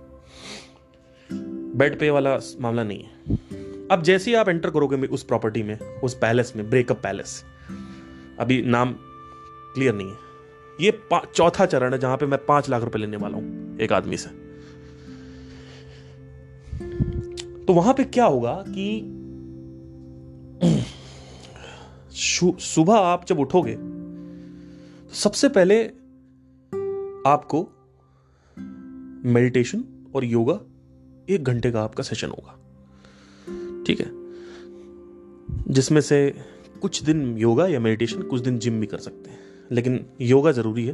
बेड 1.78 2.00
पे 2.00 2.10
वाला 2.10 2.38
मामला 2.62 2.84
नहीं 2.84 3.04
है। 3.04 3.38
अब 3.92 4.02
जैसे 4.04 4.32
ही 4.32 4.36
आप 4.36 4.50
एंटर 4.50 4.70
करोगे 4.70 5.08
उस 5.08 5.24
प्रॉपर्टी 5.24 5.64
में, 5.64 5.80
उस 5.80 6.14
पैलेस 6.14 6.54
में, 6.56 6.70
ब्रेकअप 6.70 7.00
पैलेस, 7.04 7.44
अभी 8.40 8.62
नाम 8.62 8.96
क्लियर 9.74 9.94
नहीं 9.94 10.10
है। 10.10 10.18
ये 10.82 11.00
चौथा 11.12 11.66
चरण 11.66 11.94
है 11.94 12.00
जहाँ 12.00 12.18
पे 12.18 12.26
मैं 12.26 12.46
पाँच 12.46 12.70
लाख 12.70 12.84
रुपए 12.84 13.00
लेने 13.00 13.18
वाला 13.18 13.38
हूँ, 13.38 13.78
एक 13.80 13.94
आदमी 13.94 14.18
से। 14.18 14.47
तो 17.68 17.74
वहाँ 17.74 17.94
पे 17.94 18.04
क्या 18.04 18.26
होगा 18.26 18.64
कि 18.68 18.88
सुबह 22.60 22.96
आप 22.96 23.26
जब 23.26 23.40
उठोगे 23.40 23.76
तो 23.76 25.14
सबसे 25.14 25.50
पहले 25.50 25.84
आपको 27.30 27.70
मेडिटेशन 29.30 29.84
और 30.16 30.26
योगा 30.26 30.60
एक 31.30 31.44
घंटे 31.44 31.72
का 31.72 31.84
आपका 31.84 32.04
सेशन 32.04 32.28
होगा। 32.28 32.54
ठीक 33.88 34.00
है? 34.00 34.08
जिसमें 35.74 36.02
से 36.02 36.34
कुछ 36.82 37.04
दिन 37.04 37.38
योगा 37.38 37.68
या 37.68 37.80
मेडिटेशन 37.80 38.22
कुछ 38.22 38.42
दिन 38.42 38.60
जिम 38.60 38.80
भी 38.80 38.88
कर 38.88 38.98
सकते 38.98 39.30
हैं। 39.30 39.40
लेकिन 39.72 40.06
योगा 40.22 40.52
ज़रूरी 40.52 40.86
है। 40.86 40.94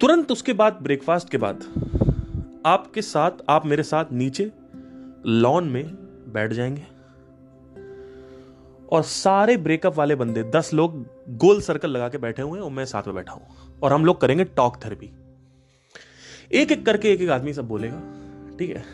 तुरंत 0.00 0.32
उसके 0.32 0.52
बाद 0.52 0.78
ब्रेकफास्ट 0.82 1.28
के 1.28 1.38
बाद 1.38 1.64
आपके 2.66 3.02
साथ, 3.02 3.30
आप 3.48 3.66
मेरे 3.66 3.82
साथ 3.82 4.04
नीचे 4.12 4.50
लॉन 5.26 5.64
में 5.64 5.84
बैठ 6.32 6.52
जाएँगे। 6.52 6.86
और 8.92 9.02
सारे 9.02 9.56
ब्रेकअप 9.56 9.96
वाले 9.96 10.14
बंदे, 10.14 10.42
दस 10.42 10.74
लोग 10.74 11.06
गोल 11.36 11.60
सर्कल 11.60 11.90
लगा 11.90 12.08
के 12.08 12.18
बैठे 12.18 12.42
हुए 12.42 12.58
हैं, 12.58 12.64
और 12.64 12.70
मैं 12.70 12.84
साथ 12.84 13.02
में 13.06 13.14
बैठा 13.14 13.32
हूँ। 13.32 13.42
और 13.82 13.92
हम 13.92 14.04
लोग 14.04 14.20
करेंगे 14.20 14.44
टॉक 14.44 14.76
थेरेपी। 14.84 15.10
एक 16.52 16.72
एक 16.72 16.86
करके 16.86 17.12
एक 17.12 17.20
एक 17.20 17.30
आदमी 17.30 17.52
सब 17.52 17.68
बोलेगा, 17.68 18.00
ठीक 18.58 18.76
है? 18.76 18.84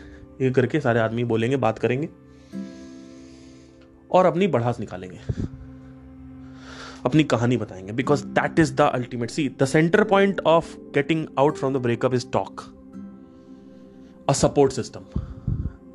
एक 0.41 0.55
करके 0.55 0.79
सारे 0.79 0.99
आदमी 0.99 1.23
बोलेंगे, 1.23 1.57
बात 1.57 1.79
करेंगे, 1.79 2.09
और 4.11 4.25
अपनी 4.25 4.47
बढ़ास 4.47 4.79
निकालेंगे। 4.79 5.19
अपनी 7.05 7.23
कहानी 7.23 7.57
बताएँगे 7.57 7.91
because 7.91 8.25
that 8.25 8.59
is 8.59 8.75
the 8.75 8.81
ultimate 8.81 9.29
see 9.29 9.49
the 9.49 9.65
centre 9.65 10.03
point 10.03 10.39
of 10.39 10.77
getting 10.77 11.27
out 11.39 11.57
from 11.57 11.73
the 11.73 11.77
breakup 11.77 12.13
is 12.13 12.25
talk 12.31 12.61
a 14.29 14.33
support 14.33 14.71
system 14.71 15.01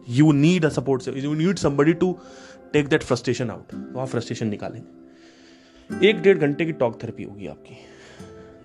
you 0.09 0.33
need 0.35 0.65
a 0.65 0.69
support 0.71 1.09
you 1.17 1.35
need 1.35 1.59
somebody 1.59 1.93
to 1.95 2.13
take 2.73 2.89
that 2.89 3.03
frustration 3.03 3.51
out 3.51 3.73
तो 3.73 3.99
आप 4.01 4.09
frustration 4.09 4.47
निकालेंगे। 4.49 6.07
एक 6.09 6.23
डेढ़ 6.23 6.39
घंटे 6.39 6.65
की 6.67 6.73
talk 6.75 7.03
therapy 7.03 7.23
होगी 7.25 7.47
आपकी, 7.47 7.77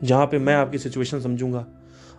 जहाँ 0.03 0.25
पे 0.25 0.39
मैं 0.39 0.55
आपकी 0.55 0.77
सिचुएशन 0.77 1.19
समझूँगा, 1.21 1.65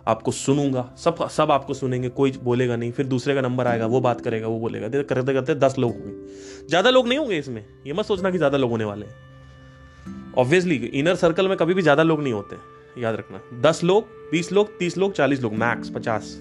आपको 0.07 0.31
सुनूँगा, 0.31 0.83
सब 0.97 1.27
सब 1.29 1.51
आपको 1.51 1.73
सुनेंगे, 1.73 2.09
कोई 2.11 2.31
बोलेगा 2.43 2.75
नहीं, 2.75 2.91
फिर 2.91 3.05
दूसरे 3.07 3.33
का 3.35 3.41
नंबर 3.41 3.67
आएगा, 3.67 3.85
वो 3.85 4.01
बात 4.01 4.21
करेगा, 4.21 4.47
वो 4.47 4.59
बोलेगा। 4.59 4.87
करते 5.03 5.33
करते 5.33 5.55
दस 5.57 5.77
लोग 5.77 5.91
होंगे। 5.91 6.67
ज़्यादा 6.67 6.89
लोग 6.89 7.07
नहीं 7.07 7.19
होंगे 7.19 7.37
इसमें। 7.37 7.65
ये 7.87 7.93
मत 7.93 8.05
सोचना 8.05 8.31
कि 8.31 8.37
ज़्यादा 8.37 8.57
लोग 8.57 8.71
होने 8.71 8.85
वाले 8.85 9.05
हैं। 9.05 10.33
ऑब्वियसली 10.37 10.75
इनर 10.75 11.15
सर्कल 11.15 11.47
में 11.47 11.57
कभी 11.57 11.73
भी 11.73 11.81
ज़्यादा 11.81 12.03
लोग 12.03 12.21
नहीं 12.23 12.33
होते। 12.33 12.55
याद 12.95 13.15
रखना, 13.15 13.41
दस 13.61 13.83
लोग, 13.83 14.07
बीस 14.31 14.51
लोग, 14.51 14.77
तीस 14.79 14.97
लोग, 14.97 15.13
चालीस 15.13 15.41
लोग 15.41 15.53
मैक्स 15.55 15.89
पचास। 15.89 16.31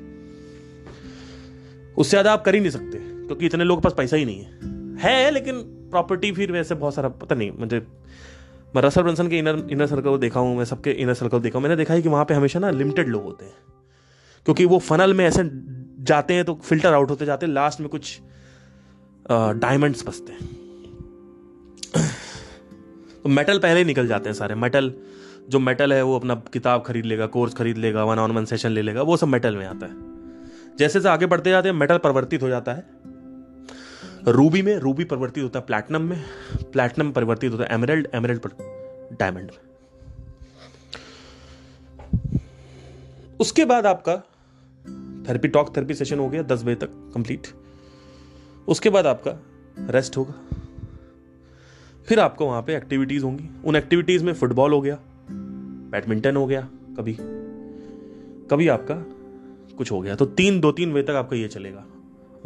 उससे 1.90 2.11
ज़्यादा 2.11 2.33
आप 2.33 2.44
कर 2.44 2.55
ही 2.55 2.61
नहीं 2.61 2.70
सकते, 2.70 2.98
क्योंकि 2.98 3.46
इतने 3.46 3.64
लोग 3.64 3.79
के 3.79 3.83
पास 3.83 3.94
पैसा 3.96 4.16
ही 4.16 4.24
नहीं 4.24 4.40
है। 4.40 4.98
है, 5.00 5.31
लेकिन 5.31 5.61
प्रॉपर्टी 5.90 6.33
फिर 6.33 6.53
वैसे 6.53 6.74
बहुत 6.76 6.94
सारा, 6.94 7.09
पता 7.11 7.35
नहीं, 7.35 7.50
मुझे, 7.59 7.79
मैं 8.76 8.83
रसल 8.83 9.03
ब्रंसन 9.03 9.29
के 9.29 9.38
इनर 9.38 9.66
इनर 9.70 9.87
सर्कल 9.87 10.11
को 10.11 10.18
देखा 10.18 10.40
हूँ, 10.40 10.57
मैं 10.57 10.64
सबके 10.66 10.90
इनर 10.92 11.14
सर्कल 11.14 11.40
देखा 11.40 11.59
हूँ। 11.59 11.62
मैंने 11.62 11.76
देखा 11.76 11.94
है 11.94 12.03
कि 12.03 12.09
वहाँ 12.09 12.24
पे 12.24 12.35
हमेशा 12.35 12.59
ना 12.59 12.70
लिमिटेड 12.72 13.09
लोग 13.09 13.24
होते 13.24 13.44
हैं, 13.44 13.55
क्योंकि 14.46 14.64
वो 14.64 14.79
फनल 14.81 15.14
में 15.14 15.24
ऐसे 15.26 15.42
जाते 16.05 16.35
हैं 16.35 16.44
तो 16.44 16.55
फ़िल्टर 16.64 16.94
आउट 16.94 17.11
होते 17.11 17.26
जाते 17.26 17.46
हैं 17.46 17.53
लास्ट 17.53 17.81
में 17.81 17.88
कुछ 17.88 18.18
डायमंड्स 19.31 20.07
बसते 20.07 20.33
हैं। 20.33 20.48
तो 23.22 23.29
मेटल 23.29 23.59
पहले 23.59 23.79
ही 23.79 23.85
निकल 23.85 24.07
जाते 24.07 24.29
हैं 24.29 24.35
सारे 24.35 24.55
मेटल 24.57 24.92
जो 25.50 25.59
मेटल 25.61 25.92
है 25.92 26.03
वो 26.03 26.14
अपना 26.16 26.35
किताब 26.53 26.83
खरीद 26.83 27.05
लेगा 27.07 27.26
कोर्स 27.29 27.55
खरीद 27.55 27.79
लेगा 27.79 28.05
वन 28.05 28.18
ऑन 28.18 28.31
वन 28.31 28.44
सेशन 28.44 28.70
ले 28.70 28.83
लेगा, 28.83 29.03
वो 29.03 29.16
सब 29.16 29.29
मेटल 29.29 29.57
में 29.57 29.66
आता 29.66 29.87
है। 29.87 29.92
जैसे 30.80 30.98
जैसे 30.98 31.08
आगे 31.08 31.26
बढ़ते 31.26 31.50
जाते 31.50 31.68
हैं 31.68 31.76
मेटल 31.76 31.98
परिवर्तित 31.98 32.42
हो 32.42 32.48
जाता 32.48 32.72
है। 32.72 32.84
रूबी 34.28 34.62
में 34.62 34.76
रूबी 34.76 35.04
परिवर्तित 35.04 35.44
होता 35.44 35.58
है 35.58 35.66
प्लैटिनम 35.66 36.02
में 36.02 36.24
प्लैटिनम 36.72 37.10
परिवर्तित 37.12 37.52
होता 37.52 37.64
है 37.64 37.70
एमरल्ड 37.70 38.08
एमरल्ड 38.14 38.40
पर 38.46 38.50
डायमंड 39.20 39.50
में। 39.50 39.58
उसके 43.40 43.64
बाद 43.64 43.86
आपका 43.86 44.16
थेरेपी 45.28 45.48
टॉक 45.48 45.76
थेरेपी 45.76 45.94
सेशन 45.94 46.18
हो 46.18 46.28
गया 46.28 46.42
दस 46.42 46.62
बजे 46.62 46.74
तक 46.74 46.90
कंप्लीट 47.14 47.46
उसके 48.68 48.90
बाद 48.90 49.06
आपका 49.06 49.38
रेस्ट 49.90 50.16
होगा। 50.16 50.34
फिर 52.08 52.20
आपको 52.20 52.46
वहाँ 52.46 52.62
पे 52.62 52.76
एक्टिविटीज़ 52.76 53.24
होंगी। 53.24 53.48
उन 53.64 53.76
एक्टिविटीज़ 53.76 54.24
में 54.24 54.32
फुटबॉल 54.32 54.72
हो 54.72 54.80
गया 54.80 54.98
बैडमिंटन 55.90 56.36
हो 56.36 56.46
गया, 56.46 56.68
कभी 56.98 57.16
कभी 58.50 58.68
आपका 58.68 59.19
कुछ 59.80 59.90
हो 59.92 60.00
गया। 60.00 60.14
तो 60.14 60.26
तीन, 60.26 60.60
दो, 60.60 60.72
तीन 60.72 60.92
बजे 60.92 61.02
तक 61.02 61.10
आपका 61.10 61.36
ये 61.36 61.48
चलेगा। 61.48 61.84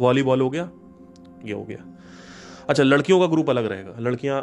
वॉलीबॉल 0.01 0.41
हो 0.41 0.49
गया, 0.49 0.69
ये 1.45 1.53
हो 1.53 1.63
गया। 1.63 1.85
अच्छा 2.69 2.83
लड़कियों 2.83 3.19
का 3.19 3.25
ग्रुप 3.25 3.49
अलग 3.49 3.65
रहेगा। 3.65 3.95
लड़कियाँ 3.99 4.41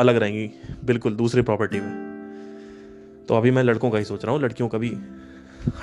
अलग 0.00 0.16
रहेंगी, 0.16 0.50
बिल्कुल 0.84 1.14
दूसरी 1.14 1.42
प्रॉपर्टी 1.42 1.80
में। 1.80 3.24
तो 3.28 3.34
अभी 3.34 3.50
मैं 3.50 3.62
लड़कों 3.62 3.90
का 3.90 3.98
ही 3.98 4.04
सोच 4.04 4.24
रहा 4.24 4.32
हूँ। 4.32 4.42
लड़कियों 4.42 4.68
का 4.68 4.78
भी 4.78 4.88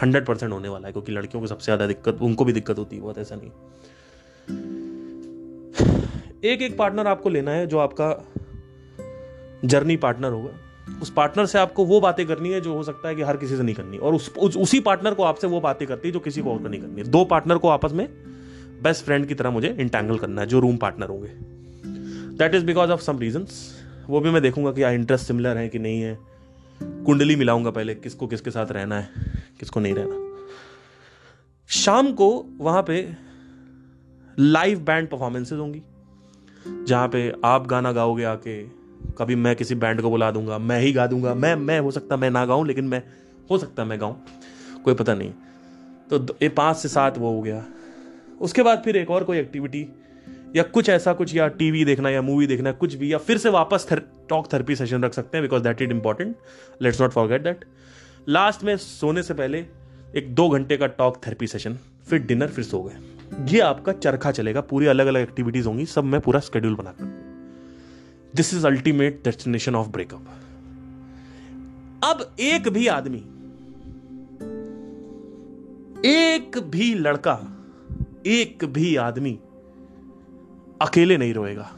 हंड्रेड 0.02 0.26
परसेंट 0.26 0.52
होने 0.54 0.70
वाला 0.70 0.88
है, 0.88 0.92
क्योंकि 0.92 1.12
लड़कियों 1.12 1.42
को 1.42 1.48
सबसे 1.48 1.66
ज़्यादा 1.66 1.88
दिक्कत, 1.88 2.22
उनको 2.22 2.46
भी 2.46 2.54
दिक्कत 2.54 2.80
होती 2.80 2.96
है, 2.96 3.02
बहुत 3.02 3.18
ऐसा 3.18 3.36
नहीं। 3.36 3.52
एक 6.44 6.62
एक 6.62 6.78
पार्टनर 6.78 7.08
आपको 7.08 7.30
लेना 7.30 7.52
है 7.52 7.68
जो 7.68 7.78
आपका 7.78 8.10
जर्नी 9.66 9.98
पार्टनर 9.98 10.32
होगा। 10.32 10.52
उस 11.02 11.10
पार्टनर 11.10 11.46
से 11.46 11.60
आपको 11.60 11.86
वो 11.86 12.00
बातें 12.00 12.26
करनी 12.28 12.50
है 12.50 12.62
जो 12.62 12.74
हो 12.74 12.84
सकता 12.84 13.08
है 13.08 13.16
कि 13.16 13.22
हर 13.22 13.38
किसी 13.38 13.58
से 13.58 13.64
नहीं 13.64 13.76
करनी। 13.76 13.98
और 13.98 14.14
उस, 14.14 14.34
उस 14.38 14.58
उसी 14.58 14.80
पार्टनर 14.80 15.14
को 15.14 15.24
आपसे 15.24 15.48
वो 15.48 15.60
बातें 15.62 15.88
करती 15.88 16.08
है 16.08 16.12
जो 16.12 16.20
किसी 16.20 16.42
को 16.42 16.54
और 16.54 16.70
नहीं 16.70 16.82
करनी 16.82 17.02
है। 17.02 17.08
दो 17.08 17.24
पार्टनर 17.26 17.58
को 17.58 17.68
आपस 17.68 17.92
में 17.92 18.08
बेस्ट 18.84 19.06
फ्रेंड 19.06 19.26
की 19.26 19.36
तरह 19.36 19.50
मुझे 19.50 19.76
इंटैंगल 19.80 20.18
करना 20.18 20.42
है 20.42 20.48
जो 20.48 20.60
रूम 20.60 20.78
पार्टनर 20.78 21.10
होंगे। 21.10 21.30
That 22.38 22.56
is 22.56 22.66
because 22.66 22.92
of 22.92 23.02
some 23.02 23.20
reason 23.20 23.46
वो 24.08 24.20
भी 24.20 24.30
मैं 24.30 24.42
देखूँगा 24.42 24.72
कि 24.72 24.84
इंटरेस्ट 24.84 25.26
सिमिलर 25.26 25.58
है 25.58 25.70
कि 25.70 25.80
नहीं 25.80 26.02
है। 26.02 26.18
कुंडली 26.82 27.36
मिलाऊँगा 27.36 27.72
पहले 27.72 27.96
किसको 27.96 28.28
किसके 28.28 28.52
साथ 28.52 28.72
रहना 28.72 29.00
है 29.00 29.10
किसको 29.60 29.80
नहीं 29.80 29.94
रहना। 29.94 30.26
शाम 31.70 32.12
को 32.12 32.46
वहाँ 32.58 32.84
पे 32.84 33.14
लाइव 34.40 34.80
बैंड 34.80 35.10
परफॉर्मेंसेज 35.10 35.60
होंगी 35.60 35.82
जहाँ 36.88 37.08
पे 37.08 37.34
आप 37.46 37.68
गाना 37.68 37.92
गाओगे 37.92 38.24
आके 38.24 38.79
कभी 39.18 39.36
मैं 39.36 39.56
किसी 39.56 39.76
बैंड 39.76 40.02
को 40.02 40.10
बुला 40.10 40.32
दूँगा 40.32 40.58
मैं 40.58 40.80
ही 40.80 40.92
गा 40.92 41.08
दूँगा 41.08 41.34
मैं 41.34 41.56
मैं 41.56 41.80
हो 41.80 41.92
सकता 41.92 42.18
मैं 42.18 42.30
ना 42.32 42.46
गाऊं 42.46 42.68
लेकिन 42.68 42.86
मैं 42.86 43.04
हो 43.52 43.58
सकता 43.58 43.86
मैं 43.86 44.00
गाऊं 44.02 44.16
कोई 44.84 44.94
पता 44.94 45.14
नहीं। 45.14 45.32
तो 46.10 46.36
ये 46.42 46.50
पाँच 46.50 46.78
से 46.78 46.90
सात 46.90 47.18
वो 47.18 47.36
हो 47.36 47.42
गया। 47.42 47.66
उसके 48.42 48.64
बाद 48.64 48.82
फिर 48.86 48.98
एक 48.98 49.10
और 49.10 49.24
कोई 49.24 49.38
एक्टिविटी 49.38 49.88
या 50.56 50.64
कुछ 50.64 50.90
ऐसा 50.90 51.14
कुछ 51.14 51.36
या 51.36 51.48
टीवी 51.48 51.86
देखना 51.86 52.10
या 52.10 52.22
मूवी 52.22 52.48
देखना 52.48 52.72
कुछ 52.72 52.94
भी 52.96 53.14
या 53.14 53.18
फिर 53.18 53.38
से 53.38 53.50
वापस 53.50 53.88
थर, 53.92 54.00
टॉक 54.30 54.54
थेरेपी 54.54 54.76
सेशन 54.76 55.04
रख 55.04 55.14
सकते 55.14 55.38
हैं 55.38 55.44
because 55.44 55.64
that 55.64 55.82
is 55.82 55.90
important 55.90 56.36
let's 56.82 57.02
not 57.02 57.12
forget 57.12 57.44
that 57.44 57.66
last 58.30 58.64
में 58.64 58.78
सोने 58.78 59.24
से 59.24 59.34
पहले 59.34 59.66
एक 60.16 60.34
दो 60.36 60.50
घंटे 60.50 60.78
का 60.78 60.88
टॉक 60.88 61.22
थेरेपी 61.28 61.48
सेशन 61.48 61.78
फिर 62.10 62.20
डिनर 62.20 62.48
फिर 62.48 62.66
सो 62.66 62.82
गए। 62.84 62.98
ये 63.56 63.60
आपका 63.60 63.92
चरखा 63.92 64.32
चलेगा 64.32 64.62
पूरी 64.62 64.86
अलग 64.86 65.08
अलग 65.08 65.22
एक्टिविटीज़ 65.22 65.68
होंगी 65.68 65.86
सब 65.86 66.04
मैं 66.04 66.22
पूरा 66.22 66.40
शेड्यूल 66.40 66.76
बनाकर। 66.76 67.29
This 68.36 68.54
is 68.54 68.68
ultimate 68.68 69.22
destination 69.24 69.76
of 69.76 69.88
breakup 69.88 70.26
अब 72.04 72.36
एक 72.40 72.68
भी 72.70 72.88
आदमी, 72.88 73.18
एक 76.06 76.58
भी 76.58 76.94
लड़का, 76.96 77.34
एक 78.26 78.66
भी 78.66 78.96
आदमी 78.96 79.40
अकेले 80.82 81.18
नहीं 81.18 81.34
रोएगा। 81.34 81.70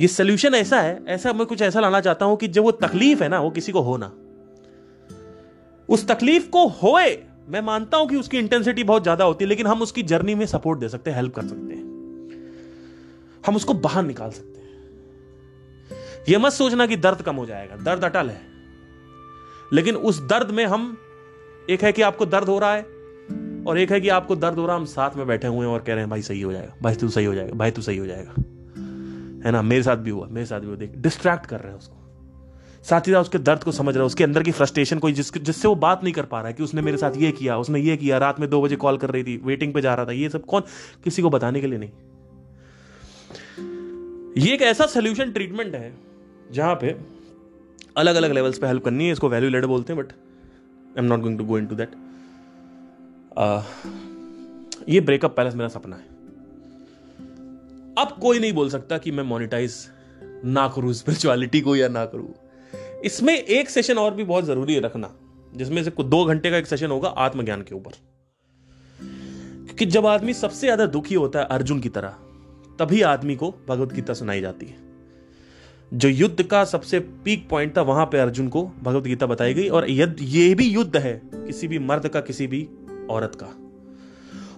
ये 0.00 0.08
सोल्यूशन 0.08 0.54
ऐसा 0.54 0.80
है, 0.80 1.04
ऐसा 1.06 1.32
मैं 1.32 1.46
कुछ 1.46 1.62
ऐसा 1.62 1.80
लाना 1.80 2.00
चाहता 2.00 2.24
हूँ 2.24 2.36
कि 2.36 2.48
जो 2.48 2.62
वो 2.62 2.70
तकलीफ़ 2.70 3.22
है 3.22 3.28
ना, 3.28 3.40
वो 3.40 3.50
किसी 3.50 3.72
को 3.72 3.80
हो 3.80 3.96
ना। 3.96 4.12
उस 5.88 6.06
तकलीफ़ 6.08 6.48
को 6.50 6.66
होए, 6.68 7.22
मैं 7.48 7.60
मानता 7.60 7.96
हूँ 7.96 8.08
कि 8.08 8.16
उसकी 8.16 8.38
इंटेंसिटी 8.38 8.84
बहुत 8.84 9.02
ज़्यादा 9.02 9.24
होती 9.24 9.44
है, 9.44 9.48
लेकिन 9.48 9.66
हम 9.66 9.82
उसकी 9.82 10.02
जर्नी 10.02 10.34
में 10.34 10.46
सपोर्ट 10.46 10.80
दे 10.80 10.88
सकते 10.88 11.10
हैं 11.10 11.16
हेल्प 11.16 11.34
कर 11.34 11.42
सकते 11.42 11.74
हैं। 11.74 11.86
हम 13.46 13.56
उसको 13.56 13.74
बाहर 13.74 14.02
निकाल 14.02 14.30
सकते 14.30 14.60
हैं। 14.60 14.67
यह 16.28 16.38
मत 16.38 16.52
सोचना 16.52 16.86
कि 16.86 16.96
दर्द 16.96 17.22
कम 17.22 17.36
हो 17.36 17.46
जाएगा, 17.46 17.76
दर्द 17.76 18.04
अटल 18.04 18.30
है। 18.30 18.40
लेकिन 19.72 19.94
उस 19.94 20.26
दर्द 20.26 20.50
में 20.50 20.66
हम, 20.66 20.98
एक 21.70 21.82
है 21.82 21.92
कि 21.92 22.02
आपको 22.02 22.26
दर्द 22.26 22.48
हो 22.48 22.58
रहा 22.58 22.74
है, 22.74 22.82
और 23.66 23.78
एक 23.78 23.92
है 23.92 24.00
कि 24.00 24.08
आपको 24.08 24.36
दर्द 24.36 24.58
हो 24.58 24.66
रहा 24.66 24.74
है, 24.74 24.80
हम 24.80 24.86
साथ 24.86 25.10
में 25.16 25.26
बैठे 25.26 25.48
हुए 25.48 25.58
हैं 25.58 25.66
और 25.66 25.80
कह 25.80 25.92
रहे 25.92 25.98
हैं, 25.98 26.10
भाई 26.10 26.22
सही 26.22 26.40
हो 26.40 26.52
जाएगा, 26.52 26.74
भाई 26.82 26.94
तू 26.94 27.08
सही 27.08 27.24
हो 27.24 27.34
जाएगा, 27.34 27.54
भाई 27.54 27.70
तू 27.70 27.82
सही 27.82 27.96
हो 27.96 28.06
जाएगा। 28.06 28.34
है 29.46 29.52
ना? 29.52 29.62
मेरे 29.62 29.82
साथ 29.82 29.96
भी 29.96 30.10
हुआ, 30.10 30.26
मेरे 30.26 30.46
साथ 30.46 30.60
भी 30.60 30.66
हुआ। 30.66 30.76
देख 30.76 30.92
डिस्ट्रैक्ट 30.96 31.46
कर 31.46 31.60
रहे 31.60 31.72
हैं 31.72 31.78
उसको। 31.78 31.94
साथ 32.82 33.00
ही 33.00 33.12
साथ 33.12 33.20
उसके 33.20 33.38
दर्द 33.38 33.62
को 33.62 33.72
समझ 33.72 33.94
रहा 33.94 34.02
है, 34.02 34.06
उसके 34.06 34.24
अंदर 34.24 34.42
की 34.42 34.52
फ्रस्ट्रेशन 34.52 34.98
कोई 34.98 35.12
जिस 35.12 35.34
जिससे 35.34 35.68
वो 35.68 35.74
बात 35.74 36.04
नहीं 36.04 36.14
कर 36.14 36.22
पा 36.22 36.38
रहा 36.38 36.48
है 36.48 36.54
कि 36.54 36.62
उसने 36.62 36.82
मेरे 36.82 36.96
साथ 36.96 37.10
ये 37.16 37.32
किया, 37.32 37.58
उसने 37.58 37.80
ये 37.80 37.96
किया, 37.96 38.18
रात 38.18 38.40
में 38.40 38.50
दो 38.50 38.62
बजे 38.62 38.76
कॉल 38.76 38.96
कर 38.96 39.10
रही 39.10 39.24
थी 39.24 39.40
वेटिंग 39.44 39.74
पे 39.74 39.80
जा 39.80 39.94
रहा 39.94 40.06
था, 40.06 40.12
ये 40.12 40.28
सब 40.28 40.44
कौन? 40.44 40.62
किसी 41.04 41.22
को 41.22 41.30
बताने 41.30 41.60
के 41.60 41.66
लिए 41.66 41.78
नहीं। 41.78 41.90
ये 44.38 44.54
एक 44.54 44.62
ऐसा 44.62 44.86
सोल्यूशन 44.86 45.32
ट्रीटमेंट 45.32 45.74
है 45.74 46.07
जहाँ 46.52 46.74
पे 46.74 46.96
अलग 47.96 48.14
अलग 48.14 48.32
लेवल्स 48.32 48.58
पे 48.58 48.66
हेल्प 48.66 48.84
करनी 48.84 49.06
है, 49.06 49.12
इसको 49.12 49.28
वैल्यू 49.28 49.50
लेड 49.50 49.64
बोलते 49.66 49.92
हैं 49.92 50.02
but 50.02 50.12
I 50.12 50.98
am 50.98 51.04
not 51.04 51.20
going 51.20 51.38
to 51.38 51.44
go 51.44 51.58
into 51.66 51.74
that 51.74 51.90
ये 54.88 55.00
ब्रेकअप 55.00 55.36
पैलेस 55.36 55.54
मेरा 55.54 55.68
सपना 55.68 55.96
है। 55.96 56.02
अब 57.98 58.16
कोई 58.20 58.38
नहीं 58.38 58.52
बोल 58.52 58.70
सकता 58.70 58.98
कि 58.98 59.10
मैं 59.10 59.24
मोनिटाइज 59.24 59.74
ना 60.46 60.66
करूँ 60.68 60.92
स्पिरिचुअलिटी 60.92 61.60
को 61.60 61.76
या 61.76 61.88
ना 61.88 62.04
करूँ। 62.06 62.34
इसमें 63.04 63.34
एक 63.34 63.70
सेशन 63.70 63.98
और 63.98 64.14
भी 64.14 64.24
बहुत 64.24 64.44
ज़रूरी 64.44 64.74
है 64.74 64.80
रखना, 64.80 65.10
जिसमें 65.52 65.82
से 65.84 65.90
दो 66.00 66.24
घंटे 66.24 66.50
का 66.50 66.56
एक 66.56 66.66
सेशन 66.66 66.90
होगा 66.90 67.08
आत्मज्ञान 67.08 67.62
के 67.62 67.74
ऊपर। 67.74 67.90
क्योंकि 69.00 69.86
जब 69.86 70.06
आदमी 70.06 70.34
सबसे 70.34 70.66
ज़्यादा 70.66 70.86
दुखी 70.88 71.14
होता 71.14 71.38
है 71.38 71.46
अर्जुन 71.46 71.80
की 71.80 71.88
तरह, 71.88 72.14
तभी 72.78 73.02
आदमी 73.04 73.36
को 73.36 73.54
भगवत 73.68 73.92
गीता 73.92 74.14
सुनाई 74.14 74.40
जाती 74.40 74.66
है। 74.66 74.87
जो 75.92 76.08
युद्ध 76.08 76.42
का 76.42 76.64
सबसे 76.64 76.98
पीक 77.00 77.48
पॉइंट 77.48 77.76
था, 77.76 77.82
वहाँ 77.82 78.04
पे 78.06 78.18
अर्जुन 78.18 78.48
को 78.48 78.64
भगवत 78.82 79.04
गीता 79.04 79.26
बताई 79.26 79.54
गई 79.54 79.68
और 79.68 79.88
ये 79.90 80.54
भी 80.54 80.66
युद्ध 80.66 80.96
है, 80.96 81.20
किसी 81.26 81.68
भी 81.68 81.78
मर्द 81.78 82.08
का, 82.08 82.20
किसी 82.20 82.46
भी 82.46 82.68
औरत 83.10 83.38
का। 83.42 83.48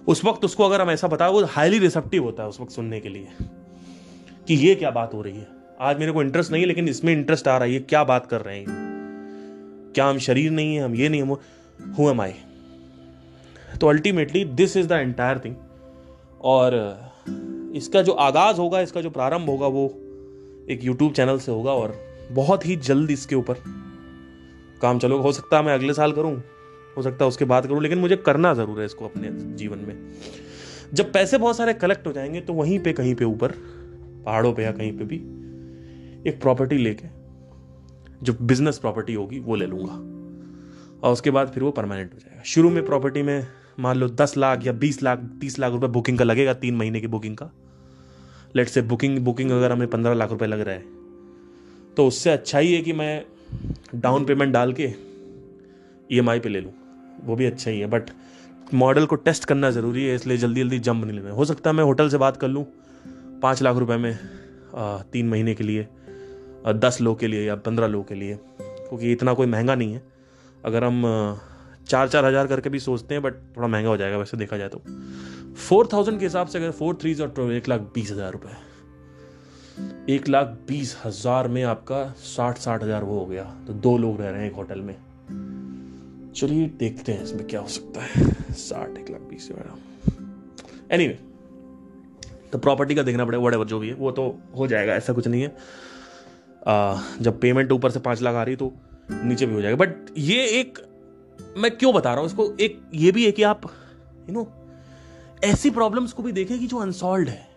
उस 0.07 0.23
वक्त 0.25 0.45
उसको 0.45 0.63
अगर 0.63 0.81
हम 0.81 0.89
ऐसा 0.89 1.07
बताओ 1.07 1.33
वो 1.33 1.43
हाईली 1.45 1.79
रिसेप्टिव 1.79 2.23
होता 2.23 2.43
है 2.43 2.49
उस 2.49 2.59
वक्त 2.61 2.71
सुनने 2.71 2.99
के 2.99 3.09
लिए 3.09 3.27
कि 4.47 4.55
ये 4.57 4.75
क्या 4.75 4.91
बात 4.91 5.13
हो 5.13 5.21
रही 5.21 5.37
है। 5.37 5.47
आज 5.81 5.99
मेरे 5.99 6.11
को 6.11 6.21
इंटरेस्ट 6.21 6.51
नहीं 6.51 6.61
है, 6.61 6.67
लेकिन 6.67 6.87
इसमें 6.87 7.13
इंटरेस्ट 7.13 7.47
आ 7.47 7.57
रहा 7.57 7.67
है, 7.67 7.73
ये 7.73 7.79
क्या 7.79 8.03
बात 8.03 8.25
कर 8.25 8.41
रहे 8.41 8.57
हैं। 8.57 9.91
क्या 9.95 10.05
हम 10.05 10.17
शरीर 10.17 10.51
नहीं 10.51 10.75
है, 10.75 10.83
हम 10.83 10.95
ये 10.95 11.09
नहीं, 11.09 11.21
हम 12.01 12.21
आई 12.21 12.33
तो 13.81 13.87
ultimately 13.87 14.43
this 14.45 14.77
is 14.77 14.87
the 14.87 14.91
entire 14.91 15.39
thing 15.39 15.55
और, 16.41 16.73
इसका 17.75 18.01
जो 18.01 18.11
आगाज़ 18.11 18.57
होगा, 18.57 18.81
इसका 18.81 19.01
जो 19.01 19.09
प्रारंभ 19.09 19.49
होगा, 19.49 19.67
वो 19.67 19.87
एक 20.69 20.83
यूट्यूब 20.83 21.13
चैनल 21.13 21.37
से 21.37 21.51
होगा 21.51 21.71
और 21.71 21.95
बहुत 22.31 22.65
ही 22.65 22.75
जल्द 22.75 23.11
इसके 23.11 23.35
ऊपर 23.35 23.53
काम 24.81 24.99
चलो 24.99 25.17
हो 25.17 25.31
सकता 25.31 25.57
है 25.57 25.65
मैं 25.65 25.73
अगले 25.73 25.93
साल 25.93 26.11
करूँ, 26.11 26.43
हो 26.97 27.01
सकता 27.01 27.25
है 27.25 27.27
उसके 27.27 27.45
बाद 27.45 27.67
करूँ, 27.67 27.81
लेकिन 27.81 27.97
मुझे 27.97 28.15
करना 28.15 28.53
ज़रूर 28.53 28.79
है 28.79 28.85
इसको 28.85 29.05
अपने 29.05 29.29
जीवन 29.31 29.77
में। 29.77 30.13
जब 30.93 31.11
पैसे 31.13 31.37
बहुत 31.37 31.57
सारे 31.57 31.73
कलेक्ट 31.73 32.07
हो 32.07 32.11
जाएँगे 32.11 32.41
तो 32.41 32.53
वहीं 32.53 32.79
पे, 32.79 32.93
कहीं 32.93 33.15
पे 33.15 33.25
ऊपर, 33.25 33.51
पहाड़ों 34.25 34.53
पे 34.53 34.63
या 34.63 34.71
कहीं 34.71 34.97
पे 34.97 35.03
भी, 35.03 35.15
एक 36.29 36.41
प्रॉपर्टी 36.41 36.77
लेके, 36.77 37.07
जो 38.23 38.33
बिज़नेस 38.41 38.77
प्रॉपर्टी 38.77 39.13
होगी, 39.13 39.39
वो 39.39 39.55
ले 39.55 39.65
लूँगा। 39.65 39.93
और 41.03 41.13
उसके 41.13 41.31
बाद 41.31 41.47
फिर 41.47 41.63
वो 41.63 41.71
परमानेंट 41.71 42.13
हो 42.13 42.19
जाएगा। 42.19 42.41
शुरू 42.45 42.69
में 42.69 42.85
प्रॉपर्टी 42.85 43.21
में 43.21 43.47
मान 43.79 43.97
लो 43.97 44.07
दस 44.07 44.37
लाख 44.37 44.65
या 44.65 44.73
बीस 44.73 45.03
लाख, 45.03 45.19
तीस 45.41 45.59
लाख 45.59 45.71
रुपए 45.71 45.87
बुकिंग 45.87 46.17
का 46.17 46.23
लगेगा, 46.23 46.53
तीन 46.53 46.75
महीने 46.75 47.01
की 47.01 47.07
बुकिंग 47.07 47.37
का। 47.37 47.51
लेट 48.55 48.67
से 48.67 48.81
बुकिंग 48.83 49.17
बुकिंग 49.19 49.51
अगर 49.51 49.71
हमें 49.71 49.87
पंद्रह 49.89 50.13
लाख 50.13 50.29
रुपए 50.29 50.45
लग 50.45 50.59
रहा 50.59 50.75
है 50.75 50.83
तो 51.97 52.07
उससे 52.07 52.29
अच्छा 52.29 52.59
ही 52.59 52.73
है 52.73 52.81
कि 52.81 52.93
मैं 52.93 53.23
डाउन 53.95 54.25
पेमेंट 54.25 54.53
डाल 54.53 54.73
के 54.73 54.83
ई 56.09 56.17
एम 56.17 56.29
आई 56.29 56.39
पे 56.39 56.49
ले 56.49 56.61
लूँ। 56.61 56.71
वो 57.23 57.35
भी 57.35 57.45
अच्छा 57.45 57.71
ही 57.71 57.79
है 57.79 57.87
बट 57.87 58.09
मॉडल 58.73 59.05
को 59.05 59.15
टेस्ट 59.17 59.45
करना 59.45 59.69
ज़रूरी 59.71 60.03
है, 60.05 60.15
इसलिए 60.15 60.37
जल्दी 60.37 60.61
जल्दी 60.61 60.79
जंप 60.79 61.05
नहीं 61.05 61.15
लेना। 61.15 61.31
हो 61.31 61.45
सकता 61.45 61.69
है 61.69 61.75
मैं 61.75 61.83
होटल 61.83 62.09
से 62.09 62.17
बात 62.17 62.37
कर 62.37 62.47
लूँ, 62.47 62.65
पाँच 63.41 63.61
लाख 63.61 63.77
रुपए 63.77 63.97
में 63.97 64.17
तीन 65.11 65.29
महीने 65.29 65.53
के 65.55 65.63
लिए 65.63 65.87
दस 66.75 66.97
लोग 67.01 67.19
के 67.19 67.27
लिए 67.27 67.45
या 67.45 67.55
पंद्रह 67.57 67.87
लोग 67.87 68.07
के 68.07 68.15
लिए, 68.15 68.35
क्योंकि 68.57 69.11
इतना 69.11 69.33
कोई 69.33 69.47
महँगा 69.47 69.75
नहीं 69.75 69.93
है। 69.93 70.01
अगर 70.65 70.83
हम 70.83 71.03
चार 71.87 72.07
चार 72.07 72.25
हज़ार 72.25 72.47
करके 72.47 72.69
भी 72.69 72.79
सोचते 72.79 73.15
हैं 73.15 73.23
बट 73.23 73.33
थोड़ा 73.57 73.67
महँगा 73.67 73.89
हो 73.89 73.97
जाएगा, 73.97 74.17
वैसे 74.17 74.37
देखा 74.37 74.57
जाए 74.57 74.69
तो। 74.69 74.81
फोर 75.57 75.89
थाउज़ेंड 75.93 76.19
के 76.19 76.25
हिसाब 76.25 76.47
से 76.47 76.57
अगर 76.57 76.71
फोर 76.71 76.97
थ्री 77.01 77.13
और 77.15 77.51
एक 77.51 77.67
लाख 77.69 77.81
बीस 77.95 78.11
हज़ार 78.11 78.31
रुपए। 78.31 78.55
एक 80.09 80.27
लाख 80.27 80.47
बीस 80.67 80.95
हज़ार 81.05 81.47
में 81.47 81.63
आपका 81.63 82.03
साठ 82.17 82.57
साठ 82.57 82.83
हज़ार 82.83 83.03
वो 83.03 83.19
हो 83.19 83.25
गया। 83.25 83.43
तो 83.67 83.73
दो 83.75 83.97
लोग 83.97 84.21
रह 84.21 84.29
रहे 84.29 84.41
हैं 84.41 84.49
एक 84.49 84.55
होटल 84.55 84.81
में। 84.81 84.95
चलिए 86.33 86.67
देखते 86.79 87.11
हैं 87.11 87.23
इसमें 87.23 87.45
क्या 87.47 87.59
हो 87.59 87.67
सकता 87.67 88.01
है। 88.01 88.53
साठ 88.53 88.97
एक 88.97 89.09
लाख 89.09 89.21
बीस 89.21 89.49
एनी 90.91 91.07
वे 91.07 91.17
तो 92.51 92.57
प्रॉपर्टी 92.57 92.95
का 92.95 93.03
देखना 93.03 93.25
पड़ेगा 93.25 93.57
वट 93.57 93.67
जो 93.67 93.79
भी 93.79 93.89
है 93.89 93.93
वो 93.95 94.11
तो 94.11 94.23
हो 94.57 94.67
जाएगा 94.67 94.93
ऐसा 94.93 95.13
कुछ 95.13 95.27
नहीं 95.27 95.41
है। 95.41 95.55
आ, 96.67 96.97
जब 97.21 97.39
पेमेंट 97.39 97.71
ऊपर 97.71 97.91
से 97.91 97.99
पाँच 97.99 98.21
लाख 98.21 98.35
आ 98.35 98.43
रही 98.43 98.55
तो 98.55 98.71
नीचे 99.11 99.45
भी 99.45 99.53
हो 99.53 99.61
जाएगा। 99.61 99.77
बट 99.77 100.17
ये 100.17 100.45
एक 100.59 100.79
मैं 101.57 101.71
क्यों 101.71 101.93
बता 101.93 102.09
रहा 102.09 102.19
हूँ 102.19 102.29
इसको? 102.29 102.49
एक 102.59 102.81
ये 102.93 103.11
भी 103.11 103.25
है 103.25 103.31
कि 103.31 103.43
आप 103.43 103.61
यू 104.29 104.33
नो 104.33 104.43
ऐसी 105.43 105.69
प्रॉब्लम्स 105.69 106.13
को 106.13 106.23
भी 106.23 106.31
देखें 106.31 106.59
कि 106.59 106.67
जो 106.67 106.77
अनसॉल्व 106.77 107.27
है। 107.27 107.51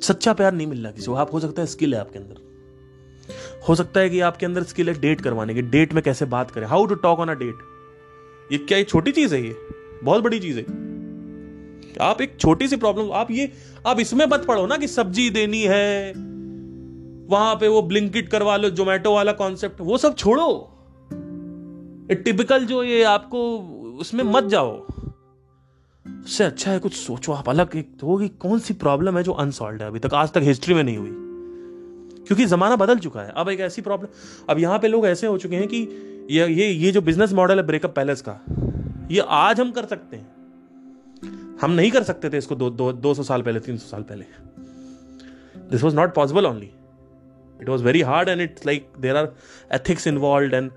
सच्चा 0.00 0.32
प्यार 0.32 0.52
नहीं 0.52 0.66
मिल 0.66 0.82
रहा 0.82 0.92
किसी 0.92 1.06
को। 1.06 1.14
आप, 1.14 1.32
हो 1.32 1.40
सकता 1.40 1.62
है 1.62 1.66
स्किल 1.66 1.94
है 1.94 2.00
आपके 2.00 2.18
अंदर। 2.18 2.50
हो 3.68 3.74
सकता 3.74 4.00
है 4.00 4.10
कि 4.10 4.20
आपके 4.20 4.46
अंदर 4.46 4.62
स्किल 4.62 4.88
है 4.88 5.00
डेट 5.00 5.20
करवाने 5.20 5.54
की। 5.54 5.62
डेट 5.62 5.94
में 5.94 6.02
कैसे 6.02 6.24
बात 6.24 6.50
करें? 6.50 6.66
How 6.66 6.86
to 6.86 6.94
talk 6.94 7.18
on 7.18 7.28
a 7.28 7.34
date 7.34 7.54
ये 8.52 8.58
क्या 8.58 8.78
ये 8.78 8.84
छोटी 8.84 9.12
चीज़ 9.12 9.34
है 9.34 9.46
ये? 9.46 9.56
बहुत 10.04 10.22
बड़ी 10.22 10.40
चीज़ 10.40 10.58
है। 10.58 10.90
आप 12.00 12.22
एक 12.22 12.36
छोटी 12.40 12.68
सी 12.68 12.76
प्रॉब्लम 12.76 13.12
आप 13.12 13.30
ये, 13.30 13.52
आप 13.86 14.00
इसमें 14.00 14.26
मत 14.26 14.44
पढ़ो 14.48 14.66
ना 14.66 14.76
कि 14.76 14.88
सब्ज़ी 14.88 15.30
देनी 15.30 15.62
है, 15.62 16.12
वहाँ 17.26 17.54
पे 17.54 17.68
वो 17.68 17.82
ब्लिंकिट 17.82 18.28
करवा 18.28 18.56
लो 18.56 18.70
जोमेटो 18.70 19.14
वाला 19.14 19.32
कॉन्सेप्ट 19.32 19.80
वो 19.80 19.98
सब 19.98 20.14
छोड़ो। 20.14 20.78
टिपिकल 22.10 22.66
जो 22.66 22.82
ये 22.82 23.02
आपको, 23.02 23.58
उसमें 24.00 24.24
मत 24.24 24.44
जाओ। 24.44 24.89
उससे 26.06 26.44
अच्छा 26.44 26.70
है 26.70 26.78
कुछ 26.78 26.94
सोचो 26.94 27.32
आप, 27.32 27.48
अलग 27.48 27.76
एक 27.76 27.88
तो 28.00 28.16
कि 28.16 28.28
कौन 28.38 28.58
सी 28.58 28.74
प्रॉब्लम 28.74 29.16
है 29.16 29.22
जो 29.22 29.32
अनसॉल्व 29.32 29.80
है 29.82 29.86
अभी 29.86 29.98
तक, 29.98 30.14
आज 30.14 30.32
तक 30.32 30.40
हिस्ट्री 30.42 30.74
में 30.74 30.82
नहीं 30.84 30.96
हुई। 30.96 31.10
क्योंकि 32.26 32.44
ज़माना 32.46 32.76
बदल 32.76 32.98
चुका 32.98 33.20
है, 33.20 33.32
अब 33.36 33.48
एक 33.48 33.60
ऐसी 33.60 33.82
प्रॉब्लम 33.82 34.08
अब 34.48 34.58
यहाँ 34.58 34.78
पे 34.78 34.88
लोग 34.88 35.06
ऐसे 35.06 35.26
हो 35.26 35.38
चुके 35.38 35.56
हैं 35.56 35.68
कि 35.68 35.78
ये 36.30 36.46
ये 36.48 36.68
ये 36.68 36.92
जो 36.92 37.00
बिज़नेस 37.00 37.32
मॉडल 37.32 37.56
है 37.56 37.66
ब्रेकअप 37.66 37.94
पैलेस 37.94 38.22
का, 38.28 38.38
ये 39.10 39.24
आज 39.28 39.60
हम 39.60 39.70
कर 39.70 39.84
सकते 39.84 40.16
हैं। 40.16 41.58
हम 41.60 41.70
नहीं 41.70 41.90
कर 41.90 42.02
सकते 42.02 42.30
थे 42.30 42.38
इसको 42.38 42.54
दो 42.54 42.70
दो 42.70 42.92
दो 42.92 43.14
सौ 43.14 43.22
साल 43.22 43.42
पहले, 43.42 43.60
तीन 43.60 43.76
सौ 43.76 43.88
साल 43.88 44.02
पहले। 44.02 44.24
This 45.70 45.82
was 45.82 45.96
not 45.96 46.14
possible 46.14 46.46
only 46.46 46.70
it 47.60 47.68
was 47.68 47.84
very 47.84 48.00
hard 48.02 48.28
and 48.28 48.40
it's 48.40 48.66
like 48.66 48.88
there 49.00 49.16
are 49.16 49.32
ethics 49.72 50.06
involve 50.06 50.54
and 50.54 50.70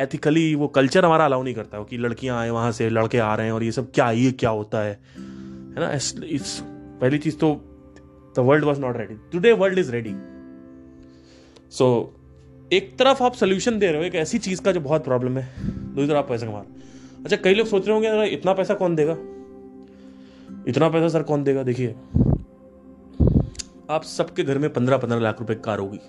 ethically 0.00 0.54
वो 0.54 0.68
कल्चर 0.68 1.04
हमारा 1.04 1.24
अलाउ 1.24 1.42
नहीं 1.42 1.54
करता 1.54 1.82
कि 1.82 1.96
लड़कियाँ 1.98 2.38
आए, 2.40 2.50
वहाँ 2.50 2.72
से 2.72 2.88
लड़के 2.90 3.18
आ 3.18 3.34
रहे 3.34 3.46
हैं 3.46 3.52
और 3.52 3.62
ये 3.62 3.72
सब 3.72 3.90
क्या, 3.92 4.10
ये 4.10 4.32
क्या 4.32 4.50
होता 4.50 4.80
है? 4.80 4.92
है 5.16 5.80
ना? 5.80 5.92
इट्स 6.26 6.60
पहली 7.00 7.18
चीज़ 7.18 7.36
तो 7.36 7.54
the 8.36 8.40
world 8.40 8.64
was 8.64 8.80
not 8.80 8.96
ready 8.96 9.14
today 9.32 9.52
world 9.52 9.78
is 9.78 9.90
ready 9.92 10.14
so 11.70 11.88
एक 12.72 12.96
तरफ़ 12.98 13.22
आप 13.22 13.34
सोल्यूशन 13.34 13.78
दे 13.78 13.86
रहे 13.86 13.98
हो, 13.98 14.04
एक 14.04 14.14
ऐसी 14.14 14.38
चीज़ 14.38 14.62
का 14.62 14.72
जो 14.72 14.80
बहुत 14.80 15.04
प्रॉब्लम 15.04 15.38
है 15.38 15.48
दूसरी 15.64 16.06
तरफ़ 16.06 16.16
आप 16.16 16.28
पैसा 16.28 16.46
कमा 16.46 16.58
रहे 16.58 17.22
अच्छा 17.24 17.36
कई 17.36 17.54
लोग 17.54 17.66
सोच 17.66 17.86
रहे 17.88 17.94
होंगे 17.94 18.26
इतना 18.26 18.52
पैसा 18.52 18.74
कौन 18.74 18.94
देगा? 18.96 19.16
इतना 20.68 20.88
पैसा 20.88 21.08
सर 21.08 21.22
कौन 21.22 21.44
देगा? 21.44 21.62
देखिए, 21.62 21.94
आप 23.90 24.02
सबके 24.04 24.42
घर 24.42 24.58
में 24.58 24.72
पंद्रह 24.72 24.98
पंद्रह 24.98 25.20
लाख 25.20 25.40
रुपए 25.40 25.54
कार 25.54 25.78
होगी। 25.78 26.00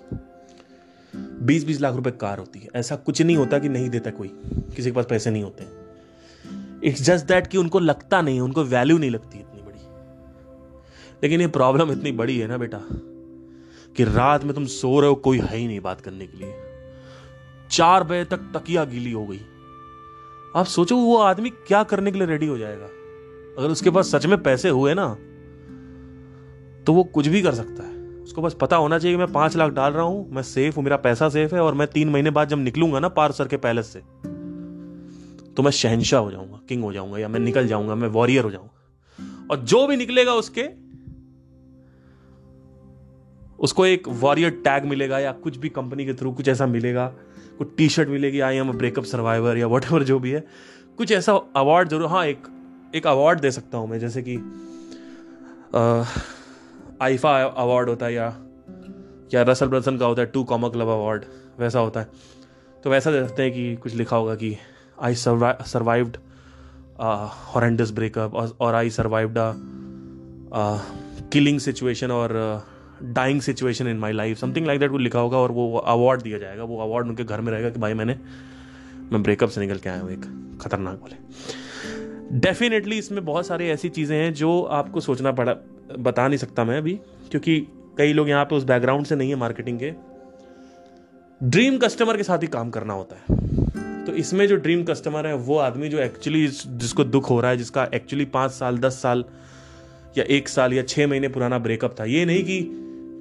बीस 1.42 1.64
बीस 1.64 1.80
लाख 1.80 1.94
रुपए 1.94 2.10
कार 2.10 2.38
होती 2.38 2.58
है। 2.58 2.68
ऐसा 2.74 2.96
कुछ 2.96 3.22
नहीं 3.22 3.36
होता 3.36 3.58
कि 3.58 3.68
नहीं 3.68 3.90
देता 3.90 4.10
कोई। 4.10 4.28
किसी 4.76 4.90
के 4.90 4.92
पास 4.92 5.06
पैसे 5.10 5.30
नहीं 5.30 5.42
होते। 5.42 5.64
इट्स 6.88 7.02
जस्ट 7.02 7.26
दैट 7.26 7.46
कि 7.46 7.58
उनको 7.58 7.78
लगता 7.78 8.22
नहीं 8.22 8.40
उनको 8.40 8.64
वैल्यू 8.64 8.98
नहीं 8.98 9.10
लगती 9.10 9.38
इतनी 9.38 9.62
बड़ी। 9.62 9.80
लेकिन 11.22 11.40
ये 11.40 11.46
प्रॉब्लम 11.46 11.92
इतनी 11.92 12.12
बड़ी 12.12 12.38
है 12.38 12.46
ना 12.46 12.56
बेटा, 12.56 12.80
कि 13.96 14.04
रात 14.04 14.44
में 14.44 14.54
तुम 14.54 14.64
सो 14.64 15.00
रहे 15.00 15.08
हो, 15.08 15.14
कोई 15.14 15.38
है 15.38 15.56
ही 15.56 15.66
नहीं 15.66 15.80
बात 15.80 16.00
करने 16.00 16.26
के 16.26 16.38
लिए। 16.38 16.54
चार 17.70 18.04
बजे 18.04 18.24
तक 18.24 18.36
तकिया 18.36 18.84
गीली 18.84 19.12
हो 19.12 19.26
गई। 19.26 19.40
आप 20.56 20.66
सोचो, 20.66 20.96
वो 20.96 21.16
आदमी 21.16 21.50
क्या 21.50 21.82
करने 21.82 22.12
के 22.12 22.18
लिए 22.18 22.26
रेडी 22.26 22.46
हो 22.46 22.58
जाएगा? 22.58 22.86
अगर 23.58 23.70
उसके 23.70 23.90
पास 23.90 24.10
सच 24.10 24.26
में 24.26 24.42
पैसे 24.42 24.68
हुए 24.68 24.94
ना 24.94 25.14
तो 26.84 26.92
वो 26.92 27.04
कुछ 27.04 27.26
भी 27.26 27.42
कर 27.42 27.54
सकता 27.54 27.82
है। 27.82 27.89
उसको 28.30 28.42
बस 28.42 28.54
पता 28.54 28.76
होना 28.76 28.98
चाहिए 28.98 29.16
कि 29.16 29.18
मैं 29.18 29.32
पाँच 29.32 29.56
लाख 29.56 29.70
डाल 29.72 29.92
रहा 29.92 30.02
हूँ, 30.02 30.28
मैं 30.30 30.42
सेफ़ 30.42 30.76
हूँ, 30.76 30.82
मेरा 30.84 30.96
पैसा 30.96 31.28
सेफ़ 31.28 31.54
है 31.54 31.60
और 31.60 31.74
मैं 31.74 31.86
तीन 31.88 32.08
महीने 32.08 32.30
बाद 32.30 32.48
जब 32.48 32.58
निकलूँगा 32.58 32.98
ना 33.00 33.08
पारसर 33.08 33.48
के 33.48 33.56
पैलेस 33.56 33.86
से 33.86 33.98
तो 35.54 35.62
मैं 35.62 35.70
शहनशाह 35.70 36.20
हो 36.20 36.30
जाऊँगा 36.30 36.60
किंग 36.68 36.82
हो 36.82 36.92
जाऊँगा 36.92 37.18
या 37.18 37.28
मैं 37.28 37.40
निकल 37.40 37.66
जाऊँगा, 37.66 37.94
मैं 37.94 38.08
वॉरियर 38.08 38.44
हो 38.44 38.50
जाऊँगा। 38.50 39.48
और 39.50 39.60
जो 39.62 39.86
भी 39.86 39.96
निकलेगा 39.96 40.34
उसके, 40.34 40.68
उसको 43.58 43.86
एक 43.86 44.08
वॉरियर 44.20 44.50
टैग 44.64 44.84
मिलेगा 44.84 45.18
या 45.18 45.32
कुछ 45.34 45.56
भी 45.56 45.68
कंपनी 45.70 46.06
के 46.06 46.14
थ्रू 46.14 46.32
कुछ 46.32 46.48
ऐसा 46.48 46.66
मिलेगा, 46.68 47.06
कुछ 47.58 47.76
टी 47.76 47.88
शर्ट 47.88 48.08
मिलेगी 48.08 48.40
आई 48.40 48.56
एम 48.56 48.72
ब्रेकअप 48.72 49.04
सर्वाइवर 49.06 49.58
या 49.58 49.66
वट 49.66 49.92
जो 50.04 50.18
भी 50.18 50.30
है, 50.30 50.44
कुछ 50.98 51.12
ऐसा 51.12 51.40
अवार्ड 51.56 51.88
ज़रूर 51.88 52.08
हाँ 52.08 52.24
एक 52.26 52.46
एक 52.94 53.06
अवार्ड 53.06 53.40
दे 53.40 53.50
सकता 53.50 53.78
हूँ 53.78 53.90
मैं, 53.90 53.98
जैसे 53.98 54.22
कि 54.22 54.36
आईफा 57.00 57.30
अवार्ड 57.42 57.88
होता 57.88 58.06
है 58.06 58.14
या 58.14 58.26
या 59.34 59.42
रसल 59.42 59.66
ब्रसन 59.68 59.98
का 59.98 60.06
होता 60.06 60.22
है, 60.22 60.28
टू 60.28 60.42
कॉमर 60.44 60.68
क्लब 60.68 60.88
अवार्ड, 60.88 61.24
वैसा 61.58 61.78
होता 61.78 62.00
है। 62.00 62.08
तो 62.84 62.90
वैसा 62.90 63.10
दे 63.10 63.26
सकते 63.26 63.42
हैं 63.42 63.52
कि 63.52 63.74
कुछ 63.76 63.94
लिखा 63.94 64.16
होगा 64.16 64.34
कि 64.34 64.56
आई 64.98 65.14
सर्वाइव्ड 65.14 66.16
हॉरेंडस 67.54 67.90
ब्रेकअप 67.90 68.34
और 68.34 68.74
I 68.74 68.90
survived 68.90 69.38
a 69.38 69.52
killing 71.32 71.58
situation 71.60 72.10
और 72.10 72.32
dying 73.02 73.40
situation 73.40 73.86
in 73.88 73.98
my 73.98 74.12
life 74.12 74.38
something 74.38 74.66
like 74.66 74.80
that 74.80 74.90
वो 74.90 74.98
लिखा 74.98 75.18
होगा 75.18 75.38
और 75.38 75.52
वो 75.52 75.76
अवार्ड 75.76 76.22
दिया 76.22 76.38
जाएगा। 76.38 76.64
वो 76.64 76.80
अवार्ड 76.82 77.06
उनके 77.06 77.24
घर 77.24 77.40
में 77.40 77.52
रहेगा 77.52 77.70
कि 77.70 77.80
भाई 77.80 77.94
मैंने, 77.94 78.18
मैं 79.12 79.22
ब्रेकअप 79.22 79.48
से 79.48 79.60
निकल 79.60 79.78
के 79.78 79.88
आया 79.88 80.00
हूँ, 80.00 80.10
एक 80.10 80.58
खतरनाक 80.62 81.00
वाले। 81.02 81.16
डेफिनेटली 82.32 82.98
इसमें 82.98 83.24
बहुत 83.24 83.46
सारी 83.46 83.68
ऐसी 83.68 83.88
चीज़ें 83.88 84.16
हैं 84.16 84.32
जो 84.34 84.62
आपको 84.62 85.00
सोचना 85.00 85.32
पड़ा, 85.32 85.54
बता 85.98 86.28
नहीं 86.28 86.38
सकता 86.38 86.64
मैं 86.64 86.78
अभी, 86.78 86.92
क्योंकि 87.30 87.60
कई 87.98 88.12
लोग 88.12 88.28
यहाँ 88.28 88.44
पे 88.44 88.54
उस 88.54 88.64
बैकग्राउंड 88.64 89.06
से 89.06 89.16
नहीं 89.16 89.30
है 89.30 89.36
मार्केटिंग 89.36 89.78
के। 89.78 89.92
ड्रीम 91.40 91.78
कस्टमर 91.78 92.16
के 92.16 92.22
साथ 92.22 92.38
ही 92.38 92.46
काम 92.46 92.70
करना 92.70 92.94
होता 92.94 93.16
है। 93.16 94.04
तो 94.04 94.12
इसमें 94.12 94.46
जो 94.48 94.56
ड्रीम 94.56 94.84
कस्टमर 94.84 95.26
है, 95.26 95.34
वो 95.34 95.58
आदमी 95.58 95.88
जो 95.88 95.98
एक्चुअली 95.98 96.46
जिसको 96.46 97.04
दुख 97.04 97.30
हो 97.30 97.40
रहा 97.40 97.50
है, 97.50 97.56
जिसका 97.56 97.88
एक्चुअली 97.94 98.24
पाँच 98.24 98.50
साल, 98.50 98.78
दस 98.78 99.02
साल 99.02 99.24
या 100.18 100.24
एक 100.24 100.48
साल 100.48 100.72
या 100.72 100.82
छः 100.82 101.06
महीने 101.06 101.28
पुराना 101.28 101.58
ब्रेकअप 101.58 101.94
था, 102.00 102.04
ये 102.04 102.24
नहीं 102.24 102.44
कि 102.44 102.60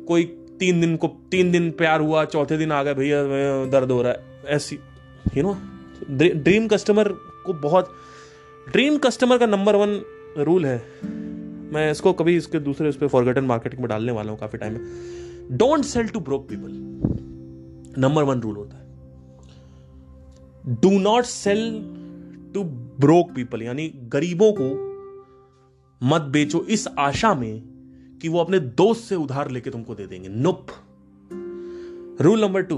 कोई 0.08 0.24
तीन 0.60 0.82
दिन 0.82 0.96
को, 0.98 1.08
तीन 1.08 1.52
दिन 1.52 1.72
प्यार 1.72 2.02
हुआ, 2.02 2.26
चौथे 2.26 2.58
दिन 2.58 2.72
आ 2.72 2.84
गया 2.84 2.94
भैया 2.94 3.24
दर्द 3.66 3.92
हो 3.92 4.02
रहा 4.02 4.12
है। 4.12 4.56
ऐसी 4.56 4.80
यू 5.38 5.44
नो 5.44 5.58
ड्रीम 6.12 6.68
कस्टमर 6.68 7.08
को 7.46 7.54
बहुत 7.54 7.96
ड्रीम 8.72 8.98
कस्टमर 8.98 9.38
का 9.38 9.46
नंबर 9.46 9.76
वन 9.76 10.02
रूल 10.38 10.66
है। 10.66 10.78
मैं 11.74 11.90
इसको 11.92 12.12
कभी 12.14 12.36
इसके 12.38 12.60
दूसरे 12.60 12.90
उस 12.90 12.98
पर 12.98 13.08
फॉरगटन 13.08 13.44
मार्केटिंग 13.44 13.82
में 13.82 13.88
डालने 13.90 14.12
वाला 14.12 14.32
हूँ 14.32 14.40
काफ़ी 14.40 14.58
टाइम 14.58 14.74
में। 14.74 15.58
Don't 15.58 15.84
sell 15.86 16.08
to 16.08 16.20
broke 16.20 16.48
people 16.50 16.72
number 18.02 18.24
one 18.24 18.42
rule 18.42 18.56
होता 18.56 18.78
है। 18.78 18.88
Do 20.82 20.90
not 21.00 21.26
sell 21.26 21.62
to 22.54 22.64
broke 23.00 23.32
people 23.32 23.62
यानी 23.62 23.88
गरीबों 24.14 24.52
को 24.60 24.70
मत 26.02 26.22
बेचो 26.32 26.64
इस 26.70 26.88
आशा 27.00 27.34
में 27.34 27.62
कि 28.22 28.30
वो 28.30 28.40
अपने 28.40 28.60
दोस्त 28.60 29.04
से 29.04 29.16
उधार 29.16 29.50
लेके 29.52 29.70
तुमको 29.70 29.96
दे 29.96 30.06
देंगे। 30.08 30.30
Nope 30.30 30.68
rule 32.22 32.42
number 32.42 32.62
two 32.64 32.78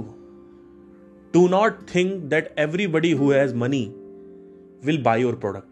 do 1.34 1.48
not 1.48 1.82
think 1.96 2.14
that 2.24 2.56
everybody 2.60 3.12
who 3.12 3.32
has 3.32 3.56
money 3.56 3.84
will 4.86 5.02
buy 5.04 5.22
your 5.22 5.36
product 5.36 5.71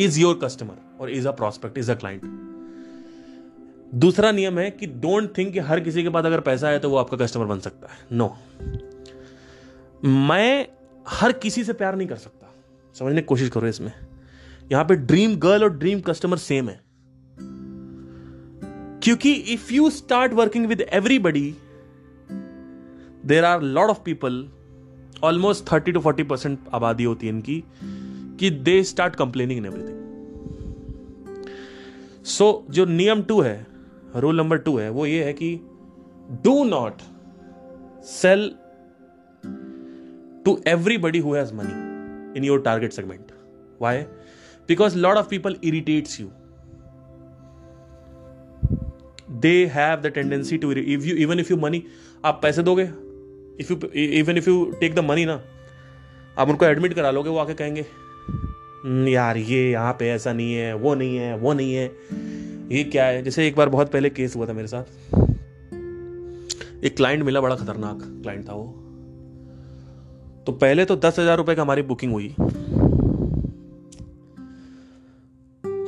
is 0.00 0.20
your 0.20 0.40
customer 0.44 0.98
और 1.00 1.10
is 1.10 1.28
a 1.28 1.30
prospect 1.30 1.78
is 1.78 1.92
a 1.92 1.94
client 1.94 2.22
दूसरा 3.94 4.32
नियम 4.32 4.58
है 4.58 4.70
कि 4.70 4.86
डोंट 4.86 5.38
थिंक 5.38 5.52
कि 5.52 5.58
हर 5.58 5.80
किसी 5.80 6.02
के 6.02 6.08
पास 6.08 6.24
अगर 6.24 6.40
पैसा 6.40 6.68
है 6.68 6.78
तो 6.78 6.90
वो 6.90 6.96
आपका 6.96 7.16
कस्टमर 7.16 7.44
बन 7.44 7.58
सकता 7.58 7.88
है। 7.92 8.06
No 8.12 8.36
no. 8.36 10.04
मैं 10.04 10.68
हर 11.08 11.32
किसी 11.32 11.64
से 11.64 11.72
प्यार 11.72 11.96
नहीं 11.96 12.08
कर 12.08 12.16
सकता। 12.16 12.54
समझने 12.94 13.20
की 13.20 13.26
कोशिश 13.26 13.48
करो 13.48 13.66
इसमें। 13.66 13.92
यहाँ 14.72 14.84
पे 14.84 14.96
ड्रीम 14.96 15.36
गर्ल 15.36 15.62
और 15.62 15.78
ड्रीम 15.78 16.00
कस्टमर 16.00 16.36
सेम 16.36 16.68
है। 16.68 16.84
क्योंकि 19.00 19.32
if 19.32 19.72
you 19.72 19.90
start 19.90 20.32
working 20.32 20.66
with 20.66 20.80
everybody 20.80 21.54
there 23.26 23.44
are 23.44 23.62
lot 23.62 23.90
of 23.90 23.98
people 24.04 24.48
almost 25.24 25.72
thirty 25.72 25.92
to 25.92 26.00
forty 26.00 26.22
percent 26.22 26.58
आबादी 26.74 27.04
होती 27.04 27.26
है 27.26 27.32
इनकी। 27.32 27.64
कि 28.40 28.50
they 28.50 28.82
start 28.84 29.16
complaining 29.16 29.58
in 29.58 29.66
everything 29.66 30.02
so 32.26 32.46
जो 32.70 32.84
नियम 32.84 33.22
टू 33.22 33.40
है 33.40 33.66
रूल 34.16 34.36
नंबर 34.36 34.58
टू 34.58 34.76
है, 34.76 34.90
वो 34.90 35.06
ये 35.06 35.24
है 35.24 35.32
कि 35.32 35.54
do 36.44 36.64
not 36.64 37.02
sell 38.04 38.48
to 40.44 40.58
everybody 40.66 41.18
who 41.18 41.34
has 41.34 41.54
money 41.54 42.38
in 42.38 42.44
your 42.44 42.60
target 42.62 42.92
segment 42.92 43.32
why 43.82 44.02
because 44.68 44.96
lot 44.98 45.16
of 45.16 45.28
people 45.28 45.56
irritates 45.64 46.20
you 46.20 46.30
they 49.40 49.54
have 49.66 50.00
the 50.00 50.06
tendency 50.06 50.58
to 50.58 50.72
if 50.72 51.06
you 51.06 51.16
even 51.16 51.40
if 51.40 51.52
you 51.52 51.56
money 51.58 51.82
आप 52.24 52.38
पैसे 52.42 52.62
दोगे? 52.62 52.84
If 53.60 53.72
you 53.72 53.78
even 53.96 54.36
if 54.38 54.48
you 54.50 54.64
take 54.80 54.94
the 54.94 54.98
money 54.98 55.24
ना, 55.24 55.40
आप 56.38 56.48
उनको 56.48 56.64
admit 56.64 56.94
करा 56.94 57.10
लोगे, 57.10 57.30
वो 57.30 57.38
आके 57.38 57.54
कहेंगे 57.54 57.84
यार, 58.84 59.36
ये 59.36 59.70
यहाँ 59.70 59.92
पे 59.92 60.08
ऐसा 60.08 60.32
नहीं 60.32 60.54
है, 60.54 60.74
वो 60.74 60.94
नहीं 60.94 61.16
है, 61.16 61.36
वो 61.36 61.52
नहीं 61.52 61.74
है। 61.74 61.84
ये 62.72 62.84
क्या 62.84 63.04
है? 63.04 63.22
जैसे 63.22 63.46
एक 63.46 63.56
बार 63.56 63.68
बहुत 63.68 63.92
पहले 63.92 64.10
केस 64.10 64.36
हुआ 64.36 64.46
था 64.46 64.52
मेरे 64.52 64.68
साथ। 64.68 64.84
एक 66.84 66.96
क्लाइंट 66.96 67.22
मिला, 67.22 67.40
बड़ा 67.40 67.56
खतरनाक 67.56 67.98
क्लाइंट 68.22 68.48
था 68.48 68.52
वो। 68.52 68.64
तो 70.46 70.52
पहले 70.52 70.84
तो 70.84 70.96
दस 70.96 71.18
हज़ार 71.18 71.36
रुपए 71.36 71.54
का 71.54 71.62
हमारी 71.62 71.82
बुकिंग 71.82 72.12
हुई। 72.12 72.28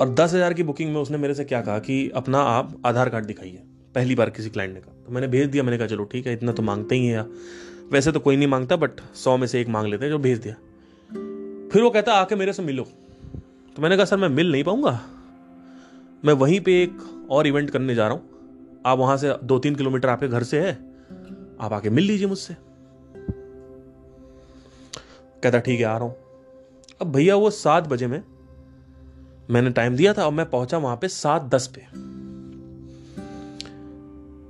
और 0.01 0.14
दस 0.14 0.34
हज़ार 0.34 0.55
की 0.55 0.62
बुकिंग 0.62 0.92
में 0.94 1.01
उसने 1.01 1.18
मेरे 1.18 1.34
से 1.34 1.44
क्या 1.44 1.61
कहा 1.61 1.78
कि, 1.78 2.09
अपना 2.09 2.38
आप 2.38 2.82
आधार 2.86 3.09
कार्ड 3.09 3.24
दिखाइए। 3.24 3.62
पहली 3.94 4.14
बार 4.14 4.30
किसी 4.30 4.51
क्लाइंट 4.51 4.74
ने 4.74 4.80
कहा। 4.80 5.05
तो 5.07 5.12
मैंने 5.12 5.28
भेज 5.28 5.49
दिया, 5.49 5.62
मैंने 5.62 5.78
कहा, 5.78 5.86
चलो, 5.86 6.05
ठीक 6.05 6.26
है, 6.26 6.32
इतना 6.32 6.53
तो 6.53 6.62
मांगते 6.62 6.94
ही 6.94 7.07
है 7.07 7.26
वैसे 7.92 8.12
तो 8.12 8.20
कोई 8.20 8.36
नहीं 8.36 8.49
माँगता 8.49 8.76
बट 8.76 8.90
सौ 9.14 9.36
में 9.36 9.47
से 9.47 9.61
एक 9.61 9.68
मांग 9.68 9.86
लेते 9.86 10.05
हैं 10.05 10.12
जो 10.12 10.18
भेज 10.18 10.38
दिया। 10.38 10.55
फिर 11.73 11.83
वो 11.83 11.91
कहता, 11.91 12.12
आके 12.12 12.35
मेरे 12.35 12.53
से 12.53 12.62
मिलो। 12.62 12.85
तो 13.77 13.83
मैंने 13.83 13.97
कहा, 13.97 14.05
सर, 14.05 14.17
मैं 14.17 14.29
मिल 14.29 14.53
नहीं 14.53 14.64
पाऊँगा। 14.64 15.01
मैं 16.25 16.35
वहीं 16.35 16.61
पे 16.61 16.83
एक 16.83 17.27
और 17.31 17.47
इवेंट 17.47 17.71
करने 17.71 17.95
जा 17.95 18.07
रहा 18.09 18.17
हूँ। 18.17 18.83
आप 18.87 18.99
वहाँ 18.99 19.17
से 19.17 19.33
दो 19.45 19.59
तीन 19.59 19.75
किलोमीटर 19.75 20.09
आपके 20.09 20.29
घर 20.29 20.43
से 20.43 20.61
है। 20.61 20.73
आप 21.61 21.73
आके 21.73 21.91
मिल 21.91 22.05
लीजिए 22.05 22.27
मुझसे। 22.27 22.57
कहता, 25.43 25.59
ठीक 25.59 25.81
है, 25.81 25.87
आ 25.87 25.97
रहा 25.97 26.05
हूँ। 26.05 26.14
अब 27.01 27.12
भैया, 27.12 27.37
वो 27.37 27.51
सात 27.51 27.89
बजे 27.89 28.07
में 28.07 28.23
मैंने 29.51 29.71
टाइम 29.71 29.97
दिया 29.97 30.12
था 30.14 30.25
और 30.27 30.33
मैं 30.33 30.49
पहुँचा 30.51 30.79
वहाँ 30.79 30.97
पे 30.97 31.09
सात 31.09 31.43
दस 31.43 31.67
पे। 31.67 31.81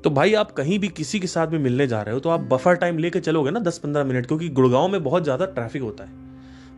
तो 0.03 0.11
भाई, 0.11 0.35
आप 0.35 0.51
कहीं 0.51 0.79
भी 0.79 0.89
किसी 0.89 1.21
के 1.21 1.27
साथ 1.27 1.47
भी 1.47 1.59
मिलने 1.59 1.87
जा 1.87 2.03
रहे 2.03 2.14
हो 2.14 2.21
तो 2.21 2.31
आप 2.31 2.41
बफर 2.41 2.75
टाइम 2.75 2.99
लेके 2.99 3.21
चलोगे 3.21 3.51
ना 3.51 3.61
दस 3.61 3.79
पंद्रह 3.79 4.05
मिनट 4.05 4.27
क्योंकि 4.27 4.49
गुड़गांव 4.49 4.89
में 4.89 5.03
बहुत 5.05 5.23
ज़्यादा 5.23 5.47
ट्रैफ़िक 5.47 5.83
होता 5.83 6.05
है। 6.05 6.26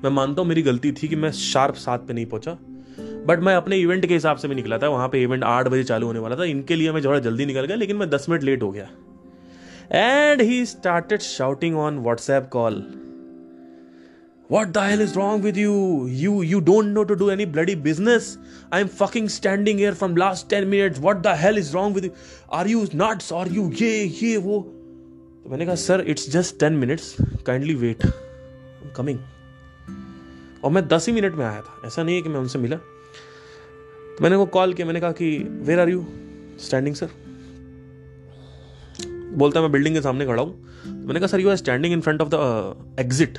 मैं 0.04 0.10
मानता 0.10 0.42
हूँ 0.42 0.48
मेरी 0.48 0.62
गलती 0.62 0.92
थी 0.92 1.08
कि 1.08 1.16
मैं 1.16 1.30
शार्प 1.32 1.74
सात 1.74 2.06
पे 2.08 2.14
नहीं 2.14 2.26
पहुँचा 2.26 2.58
बट 3.26 3.40
मैं 3.40 3.54
अपने 3.54 3.76
इवेंट 3.76 4.06
के 4.06 4.14
हिसाब 4.14 4.36
से 4.36 4.48
भी 4.48 4.54
निकला 4.54 4.78
था 4.78 4.88
वहाँ 4.88 5.08
पे 5.08 5.22
इवेंट 5.22 5.44
आठ 5.44 5.68
बजे 5.68 5.84
चालू 5.84 6.06
होने 6.06 6.18
वाला 6.18 6.36
था 6.36 6.44
इनके 6.44 6.76
लिए 6.76 6.92
मैं 6.92 7.04
थोड़ा 7.04 7.18
जल्दी 7.18 7.46
निकल 7.46 7.64
गया, 7.66 7.76
लेकिन 7.76 7.96
मैं 7.96 8.10
दस 8.10 8.26
मिनट 8.28 8.42
लेट 8.42 8.62
हो 8.62 8.70
गया 8.70 8.88
and 9.92 10.42
he 10.42 10.64
started 10.66 11.20
shouting 11.20 11.76
on 11.78 11.98
WhatsApp 11.98 12.48
call 12.52 12.82
What 14.50 14.70
the 14.72 14.82
hell 14.82 15.00
is 15.00 15.14
wrong 15.14 15.42
with 15.42 15.58
you? 15.60 15.72
You 16.18 16.30
you 16.50 16.58
don't 16.60 16.94
know 16.94 17.02
to 17.04 17.16
do 17.22 17.26
any 17.30 17.46
bloody 17.56 17.74
business. 17.74 18.28
I'm 18.72 18.88
fucking 19.00 19.26
standing 19.34 19.82
here 19.84 19.94
from 19.94 20.14
last 20.14 20.48
10 20.52 20.70
minutes. 20.70 21.02
What 21.06 21.22
the 21.22 21.34
hell 21.36 21.58
is 21.58 21.74
wrong 21.74 21.92
with 21.92 22.06
you? 22.08 22.12
Are 22.50 22.66
you 22.66 22.86
nuts? 23.02 23.30
Are 23.40 23.46
ये 23.82 23.90
ये 24.22 24.36
वो 24.36 24.60
तो 25.44 25.50
मैंने 25.50 25.66
कहा 25.66 25.74
sir 25.74 26.04
it's 26.08 26.28
just 26.30 26.58
ten 26.60 26.72
minutes 26.76 27.14
kindly 27.46 27.74
wait 27.74 28.06
coming 28.96 29.18
और 30.64 30.70
मैं 30.70 30.88
दस 30.88 31.06
ही 31.06 31.12
minute 31.12 31.34
में 31.34 31.46
आया 31.46 31.60
था। 31.60 31.82
ऐसा 31.84 32.02
नहीं 32.02 32.16
है 32.16 32.22
कि 32.22 32.28
मैं 32.28 32.40
उनसे 32.40 32.58
मिला। 32.58 32.76
तो 32.76 34.22
मैंने 34.22 34.36
वो 34.36 34.46
कॉल 34.46 34.74
किया, 34.74 34.86
मैंने 34.86 35.00
कहा 35.00 35.12
कि 35.12 35.38
where 35.38 35.80
are 35.80 35.88
you 35.88 36.06
standing 36.58 36.94
sir 36.94 37.08
बोलता, 39.34 39.60
मैं 39.60 39.72
बिल्डिंग 39.72 39.94
के 39.94 40.02
सामने 40.02 40.26
खड़ा 40.26 40.42
हूँ। 40.42 40.64
तो 40.84 41.06
मैंने 41.06 41.20
कहा 41.20 41.26
sir 41.26 41.40
you 41.40 41.50
are 41.50 41.56
standing 41.56 41.92
in 41.92 42.00
front 42.00 42.20
of 42.20 42.28
the 42.34 42.96
exit 43.00 43.38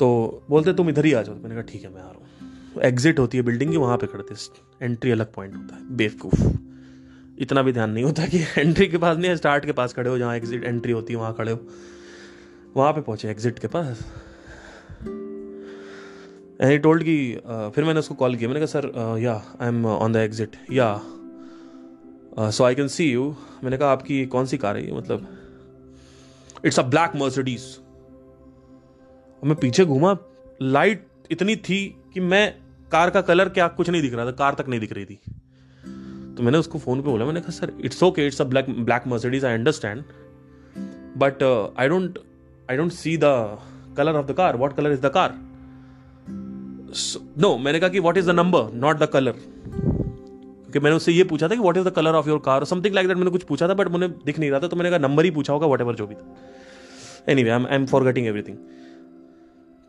तो 0.00 0.42
बोलते, 0.50 0.72
तुम 0.72 0.88
इधर 0.88 1.04
ही 1.04 1.12
आ 1.12 1.22
जाओ। 1.22 1.34
मैंने 1.34 1.54
कहा, 1.54 1.62
ठीक 1.62 1.82
है, 1.82 1.94
मैं 1.94 2.02
आ 2.02 2.10
रहा 2.10 2.12
हूँ। 2.12 2.82
एग्जिट 2.82 3.18
होती 3.18 3.38
है 3.38 3.44
बिल्डिंग 3.44 3.70
की, 3.70 3.76
वहाँ 3.76 3.98
पे 3.98 4.06
खड़े 4.06 4.36
एंट्री 4.82 5.10
अलग 5.10 5.32
पॉइंट 5.32 5.56
होता 5.56 5.74
है। 5.74 5.96
बेवकूफ़। 5.96 6.46
इतना 7.38 7.62
भी 7.62 7.72
ध्यान 7.72 7.90
नहीं 7.90 8.04
होता 8.04 8.26
कि 8.26 8.38
एंट्री 8.58 8.86
के 8.86 8.98
पास 8.98 9.16
नहीं 9.16 9.28
है 9.28 9.36
स्टार्ट 9.36 9.66
के 9.66 9.72
पास 9.72 9.92
खड़े 9.92 10.10
हो, 10.10 10.18
जहाँ 10.18 10.36
एग्जिट 10.36 10.64
एंट्री 10.64 10.92
होती 10.92 11.12
है, 11.12 11.18
वहाँ 11.18 11.34
खड़े 11.34 11.52
हो। 11.52 11.60
वहाँ 12.76 12.92
पे 12.92 13.00
पहुँचे 13.00 13.28
एग्जिट 13.28 13.58
के 13.58 13.68
पास। 13.68 14.00
एंड 16.60 16.82
टोल्ड 16.82 17.02
कि 17.02 17.16
फिर 17.74 17.84
मैंने 17.84 18.00
उसको 18.00 18.14
कॉल 18.14 18.36
किया। 18.36 18.48
मैंने 18.48 18.60
कहा, 18.60 18.80
sir 18.80 19.18
yeah 19.20 19.34
I 19.60 19.68
am 19.68 19.86
on 19.86 20.12
the 20.12 20.16
exit 20.16 20.56
yeah 20.72 21.00
so 22.50 22.64
I 22.64 22.74
can 22.74 22.88
see 22.88 23.10
you 23.12 23.34
मैंने 23.64 23.76
कहा, 23.76 23.90
आपकी 23.92 24.24
कौन 24.26 24.46
सी 24.46 24.58
कार 24.58 24.76
है 24.76 24.86
ये? 24.86 24.92
मतलब 24.92 25.26
इट्स 26.64 26.78
अ 26.78 26.82
ब्लैक 26.84 27.16
मर्सिडीज़ 27.16 27.64
मैं 29.42 29.56
पीछे 29.56 29.84
घूमा। 29.84 30.16
लाइट 30.62 31.06
इतनी 31.30 31.56
थी 31.58 31.84
कि 32.14 32.20
मैं 32.22 32.54
कार 32.92 33.10
का 33.10 33.20
कलर 33.22 33.48
क्या, 33.48 33.66
कुछ 33.68 33.90
नहीं 33.90 34.02
दिख 34.02 34.14
रहा 34.14 34.26
था। 34.26 34.30
कार 34.32 34.54
तक 34.54 34.68
नहीं 34.68 34.80
दिख 34.80 34.92
रही 34.92 35.04
थी। 35.04 35.20
तो 36.36 36.42
मैंने 36.42 36.58
उसको 36.58 36.78
फ़ोन 36.78 37.00
पे 37.00 37.08
बोला। 37.08 37.24
मैंने 37.24 37.40
कहा, 37.40 37.50
sir 37.52 37.72
it's 37.84 38.02
okay 38.02 38.26
it's 38.26 38.40
a 38.40 38.44
black 38.44 38.70
black 38.70 39.06
Mercedes 39.06 39.44
I 39.44 39.54
understand 39.54 40.02
but 41.18 41.42
I 41.78 41.88
don't 41.88 42.18
I 42.68 42.76
don't 42.76 42.92
see 42.92 43.16
the 43.16 43.24
colour 43.96 44.16
of 44.16 44.26
the 44.26 44.32
car 44.36 44.56
what 44.56 44.76
colour 44.76 44.92
is 44.92 45.00
the 45.00 45.10
car 45.14 45.38
no 47.38 47.56
मैंने 47.58 47.80
कहा 47.80 47.88
कि 47.88 48.00
what 48.00 48.16
is 48.16 48.26
the 48.26 48.30
number 48.30 48.72
not 48.74 48.98
the 48.98 49.06
colour 49.06 49.32
क्योंकि 49.32 50.78
मैंने 50.78 50.96
उससे 50.96 51.12
ये 51.12 51.24
पूछा 51.24 51.48
था 51.48 51.54
कि 51.54 51.60
what 51.60 51.76
is 51.76 51.84
the 51.84 51.90
colour 51.90 52.10
of 52.10 52.28
your 52.28 52.38
car 52.38 52.64
something 52.64 52.94
like 52.94 53.08
that 53.08 53.16
मैंने 53.16 53.30
कुछ 53.30 53.42
पूछा 53.42 53.68
था 53.68 53.74
बट 53.74 53.88
मुझे 53.88 54.08
दिख 54.08 54.38
नहीं 54.38 54.50
रहा 54.50 54.60
था 54.60 54.68
तो 54.68 54.76
मैंने 54.76 54.90
कहा 54.90 54.98
नंबर 54.98 55.24
ही 55.24 55.30
पूछा 55.30 55.52
होगा 55.52 55.66
वट 55.66 55.80
एवर 55.80 55.94
जो 55.94 56.06
भी 56.06 56.14
था. 56.14 56.36
Anyway 57.44 57.50
I 57.50 57.64
am 57.70 57.86
forgetting 58.04 58.26
everything 58.26 58.56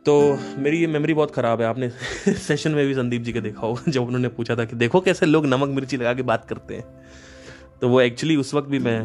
तो 0.06 0.38
मेरी 0.58 0.78
ये 0.78 0.88
मेमोरी 0.88 1.14
बहुत 1.14 1.32
ख़राब 1.32 1.62
है 1.62 1.68
आपने 1.68 1.90
सेशन 2.28 2.72
में 2.72 2.88
भी 2.88 2.94
संदीप 2.94 3.22
जी 3.22 3.34
के 3.34 3.42
देखा 3.42 3.68
होगा 3.68 3.82
जब 3.92 4.02
उन्होंने 4.02 4.28
पूछा 4.28 4.56
था 4.56 4.66
कि 4.66 4.76
देखो 4.76 5.02
कैसे 5.02 5.26
लोग 5.26 5.46
नमक 5.46 5.70
मिर्ची 5.70 5.98
लगा 5.98 6.14
के 6.14 6.22
बात 6.22 6.46
करते 6.46 6.76
हैं. 6.76 6.84
तो 7.82 7.90
वो 7.90 8.02
एक्चुअली 8.02 8.36
उस 8.36 8.54
वक्त 8.54 8.70
भी 8.70 8.80
मैं 8.80 9.02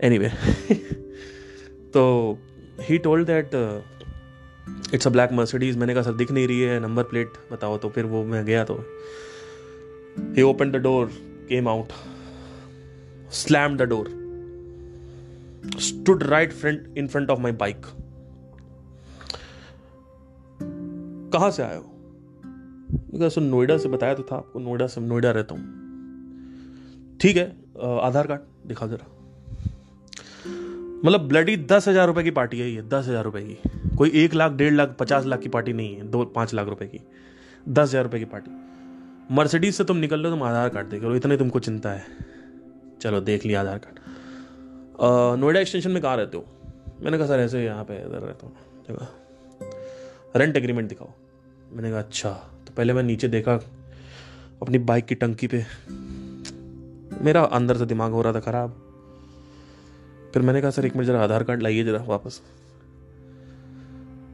एनी 0.00 0.18
anyway, 0.18 0.34
तो 1.94 2.38
he 2.80 2.98
told 2.98 3.26
that 3.26 3.50
it's 4.94 5.06
a 5.06 5.10
black 5.10 5.32
Mercedes 5.32 5.76
मैंने 5.76 5.94
कहा, 5.94 6.02
सर, 6.02 6.12
दिख 6.12 6.30
नहीं 6.30 6.46
रही 6.48 6.60
है 6.60 6.78
नंबर 6.80 7.02
प्लेट 7.02 7.32
बताओ। 7.52 7.78
तो 7.78 7.88
फिर 7.88 8.04
वो 8.04 8.24
मैं 8.24 8.44
गया 8.44 8.64
तो 8.64 8.74
he 10.36 10.42
open 10.42 10.70
the 10.70 10.76
door 10.82 11.10
came 11.48 11.68
out 11.68 11.92
slam 13.32 13.76
the 13.76 13.82
door 13.82 14.08
stood 15.80 16.22
right 16.22 16.52
front 16.52 16.98
in 16.98 17.08
front 17.08 17.30
of 17.30 17.40
my 17.40 17.52
bike 17.52 17.86
कहाँ 21.32 21.50
से 21.50 21.62
आए 21.62 21.76
हो? 21.76 23.28
सर, 23.28 23.40
नोएडा 23.40 23.76
से 23.78 23.88
बताया 23.88 24.14
तो 24.14 24.22
था 24.22 24.36
आपको, 24.36 24.58
नोएडा 24.60 24.86
से, 24.86 25.00
नोएडा 25.00 25.30
रहता 25.30 25.54
हूँ। 25.54 27.18
ठीक 27.20 27.36
है 27.36 27.44
आधार 28.00 28.26
कार्ड 28.26 28.68
दिखा 28.68 28.86
जरा। 28.86 29.06
मतलब 31.04 31.28
ब्लडी 31.28 31.56
दस 31.56 31.88
हज़ार 31.88 32.06
रुपए 32.06 32.22
की 32.22 32.30
पार्टी 32.30 32.60
है 32.60 32.70
ये, 32.70 32.82
दस 32.82 33.08
हज़ार 33.08 33.24
रुपए 33.24 33.40
की। 33.42 33.96
कोई 33.96 34.10
एक 34.14 34.34
लाख, 34.34 34.52
डेढ़ 34.52 34.72
लाख, 34.74 34.94
पचास 34.98 35.24
लाख 35.26 35.40
की 35.40 35.48
पार्टी 35.48 35.72
नहीं 35.72 35.94
है, 35.96 36.08
दो, 36.10 36.24
पाँच 36.26 36.54
लाख 36.54 36.68
रुपए 36.68 36.86
की। 36.86 37.00
दस 37.68 37.88
हज़ार 37.88 38.02
रुपए 38.02 38.18
की 38.18 38.24
पार्टी 38.26 38.50
मर्सिडीज 39.30 39.74
से 39.74 39.84
तुम 39.84 39.96
निकल 39.96 40.20
लो 40.20 40.30
तुम 40.30 40.42
आधार 40.42 40.68
कार्ड 40.68 40.88
देख 40.88 41.02
लो 41.02 41.14
इतने 41.16 41.36
तुमको 41.36 41.58
चिंता 41.60 41.90
है। 41.90 42.04
चलो, 43.02 43.20
देख 43.22 43.44
लिया 43.46 43.60
आधार 43.60 43.78
कार्ड। 43.78 45.40
नोएडा 45.40 45.60
एक्सटेंशन 45.60 45.90
में 45.90 46.00
कहाँ 46.02 46.16
रहते 46.16 46.36
हो? 46.36 46.44
मैंने 47.02 47.18
कहा, 47.18 47.26
सर, 47.26 47.40
ऐसे 47.40 47.64
यहाँ 47.64 47.84
पे 47.84 47.96
इधर 47.96 48.18
रहता 48.18 48.46
हूँ। 48.46 48.54
देखा 48.88 49.08
रेंट 50.36 50.56
एग्रीमेंट 50.56 50.88
दिखाओ। 50.88 51.10
मैंने 51.72 51.90
कहा 51.90 51.98
अच्छा। 51.98 52.30
तो 52.66 52.72
पहले 52.76 52.92
मैं 52.92 53.02
नीचे 53.02 53.28
देखा, 53.28 53.54
अपनी 54.62 54.78
बाइक 54.80 55.04
की 55.04 55.14
टंकी 55.14 55.46
पे। 55.46 55.64
मेरा 57.22 57.42
अंदर 57.52 57.76
से 57.76 57.86
दिमाग 57.86 58.12
हो 58.12 58.22
रहा 58.22 58.32
था 58.32 58.40
ख़राब। 58.40 58.80
फिर 60.34 60.42
मैंने 60.42 60.60
कहा, 60.60 60.70
सर, 60.70 60.86
एक 60.86 60.96
मिनट, 60.96 61.06
जरा 61.06 61.22
आधार 61.22 61.42
कार्ड 61.42 61.62
लाइए 61.62 61.84
जरा 61.84 61.98
वापस। 62.06 62.40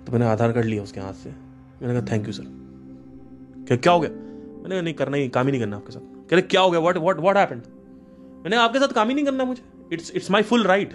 तो 0.07 0.13
मैंने 0.13 0.27
आधार 0.27 0.53
कार्ड 0.53 0.67
लिया 0.67 0.83
उसके 0.83 1.01
हाथ 1.01 1.13
से। 1.13 1.31
मैंने 1.31 2.01
कहा, 2.01 2.13
थैंक 2.13 2.27
यू, 2.27 2.33
सर। 2.33 2.45
क्या 3.69 3.77
क्या 3.77 3.93
हो 3.93 4.01
गया? 4.01 4.11
मैंने 4.11 4.71
कहा, 4.71 4.81
नहीं, 4.81 4.95
करना 4.95 5.17
ही, 5.17 5.29
काम 5.29 5.47
ही 5.47 5.53
नहीं 5.53 5.61
करना 5.61 5.77
आपके 5.77 5.93
साथ। 5.93 6.01
कह 6.01 6.33
रहे, 6.33 6.43
क्या 6.43 6.61
हो 6.61 6.71
गया? 6.71 6.81
व्हाट 6.81 6.97
व्हाट 6.97 7.17
व्हाट 7.17 7.37
हैपेंड 7.37 7.63
मैंने 8.43 8.57
आपके 8.57 8.79
साथ 8.79 8.89
काम 8.89 9.09
ही 9.09 9.15
नहीं 9.15 9.25
करना 9.25 9.45
मुझे। 9.45 9.63
It's 9.93 10.11
it's 10.15 10.31
my 10.31 10.43
full 10.43 10.65
right 10.65 10.95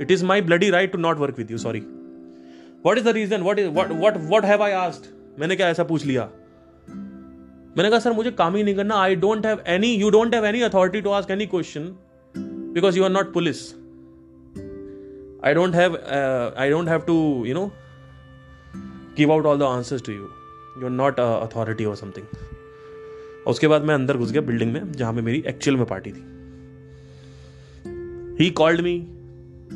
it 0.00 0.10
is 0.10 0.24
my 0.24 0.40
bloody 0.40 0.70
right 0.70 0.92
to 0.92 0.98
not 0.98 1.18
work 1.18 1.38
with 1.38 1.50
you 1.50 1.58
sorry 1.58 1.80
what 2.86 2.98
is 2.98 3.04
the 3.04 3.08
reason 3.08 3.40
what 3.40 3.58
is 3.58 3.68
what 3.68 3.90
what 4.04 4.16
what 4.30 4.44
have 4.44 4.62
I 4.62 4.72
asked 4.72 5.10
मैंने 5.38 5.56
क्या 5.56 5.68
ऐसा 5.68 5.84
पूछ 5.84 6.04
लिया। 6.06 6.28
मैंने 7.76 7.90
कहा, 7.90 7.98
सर, 7.98 8.12
मुझे 8.12 8.30
काम 8.30 8.56
ही 8.56 8.62
नहीं 8.62 8.74
करना। 8.74 8.94
I 8.94 9.16
don't 9.16 9.46
have 9.46 9.62
any 9.66 9.92
you 9.94 10.10
don't 10.10 10.34
have 10.34 10.46
any 10.46 10.60
authority 10.60 11.00
to 11.00 11.10
ask 11.10 11.30
any 11.30 11.46
question 11.46 11.94
because 12.74 12.98
you 12.98 13.04
are 13.04 13.10
not 13.10 13.32
police 13.32 13.87
I 15.44 15.54
don't 15.54 15.74
have 15.74 15.96
I 16.58 16.70
don't 16.70 16.88
have 16.88 17.00
to 17.00 17.44
you 17.46 17.54
know 17.54 17.66
give 19.16 19.32
out 19.32 19.46
all 19.46 19.58
the 19.58 19.62
answers 19.62 20.02
to 20.02 20.12
you 20.12 20.28
you 20.78 20.84
are 20.84 20.90
not 20.90 21.20
authority 21.20 21.84
और 21.84 21.96
something 21.96 22.26
उसके 23.46 23.68
बाद 23.68 23.82
मैं 23.82 23.94
अंदर 23.94 24.16
घुस 24.16 24.30
गया 24.32 24.42
building 24.42 24.72
में, 24.72 24.92
जहाँ 24.92 25.14
पे 25.14 25.20
मेरी 25.20 25.42
एक्चुअल 25.46 25.76
में 25.76 25.86
पार्टी 25.86 26.12
थी। 26.12 26.24
He 28.40 28.50
called 28.50 28.80
me 28.80 28.92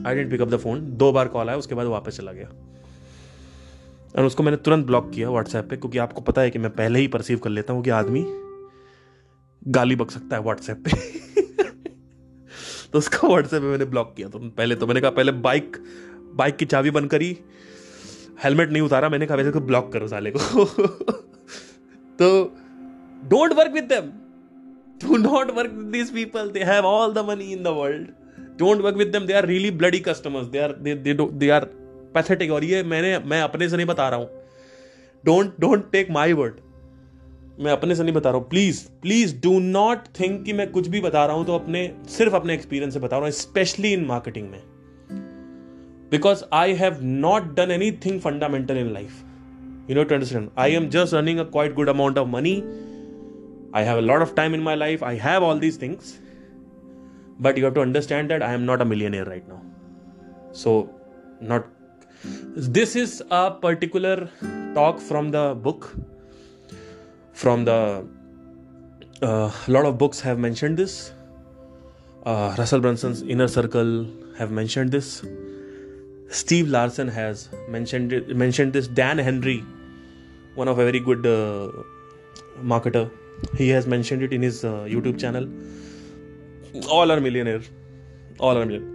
I 0.07 0.15
didn't 0.15 0.31
pick up 0.31 0.49
the 0.49 0.57
phone 0.57 0.81
दो 0.97 1.11
बार 1.13 1.29
कॉल 1.29 1.49
आया, 1.49 1.59
उसके 1.59 1.75
बाद 1.75 1.87
वापस 1.87 2.17
चला 2.17 2.33
गया। 2.33 2.49
और 4.19 4.25
उसको 4.25 4.43
मैंने 4.43 4.57
तुरंत 4.57 4.87
ब्लॉक 4.87 5.11
किया 5.15 5.31
व्हाट्सएप 5.31 5.69
पे, 5.71 5.77
क्योंकि 5.77 5.99
आपको 5.99 6.21
पता 6.21 6.41
है 6.41 6.51
कि 6.51 6.59
मैं 6.59 6.71
पहले 6.71 6.99
ही 6.99 7.09
परसीव 7.09 7.39
कर 7.39 7.51
लेता 7.51 7.73
हूँ 7.73 7.83
कि 7.85 7.91
आदमी 7.91 8.25
गाली 9.63 9.97
बक 9.97 10.11
सकता 10.11 10.37
है 10.37 10.43
व्हाट्सएप 10.43 10.85
पे। 10.85 10.91
तो 12.93 12.99
उसका 12.99 13.29
व्हाट्सएप 13.29 13.63
पे 13.63 13.67
मैंने 13.67 13.85
ब्लॉक 13.85 14.13
किया। 14.17 14.29
तो 14.29 14.39
पहले 14.39 14.75
तो 14.75 14.87
मैंने 14.87 15.01
कहा, 15.01 15.11
पहले 15.11 15.33
बाइक 15.33 15.77
बाइक 16.35 16.57
की 16.57 16.65
चाबी 16.65 16.91
बंद 16.91 17.11
करी। 17.11 17.37
हेलमेट 18.45 18.71
नहीं 18.71 18.83
उतारा, 18.83 19.09
मैंने 19.09 19.27
कहा, 19.27 19.37
वैसे 19.37 19.51
तो 19.51 19.61
ब्लॉक 19.61 19.93
करो 19.93 20.09
साले 20.09 20.33
को। 20.37 20.65
तो 22.19 22.29
don't 23.25 23.53
work 23.53 23.73
with 23.73 23.85
them 23.85 24.11
do 25.01 25.17
not 25.17 25.51
work 25.51 25.71
with 25.71 25.87
these 25.87 26.11
people 26.15 26.51
they 26.51 26.63
have 26.63 26.85
all 26.85 27.13
the 27.13 27.19
money 27.19 27.53
in 27.53 27.63
the 27.63 27.67
world 27.67 28.09
don't 28.59 28.81
work 28.81 28.97
with 28.97 29.09
them 29.09 29.27
they 29.27 29.33
are 29.33 29.47
really 29.47 29.71
bloody 29.71 30.01
customers 30.01 30.47
they 30.47 30.59
are 30.59 30.73
they 30.73 31.15
they 31.15 31.49
are 31.51 31.65
pathetic 32.15 32.51
और 32.51 32.65
ये 32.65 32.83
मैंने, 32.83 33.19
मैं 33.19 33.41
अपने 33.43 33.69
से 33.69 33.77
नहीं 33.77 33.87
बता 33.87 34.09
रहा 34.09 34.19
हूँ। 34.19 34.29
Don't 35.25 35.55
don't 35.61 35.91
take 35.93 36.11
my 36.11 36.33
word 36.33 36.55
मैं 37.61 37.73
अपने 37.73 37.95
से 37.95 38.03
नहीं 38.03 38.15
बता 38.15 38.31
रहा 38.31 38.39
हूँ। 38.39 38.49
Please 38.49 38.87
please 39.03 39.35
do 39.43 39.59
not 39.61 40.07
think 40.21 40.45
कि 40.45 40.53
मैं 40.53 40.71
कुछ 40.71 40.89
भी 40.89 41.01
बता 41.01 41.25
रहा 41.27 41.37
हूँ 41.37 41.45
तो 41.47 41.55
अपने, 41.55 41.95
सिर्फ़ 42.09 42.35
अपने 42.35 42.55
एक्सपीरियंस 42.55 42.95
से 42.95 43.01
बता 43.01 43.17
रहा 43.17 43.25
हूँ 43.25 43.33
स्पेशली 43.33 43.93
इन 43.93 44.05
मार्केटिंग 44.05 44.51
में। 44.51 44.61
Because 46.11 46.45
I 46.53 46.73
have 46.73 46.99
not 47.03 47.55
done 47.57 47.71
anything 48.07 48.21
fundamental 48.21 48.77
in 48.77 48.93
life 48.93 49.23
you 49.91 49.97
know 49.97 50.05
to 50.05 50.15
understand 50.15 50.51
I 50.59 50.73
am 50.73 50.89
just 50.89 51.15
running 51.15 51.39
a 51.39 51.45
quite 51.45 51.75
good 51.75 51.89
amount 51.89 52.19
of 52.19 52.29
money 52.29 52.55
I 53.77 53.85
have 53.85 53.97
a 53.97 54.01
lot 54.01 54.23
of 54.23 54.35
time 54.35 54.55
in 54.55 54.61
my 54.61 54.77
life 54.77 55.05
I 55.05 55.17
have 55.17 55.45
all 55.45 55.61
these 55.61 55.81
things 55.83 56.19
but 57.45 57.57
you 57.59 57.65
have 57.65 57.75
to 57.77 57.83
understand 57.83 58.33
that 58.33 58.43
i 58.47 58.49
am 58.57 58.65
not 58.67 58.83
a 58.83 58.85
millionaire 58.89 59.25
right 59.29 59.47
now. 59.53 59.61
So, 60.59 60.73
not, 61.41 61.65
this 62.77 62.95
is 62.95 63.15
a 63.31 63.51
particular 63.63 64.29
talk 64.75 65.01
from 65.01 65.31
the 65.31 65.43
book. 65.65 65.89
From 67.33 67.65
the 67.65 68.07
a 69.23 69.27
uh, 69.27 69.53
lot 69.69 69.85
of 69.87 69.99
books 69.99 70.21
have 70.21 70.39
mentioned 70.39 70.77
this. 70.77 71.13
Uh, 72.27 72.55
russell 72.59 72.81
brunson's 72.81 73.23
inner 73.23 73.49
circle 73.49 74.07
have 74.37 74.51
mentioned 74.51 74.91
this. 74.91 75.25
Steve 76.29 76.69
larsen 76.69 77.09
has 77.09 77.49
mentioned 77.69 78.13
it, 78.13 78.37
mentioned 78.37 78.73
this. 78.73 78.89
Dan 78.89 79.19
henry 79.19 79.65
one 80.55 80.69
of 80.69 80.79
a 80.79 80.85
very 80.85 81.01
good 81.01 81.27
uh, 81.27 81.71
marketer 82.63 83.11
he 83.57 83.69
has 83.69 83.87
mentioned 83.87 84.23
it 84.23 84.33
in 84.33 84.43
his 84.43 84.65
uh, 84.65 84.87
youtube 84.95 85.19
channel. 85.19 85.49
All 86.89 87.11
are 87.13 87.21
millionaire. 87.21 87.63
All 88.39 88.57
are 88.57 88.67
millionaire. 88.67 88.89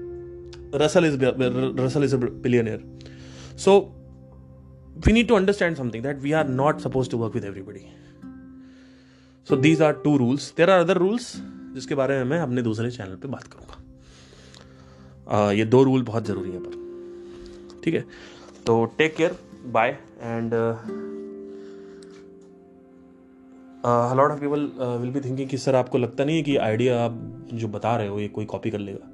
Russell 0.73 1.05
is 1.05 1.17
russell 1.17 2.03
is 2.03 2.13
a 2.13 2.17
billionaire. 2.17 2.81
So 3.55 3.93
we 5.05 5.13
need 5.13 5.27
to 5.29 5.35
understand 5.35 5.77
something 5.77 6.01
that 6.01 6.19
we 6.19 6.33
are 6.33 6.43
not 6.43 6.81
supposed 6.81 7.11
to 7.11 7.17
work 7.17 7.33
with 7.33 7.45
everybody 7.45 7.89
so 9.47 9.59
these 9.61 9.81
are 9.81 9.93
two 10.03 10.17
rules 10.17 10.53
there 10.57 10.69
are 10.69 10.79
other 10.79 10.97
rules 10.97 11.33
जिसके 11.73 11.95
बारे 11.95 12.17
में 12.17 12.23
मैं 12.25 12.39
अपने 12.39 12.61
दूसरे 12.61 12.89
channel 12.91 13.15
पे 13.15 13.27
बात 13.27 13.43
करूँगा। 13.43 13.75
ये 15.51 15.65
दो 15.65 15.83
रूल 15.83 16.03
बहुत 16.03 16.25
ज़रूरी 16.25 16.51
है 16.51 16.59
पर। 16.59 17.81
ठीक 17.83 17.93
है? 17.93 18.05
तो 18.65 18.85
take 18.97 19.15
care 19.15 19.35
bye 19.65 19.89
and 20.21 20.53
lot 24.17 24.31
of 24.31 24.39
people 24.39 24.71
will 25.01 25.11
be 25.11 25.19
thinking 25.19 25.49
कि 25.49 25.57
सर 25.57 25.75
आपको 25.75 25.97
लगता 25.97 26.23
नहीं 26.25 26.37
है 26.37 26.43
कि 26.43 26.55
आइडिया 26.57 27.03
आप 27.03 27.19
जो 27.53 27.67
बता 27.67 27.95
रहे 27.97 28.07
हो 28.07 28.19
ये 28.19 28.27
कोई 28.29 28.45
कॉपी 28.45 28.71
कर 28.71 28.79
लेगा? 28.79 29.09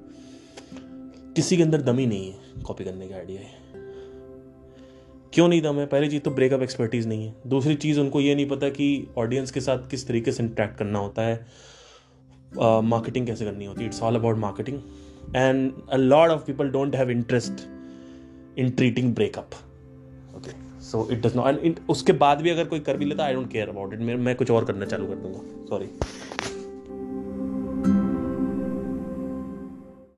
किसी 1.35 1.57
के 1.57 1.63
अंदर 1.63 1.81
दम 1.81 1.97
ही 1.97 2.05
नहीं 2.05 2.31
है 2.31 2.61
कॉपी 2.63 2.83
करने 2.83 3.07
का 3.07 3.15
आइडिया 3.15 3.41
है 3.41 3.62
क्यों 5.33 5.47
नहीं 5.47 5.61
दम 5.61 5.79
है? 5.79 5.85
पहली 5.85 6.07
चीज़ 6.09 6.21
तो 6.21 6.31
ब्रेकअप 6.31 6.61
एक्सपर्टीज 6.61 7.07
नहीं 7.07 7.25
है। 7.27 7.33
दूसरी 7.47 7.75
चीज़ 7.75 7.99
उनको 7.99 8.21
ये 8.21 8.35
नहीं 8.35 8.47
पता 8.49 8.69
कि 8.69 9.07
ऑडियंस 9.17 9.51
के 9.51 9.61
साथ 9.61 9.89
किस 9.89 10.07
तरीके 10.07 10.31
से 10.31 10.43
इंट्रैक्ट 10.43 10.77
करना 10.77 10.99
होता 10.99 11.21
है। 11.21 11.35
मार्केटिंग 12.57 13.25
uh, 13.25 13.31
कैसे 13.31 13.45
करनी 13.45 13.65
होती 13.65 13.81
है? 13.81 13.87
It's 13.87 14.01
all 14.03 14.15
about 14.15 14.37
marketing 14.37 14.79
and 15.35 15.71
a 15.89 15.97
lot 15.97 16.29
of 16.29 16.45
people 16.45 16.69
don't 16.69 16.95
have 16.95 17.09
interest 17.11 17.67
in 18.59 18.69
treating 18.71 19.13
breakup 19.15 19.55
okay 20.37 20.51
so 20.81 21.07
it 21.11 21.25
does 21.25 21.35
not 21.35 21.63
end 21.63 21.79
उसके 21.89 22.13
बाद 22.15 22.41
भी 22.41 22.49
अगर 22.49 22.65
कोई 22.65 22.79
कर 22.79 22.97
भी 22.97 23.05
लेता 23.05 23.23
I 23.25 23.33
don't 23.33 23.51
care 23.51 23.69
about 23.69 23.93
it 23.93 23.99
मैं 23.99 24.35
कुछ 24.35 24.51
और 24.51 24.65
करना 24.65 24.85
चालू 24.85 25.07
कर 25.07 25.15
दूँगा. 25.15 25.39
सॉरी 25.65 25.89